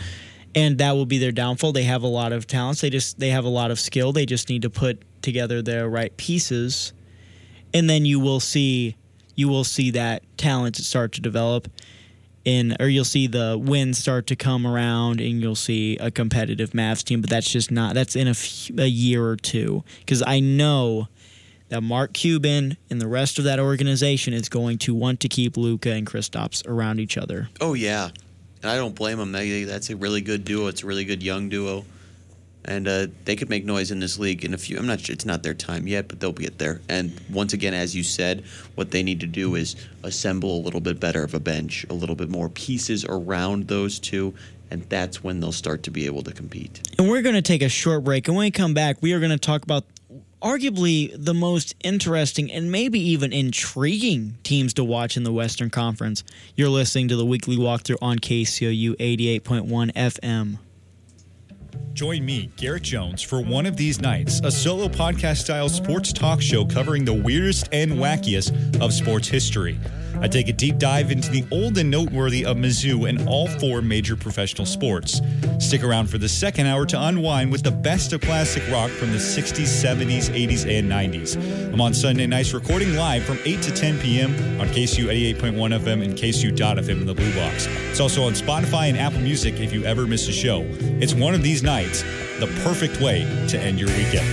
[0.55, 1.73] And that will be their downfall.
[1.73, 2.81] They have a lot of talents.
[2.81, 4.11] They just they have a lot of skill.
[4.11, 6.93] They just need to put together the right pieces
[7.73, 8.95] and then you will see
[9.35, 11.67] you will see that talent start to develop
[12.45, 16.71] in or you'll see the wins start to come around and you'll see a competitive
[16.71, 18.35] Mavs team but that's just not that's in a,
[18.81, 21.07] a year or two cuz I know
[21.69, 25.55] that Mark Cuban and the rest of that organization is going to want to keep
[25.55, 27.49] Luka and Kristaps around each other.
[27.61, 28.09] Oh yeah,
[28.61, 29.31] and I don't blame them.
[29.31, 30.67] They, that's a really good duo.
[30.67, 31.85] It's a really good young duo,
[32.65, 34.77] and uh, they could make noise in this league in a few.
[34.77, 36.81] I'm not sure it's not their time yet, but they'll get there.
[36.89, 38.43] And once again, as you said,
[38.75, 41.93] what they need to do is assemble a little bit better of a bench, a
[41.93, 44.33] little bit more pieces around those two,
[44.71, 46.81] and that's when they'll start to be able to compete.
[46.97, 48.27] And we're going to take a short break.
[48.27, 49.83] And when we come back, we are going to talk about
[50.41, 56.23] arguably the most interesting and maybe even intriguing teams to watch in the Western Conference.
[56.55, 60.59] You're listening to the weekly walkthrough on KCOU 88.1 FM.
[61.93, 66.41] Join me, Garrett Jones, for one of these nights, a solo podcast style sports talk
[66.41, 69.77] show covering the weirdest and wackiest of sports history.
[70.21, 73.81] I take a deep dive into the old and noteworthy of Mizzou and all four
[73.81, 75.21] major professional sports.
[75.59, 79.11] Stick around for the second hour to unwind with the best of classic rock from
[79.11, 81.73] the 60s, 70s, 80s, and 90s.
[81.73, 84.31] I'm on Sunday nights recording live from 8 to 10 p.m.
[84.59, 87.67] on KCOU 88.1 FM and KCOU.FM in the Blue Box.
[87.89, 90.65] It's also on Spotify and Apple Music if you ever miss a show.
[90.99, 92.03] It's one of these nights,
[92.39, 94.27] the perfect way to end your weekend.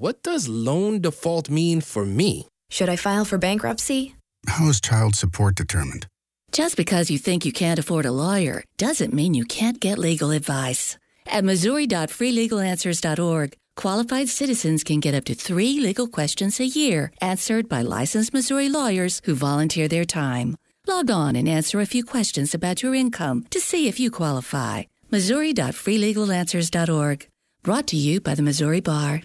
[0.00, 2.46] What does loan default mean for me?
[2.70, 4.14] Should I file for bankruptcy?
[4.46, 6.06] How is child support determined?
[6.50, 10.30] Just because you think you can't afford a lawyer doesn't mean you can't get legal
[10.30, 10.96] advice.
[11.26, 17.80] At Missouri.freelegalanswers.org, qualified citizens can get up to three legal questions a year answered by
[17.80, 20.56] licensed Missouri lawyers who volunteer their time.
[20.88, 24.82] Log on and answer a few questions about your income to see if you qualify.
[25.12, 27.28] Missouri.freelegalanswers.org.
[27.62, 29.22] Brought to you by the Missouri Bar.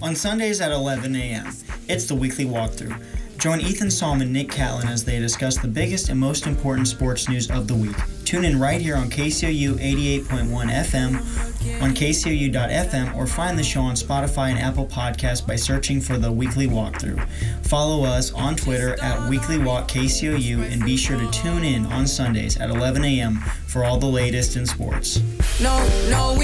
[0.00, 1.52] On Sundays at 11 a.m.,
[1.88, 3.19] it's the weekly walkthrough.
[3.40, 7.26] Join Ethan Salm and Nick Catlin as they discuss the biggest and most important sports
[7.26, 7.96] news of the week.
[8.26, 9.78] Tune in right here on KCOU
[10.26, 10.26] 88.1
[10.70, 16.18] FM, on KCOU.FM, or find the show on Spotify and Apple Podcasts by searching for
[16.18, 17.26] the weekly walkthrough.
[17.64, 22.06] Follow us on Twitter at Weekly Walk KCOU and be sure to tune in on
[22.06, 23.36] Sundays at 11 a.m.
[23.66, 25.18] for all the latest in sports.
[25.58, 25.78] No,
[26.10, 26.36] no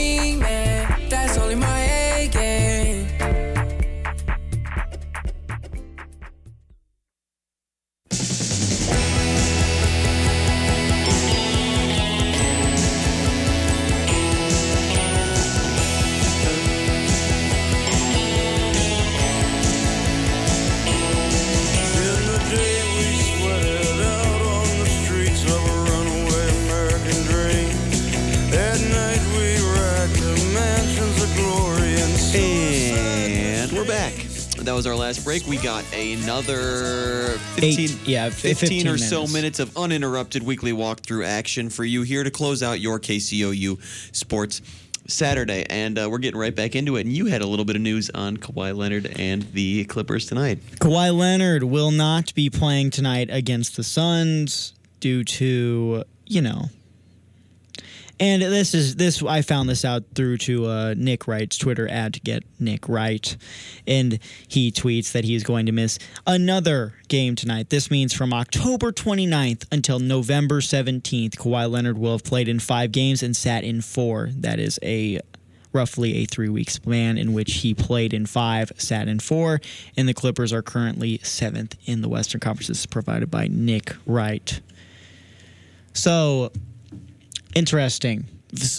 [1.11, 2.86] that's only my A game.
[35.07, 35.47] Last break.
[35.47, 39.33] We got another 15, Eight- yeah, 15, 15 or so minutes.
[39.33, 43.79] minutes of uninterrupted weekly walkthrough action for you here to close out your KCOU
[44.13, 44.63] Sports
[45.07, 45.65] Saturday.
[45.71, 47.07] And uh, we're getting right back into it.
[47.07, 50.59] And you had a little bit of news on Kawhi Leonard and the Clippers tonight.
[50.81, 56.65] Kawhi Leonard will not be playing tonight against the Suns due to, you know.
[58.19, 62.15] And this is this I found this out through to uh, Nick Wright's Twitter ad
[62.15, 63.37] to get Nick Wright,
[63.87, 64.19] and
[64.49, 67.69] he tweets that he is going to miss another game tonight.
[67.69, 72.91] This means from October 29th until November 17th, Kawhi Leonard will have played in five
[72.91, 74.31] games and sat in four.
[74.33, 75.21] That is a
[75.75, 79.61] roughly a three week span in which he played in five, sat in four,
[79.95, 82.69] and the Clippers are currently seventh in the Western Conference.
[82.69, 84.63] This is provided by Nick Wright.
[85.93, 86.51] So
[87.57, 88.27] interesting.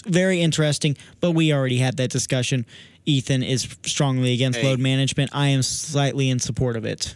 [0.06, 2.66] Very interesting, but we already had that discussion.
[3.06, 4.66] Ethan is strongly against Hey.
[4.68, 5.32] load management.
[5.34, 7.16] I am slightly in support of it.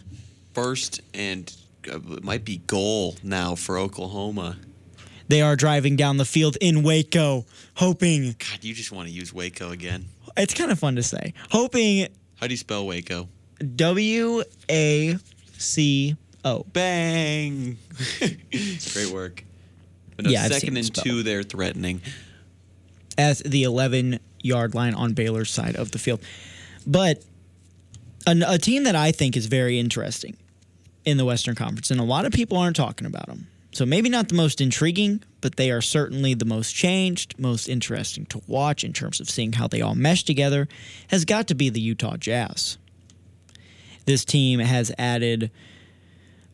[0.54, 1.52] First and
[1.90, 4.56] uh, it might be goal now for Oklahoma.
[5.28, 8.36] They are driving down the field in Waco, hoping.
[8.38, 10.04] God, you just want to use Waco again.
[10.36, 11.32] It's kind of fun to say.
[11.50, 13.28] Hoping How do you spell Waco?
[13.76, 15.16] W A
[15.58, 16.64] C O.
[16.72, 17.78] Bang!
[18.20, 19.44] Great work.
[20.22, 22.00] But no, Yeah, second and two, they're threatening.
[23.18, 26.20] As the 11 yard line on Baylor's side of the field.
[26.86, 27.22] But
[28.26, 30.36] a team that I think is very interesting
[31.04, 33.48] in the Western Conference, and a lot of people aren't talking about them.
[33.72, 38.26] So maybe not the most intriguing, but they are certainly the most changed, most interesting
[38.26, 40.68] to watch in terms of seeing how they all mesh together,
[41.08, 42.76] has got to be the Utah Jazz.
[44.04, 45.50] This team has added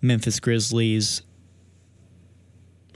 [0.00, 1.22] Memphis Grizzlies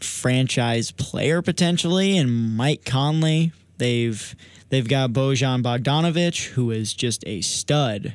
[0.03, 3.53] franchise player potentially and Mike Conley.
[3.79, 4.35] They've
[4.69, 8.15] they've got Bojan Bogdanovic who is just a stud.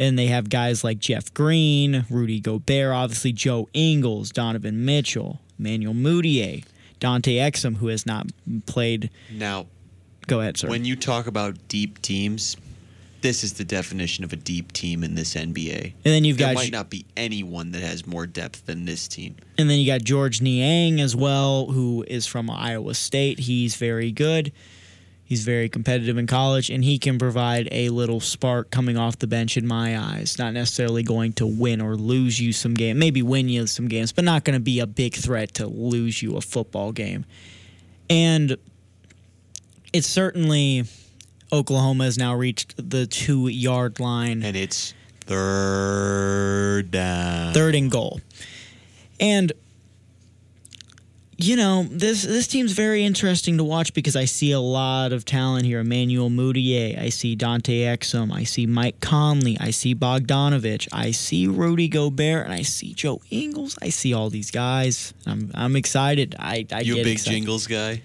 [0.00, 5.92] And they have guys like Jeff Green, Rudy Gobert, obviously Joe Ingles, Donovan Mitchell, Manuel
[5.94, 6.64] Mudiay,
[7.00, 8.26] Dante Exum, who has not
[8.66, 9.10] played.
[9.32, 9.66] Now,
[10.28, 10.68] Go ahead, sir.
[10.68, 12.56] when you talk about deep teams,
[13.20, 15.84] this is the definition of a deep team in this NBA.
[15.84, 19.08] And then you've there got- might not be anyone that has more depth than this
[19.08, 19.36] team.
[19.56, 23.40] And then you got George Niang as well, who is from Iowa State.
[23.40, 24.52] He's very good.
[25.24, 29.26] He's very competitive in college, and he can provide a little spark coming off the
[29.26, 30.38] bench in my eyes.
[30.38, 34.10] Not necessarily going to win or lose you some game, maybe win you some games,
[34.10, 37.26] but not going to be a big threat to lose you a football game.
[38.08, 38.56] And
[39.92, 40.84] it's certainly
[41.52, 44.42] Oklahoma has now reached the two yard line.
[44.42, 47.54] And it's third down.
[47.54, 48.20] third and goal.
[49.20, 49.52] And
[51.40, 55.24] you know, this this team's very interesting to watch because I see a lot of
[55.24, 55.78] talent here.
[55.78, 61.46] Emmanuel Mudiay, I see Dante Exum, I see Mike Conley, I see Bogdanovich, I see
[61.46, 63.78] Rudy Gobert, and I see Joe Ingles.
[63.80, 65.14] I see all these guys.
[65.26, 66.34] I'm I'm excited.
[66.40, 67.36] I, I you a get big excited.
[67.36, 68.02] Jingles guy?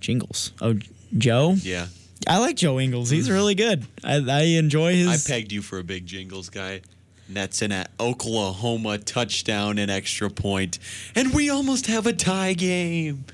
[0.00, 0.52] Jingles.
[0.60, 0.74] Oh,
[1.16, 1.54] Joe.
[1.62, 1.86] Yeah.
[2.26, 3.10] I like Joe Ingles.
[3.10, 3.86] He's really good.
[4.02, 5.28] I, I enjoy his.
[5.28, 6.82] I pegged you for a big Jingles guy.
[7.28, 10.78] That's an Oklahoma touchdown and extra point.
[11.14, 13.24] And we almost have a tie game.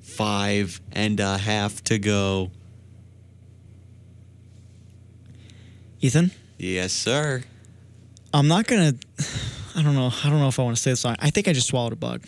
[0.00, 2.50] Five and a half to go.
[6.00, 6.30] Ethan.
[6.58, 7.42] Yes, sir.
[8.34, 8.94] I'm not gonna.
[9.74, 10.12] I don't know.
[10.22, 11.04] I don't know if I want to say this.
[11.04, 12.24] I think I just swallowed a bug.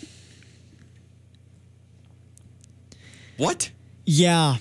[3.37, 3.71] What?
[4.07, 4.57] Yeah.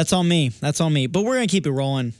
[0.00, 0.48] That's on me.
[0.48, 1.08] That's on me.
[1.08, 2.14] But we're gonna keep it rolling.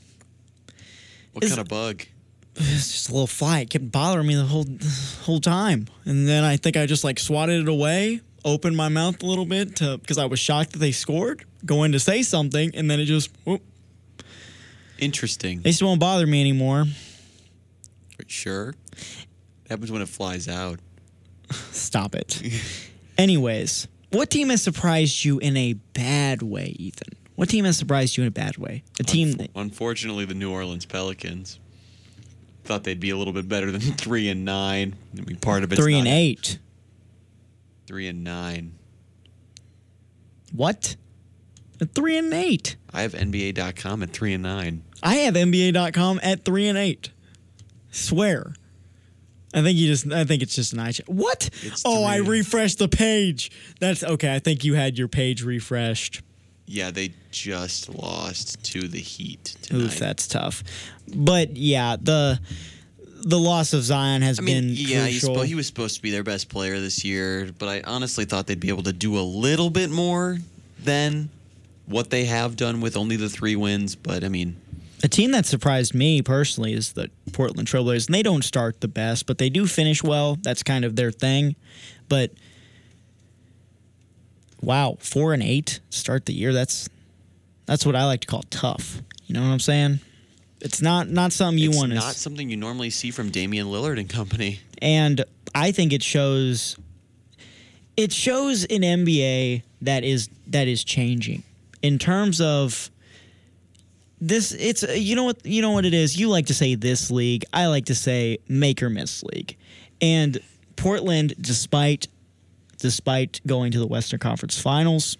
[1.33, 2.03] What Is- kind of bug?
[2.57, 3.61] It's just a little fly.
[3.61, 4.67] It kept bothering me the whole
[5.23, 5.87] whole time.
[6.05, 9.47] And then I think I just like swatted it away, opened my mouth a little
[9.47, 13.01] bit to because I was shocked that they scored, going to say something, and then
[13.01, 13.63] it just whoop,
[14.99, 15.63] Interesting.
[15.63, 16.85] they just won't bother me anymore.
[18.27, 18.75] Sure.
[19.71, 20.81] happens when it flies out.
[21.73, 22.43] Stop it.
[23.17, 27.17] Anyways, what team has surprised you in a bad way, Ethan?
[27.41, 28.83] What team has surprised you in a bad way?
[28.99, 31.59] A team that Unfortunately, the New Orleans Pelicans
[32.65, 34.95] thought they'd be a little bit better than three and nine.
[35.17, 35.77] I mean, part of it.
[35.77, 36.59] three and not- eight.
[37.87, 38.75] Three and nine.
[40.53, 40.97] What?
[41.95, 42.77] Three and eight.
[42.93, 44.83] I have NBA.com at three and nine.
[45.03, 47.09] I have NBA.com at three and eight.
[47.91, 48.53] Swear.
[49.55, 50.13] I think you just.
[50.13, 51.07] I think it's just an eye check.
[51.07, 51.49] What?
[51.87, 53.51] oh, I refreshed the page.
[53.81, 54.35] That's okay.
[54.35, 56.21] I think you had your page refreshed.
[56.73, 59.83] Yeah, they just lost to the Heat tonight.
[59.87, 60.63] Oof, that's tough.
[61.13, 62.39] But yeah, the
[63.23, 65.43] the loss of Zion has I mean, been yeah, crucial.
[65.43, 68.61] he was supposed to be their best player this year, but I honestly thought they'd
[68.61, 70.39] be able to do a little bit more
[70.79, 71.29] than
[71.87, 73.97] what they have done with only the three wins.
[73.97, 74.55] But I mean,
[75.03, 78.07] A team that surprised me personally is the Portland Trailblazers.
[78.07, 80.39] And they don't start the best, but they do finish well.
[80.41, 81.57] That's kind of their thing.
[82.09, 82.31] But
[84.61, 86.53] wow, four and eight start the year.
[86.53, 86.89] That's
[87.67, 89.01] that's what I like to call tough.
[89.27, 90.01] You know what I'm saying?
[90.61, 91.97] It's not not something you want to.
[91.97, 94.61] not something you normally see from Damian Lillard and company.
[94.83, 95.25] and
[95.55, 96.77] I think it shows
[97.97, 101.43] it shows an NBA that is that is changing
[101.83, 102.91] in terms of
[104.21, 107.11] this it's you know what you know what it is you like to say this
[107.11, 109.57] league I like to say make or miss league
[110.03, 110.39] and
[110.77, 112.07] Portland despite
[112.81, 115.17] despite going to the Western Conference Finals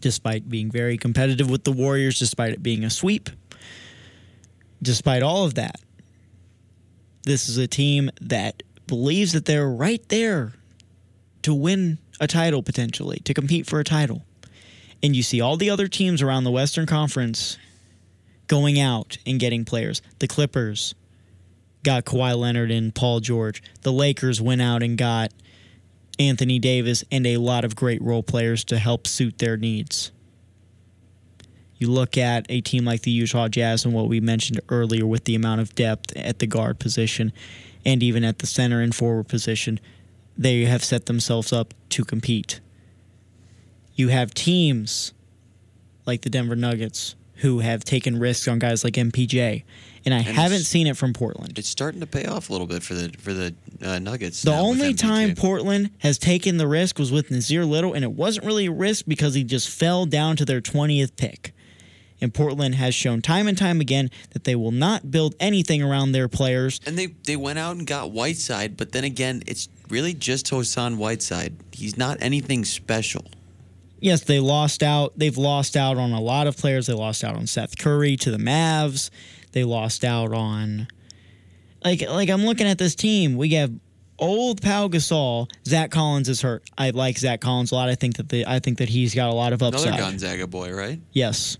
[0.00, 3.30] despite being very competitive with the Warriors despite it being a sweep
[4.82, 5.80] despite all of that
[7.24, 10.54] this is a team that believes that they're right there
[11.42, 14.22] to win a title potentially, to compete for a title.
[15.02, 17.58] And you see all the other teams around the Western Conference
[18.48, 20.02] going out and getting players.
[20.18, 20.94] The Clippers
[21.84, 23.62] got Kawhi Leonard and Paul George.
[23.82, 25.32] The Lakers went out and got
[26.18, 30.10] Anthony Davis and a lot of great role players to help suit their needs.
[31.76, 35.24] You look at a team like the Utah Jazz and what we mentioned earlier with
[35.24, 37.32] the amount of depth at the guard position
[37.84, 39.78] and even at the center and forward position,
[40.36, 42.60] they have set themselves up to compete.
[43.94, 45.12] You have teams
[46.04, 49.62] like the Denver Nuggets who have taken risks on guys like MPJ,
[50.04, 51.58] and I And haven't seen it from Portland.
[51.58, 54.42] It's starting to pay off a little bit for the for the uh, Nuggets.
[54.42, 58.46] The only time Portland has taken the risk was with Nassir Little, and it wasn't
[58.46, 61.52] really a risk because he just fell down to their 20th pick.
[62.20, 66.10] And Portland has shown time and time again that they will not build anything around
[66.10, 66.80] their players.
[66.84, 70.98] And they they went out and got Whiteside, but then again, it's really just Hassan
[70.98, 71.54] Whiteside.
[71.72, 73.24] He's not anything special.
[74.00, 75.12] Yes, they lost out.
[75.16, 76.86] They've lost out on a lot of players.
[76.86, 79.10] They lost out on Seth Curry to the Mavs.
[79.52, 80.88] They lost out on
[81.84, 83.36] like like I'm looking at this team.
[83.36, 83.72] We have
[84.18, 85.50] old Pau Gasol.
[85.66, 86.68] Zach Collins is hurt.
[86.76, 87.88] I like Zach Collins a lot.
[87.88, 89.88] I think that the I think that he's got a lot of upside.
[89.88, 91.00] Another Gonzaga boy, right?
[91.12, 91.58] Yes.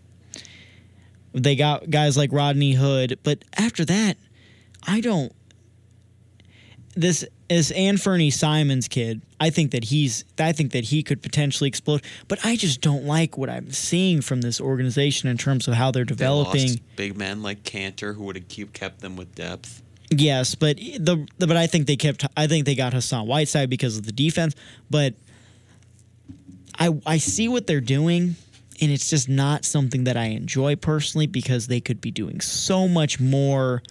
[1.32, 4.16] They got guys like Rodney Hood, but after that,
[4.86, 5.32] I don't.
[6.94, 9.20] This is Anfernee Simons kid.
[9.40, 10.24] I think that he's.
[10.38, 14.20] I think that he could potentially explode, but I just don't like what I'm seeing
[14.20, 16.68] from this organization in terms of how they're They developing.
[16.68, 19.82] lost big men like Kanter, who would have kept them with depth.
[20.10, 22.24] Yes, but the, the but I think they kept.
[22.36, 24.54] I think they got Hassan Whiteside because of the defense.
[24.90, 25.14] But
[26.78, 28.36] I I see what they're doing,
[28.80, 32.88] and it's just not something that I enjoy personally because they could be doing so
[32.88, 33.82] much more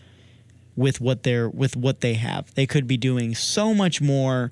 [0.75, 2.53] with what they're with what they have.
[2.55, 4.51] They could be doing so much more.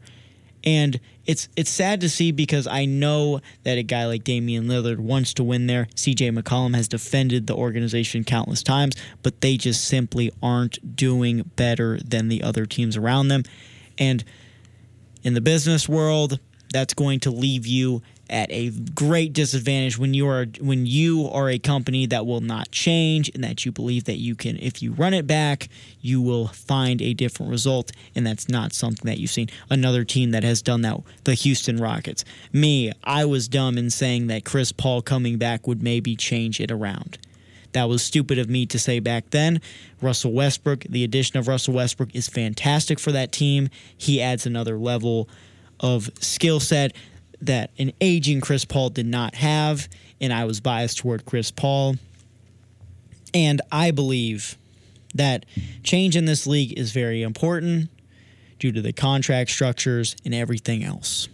[0.65, 4.97] And it's it's sad to see because I know that a guy like Damian Lillard
[4.97, 5.87] wants to win there.
[5.95, 11.99] CJ McCollum has defended the organization countless times, but they just simply aren't doing better
[11.99, 13.43] than the other teams around them.
[13.97, 14.23] And
[15.23, 16.39] in the business world,
[16.71, 21.49] that's going to leave you at a great disadvantage when you are when you are
[21.49, 24.91] a company that will not change and that you believe that you can if you
[24.93, 25.69] run it back
[26.01, 27.91] you will find a different result.
[28.13, 29.49] And that's not something that you've seen.
[29.71, 32.23] Another team that has done that the Houston Rockets.
[32.53, 36.71] Me I was dumb in saying that Chris Paul coming back would maybe change it
[36.71, 37.17] around.
[37.73, 39.59] That was stupid of me to say back then.
[39.99, 43.69] Russell Westbrook, the addition of Russell Westbrook is fantastic for that team.
[43.97, 45.27] He adds another level
[45.81, 46.95] of skill set
[47.45, 49.87] that an aging Chris Paul did not have,
[50.21, 51.95] and I was biased toward Chris Paul.
[53.33, 54.57] And I believe
[55.13, 55.45] that
[55.83, 57.89] change in this league is very important
[58.59, 61.27] due to the contract structures and everything else.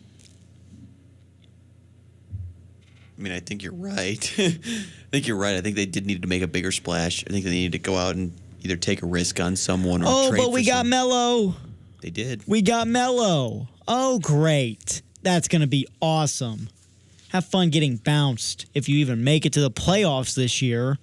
[3.17, 4.33] I mean, I think you're right.
[4.39, 4.49] I
[5.11, 5.55] think you're right.
[5.55, 7.23] I think they did need to make a bigger splash.
[7.27, 8.33] I think they needed to go out and
[8.63, 11.55] either take a risk on someone or Oh, trade but we got some- Melo.
[12.01, 12.41] They did.
[12.47, 13.67] We got Melo.
[13.87, 15.03] Oh, great.
[15.23, 16.69] That's going to be awesome.
[17.29, 20.97] Have fun getting bounced if you even make it to the playoffs this year.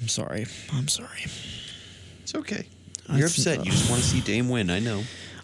[0.00, 0.46] I'm sorry.
[0.72, 1.26] I'm sorry.
[2.22, 2.66] It's okay.
[3.10, 3.64] You're think- upset.
[3.64, 4.70] You just want to see Dame win.
[4.70, 5.02] I know.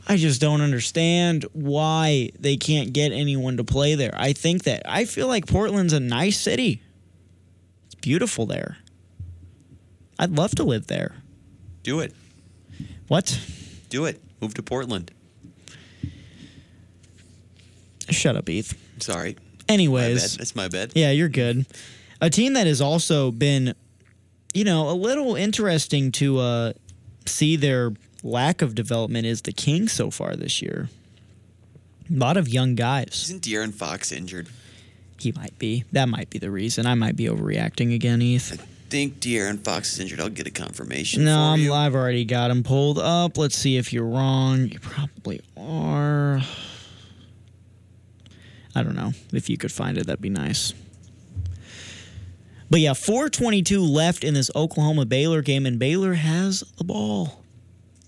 [0.08, 4.14] I just don't understand why they can't get anyone to play there.
[4.16, 6.80] I think that I feel like Portland's a nice city.
[7.86, 8.76] It's beautiful there.
[10.16, 11.16] I'd love to live there.
[11.82, 12.14] Do it.
[13.08, 13.38] What?
[13.90, 14.20] Do it.
[14.40, 15.10] Move to Portland.
[18.10, 18.74] Shut up, Eth.
[19.02, 19.36] Sorry.
[19.68, 20.36] Anyways.
[20.36, 20.92] That's my bad.
[20.94, 21.66] Yeah, you're good.
[22.20, 23.74] A team that has also been,
[24.54, 26.72] you know, a little interesting to uh,
[27.26, 27.92] see their
[28.22, 30.88] lack of development is the Kings so far this year.
[32.08, 33.24] A lot of young guys.
[33.24, 34.48] Isn't De'Aaron Fox injured?
[35.18, 35.84] He might be.
[35.92, 36.86] That might be the reason.
[36.86, 38.52] I might be overreacting again, Eth.
[38.52, 38.56] I
[38.88, 40.20] think De'Aaron Fox is injured.
[40.20, 41.24] I'll get a confirmation.
[41.24, 41.72] No, I'm.
[41.72, 43.36] I've already got him pulled up.
[43.36, 44.68] Let's see if you're wrong.
[44.68, 46.40] You probably are.
[48.76, 49.12] I don't know.
[49.32, 50.74] If you could find it, that'd be nice.
[52.68, 57.42] But yeah, 422 left in this Oklahoma Baylor game, and Baylor has the ball.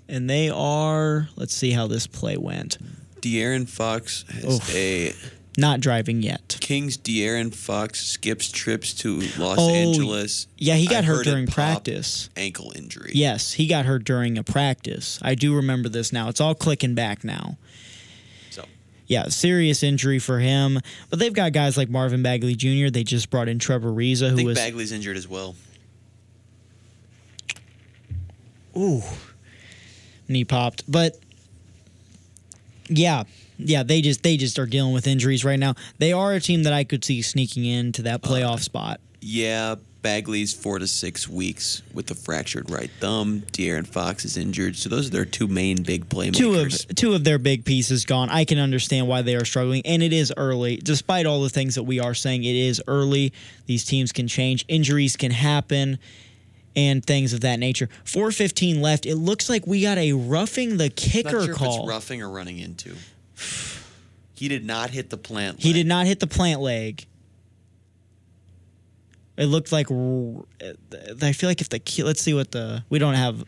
[0.08, 2.76] And they are, let's see how this play went.
[3.20, 4.74] De'Aaron Fox has Oof.
[4.74, 5.12] a
[5.56, 6.56] Not driving yet.
[6.60, 6.96] Kings.
[6.98, 10.48] De'Aaron Fox skips trips to Los Oh, Angeles.
[10.56, 12.28] yeah, he got I hurt during practice.
[12.36, 13.12] Ankle injury.
[13.14, 15.18] Yes, he got hurt during a practice.
[15.22, 16.28] I do remember this now.
[16.28, 17.58] It's all clicking back now.
[19.08, 20.78] Yeah, serious injury for him.
[21.10, 22.90] But they've got guys like Marvin Bagley Jr.
[22.90, 25.56] They just brought in Trevor Ariza, I who think was Bagley's injured as well.
[28.76, 29.02] ooh
[30.28, 30.84] knee popped.
[30.90, 31.18] But
[32.88, 33.24] yeah,
[33.58, 35.74] yeah, they just they just are dealing with injuries right now.
[35.98, 39.00] They are a team that I could see sneaking into that Uh, playoff spot.
[39.20, 43.40] Yeah, Bagley's four to six weeks with a fractured right thumb.
[43.52, 44.76] De'Aaron Fox is injured.
[44.76, 46.36] So those are their two main big playmakers.
[46.36, 48.30] Two of two of their big pieces gone.
[48.30, 50.76] I can understand why they are struggling, and it is early.
[50.76, 53.32] Despite all the things that we are saying, it is early.
[53.66, 55.98] These teams can change, injuries can happen,
[56.76, 57.88] and things of that nature.
[58.04, 59.04] Four fifteen left.
[59.04, 61.88] It looks like we got a roughing the kicker sure call.
[61.88, 62.94] roughing or running into.
[64.34, 65.60] He did not hit the plant.
[65.60, 67.07] He did not hit the plant leg.
[69.38, 73.44] It looked like I feel like if the let's see what the we don't have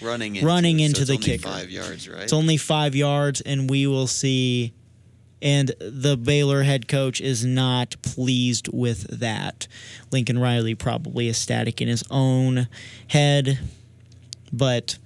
[0.00, 1.48] running into, running so into it's the only kicker.
[1.48, 2.22] Five yards, right?
[2.22, 4.72] It's only five yards, and we will see.
[5.42, 9.68] And the Baylor head coach is not pleased with that.
[10.10, 12.66] Lincoln Riley probably ecstatic in his own
[13.08, 13.58] head,
[14.50, 14.96] but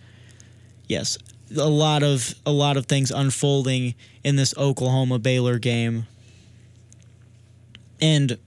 [0.87, 1.19] yes,
[1.57, 6.07] a lot of a lot of things unfolding in this Oklahoma Baylor game,
[8.01, 8.39] and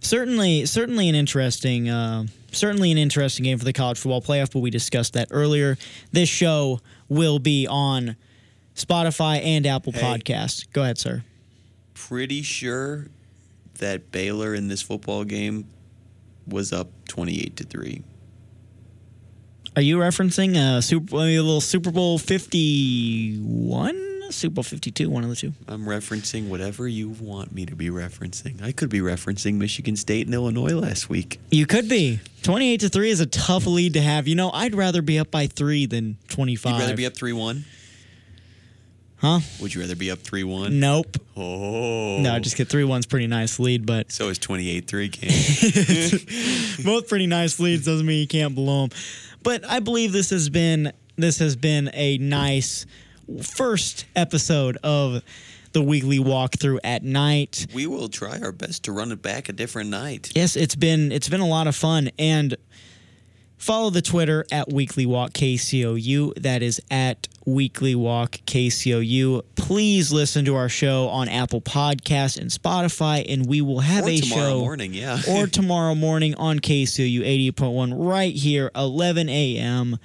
[0.00, 4.52] certainly certainly an interesting uh, certainly an interesting game for the college football playoff.
[4.52, 5.78] But we discussed that earlier.
[6.12, 8.16] This show will be on
[8.74, 10.00] Spotify and Apple Hey.
[10.00, 10.66] Podcasts.
[10.72, 11.24] Go ahead, sir.
[11.94, 13.08] Pretty sure
[13.78, 15.66] that Baylor in this football game
[16.46, 18.02] was up twenty-eight to three.
[19.76, 24.09] Are you referencing a Super a little Super Bowl fifty one?
[24.30, 25.52] Super Bowl fifty two, one of the two.
[25.68, 28.62] I'm referencing whatever you want me to be referencing.
[28.62, 31.40] I could be referencing Michigan State and Illinois last week.
[31.50, 32.20] You could be.
[32.42, 34.26] 28 to 3 is a tough lead to have.
[34.26, 36.72] You know, I'd rather be up by 3 than 25.
[36.72, 37.64] You'd rather be up three one?
[39.16, 39.40] Huh?
[39.60, 40.80] Would you rather be up three one?
[40.80, 41.18] Nope.
[41.36, 45.30] Oh No, just get 3 1's pretty nice lead, but so is twenty-eight three game.
[46.84, 48.98] both pretty nice leads doesn't mean you can't blow them.
[49.42, 52.86] But I believe this has been this has been a nice
[53.42, 55.22] first episode of
[55.72, 57.66] the weekly walkthrough at night.
[57.74, 60.32] we will try our best to run it back a different night.
[60.34, 62.56] Yes, it's been it's been a lot of fun and
[63.56, 66.34] follow the Twitter at Weekly Walk KCOU.
[66.42, 69.42] That is at Weekly Walk KCOU.
[69.54, 74.08] Please listen to our show on Apple Podcasts and Spotify, and we will have Or
[74.08, 75.20] a tomorrow show morning, yeah.
[75.28, 77.20] or tomorrow morning on KCOU
[77.54, 79.98] 88.1 right here, 11 a.m.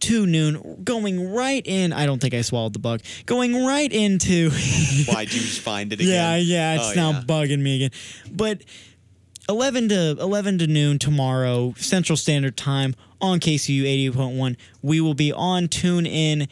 [0.00, 1.92] to noon, going right in.
[1.92, 3.00] I don't think I swallowed the bug.
[3.26, 4.50] Going right into.
[5.08, 6.08] Why'd you find it again?
[6.08, 7.22] Yeah, yeah, it's Oh, now yeah.
[7.26, 7.90] bugging me again.
[8.30, 8.62] But
[9.48, 14.56] 11 to 11 to noon tomorrow Central Standard Time on KCOU 88.1.
[14.82, 16.48] We will be on Tune In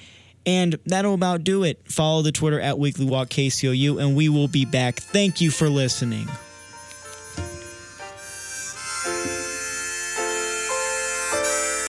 [0.46, 1.80] and that'll about do it.
[1.90, 4.96] Follow the Twitter at Weekly Walk KCOU and we will be back.
[4.96, 6.28] Thank you for listening.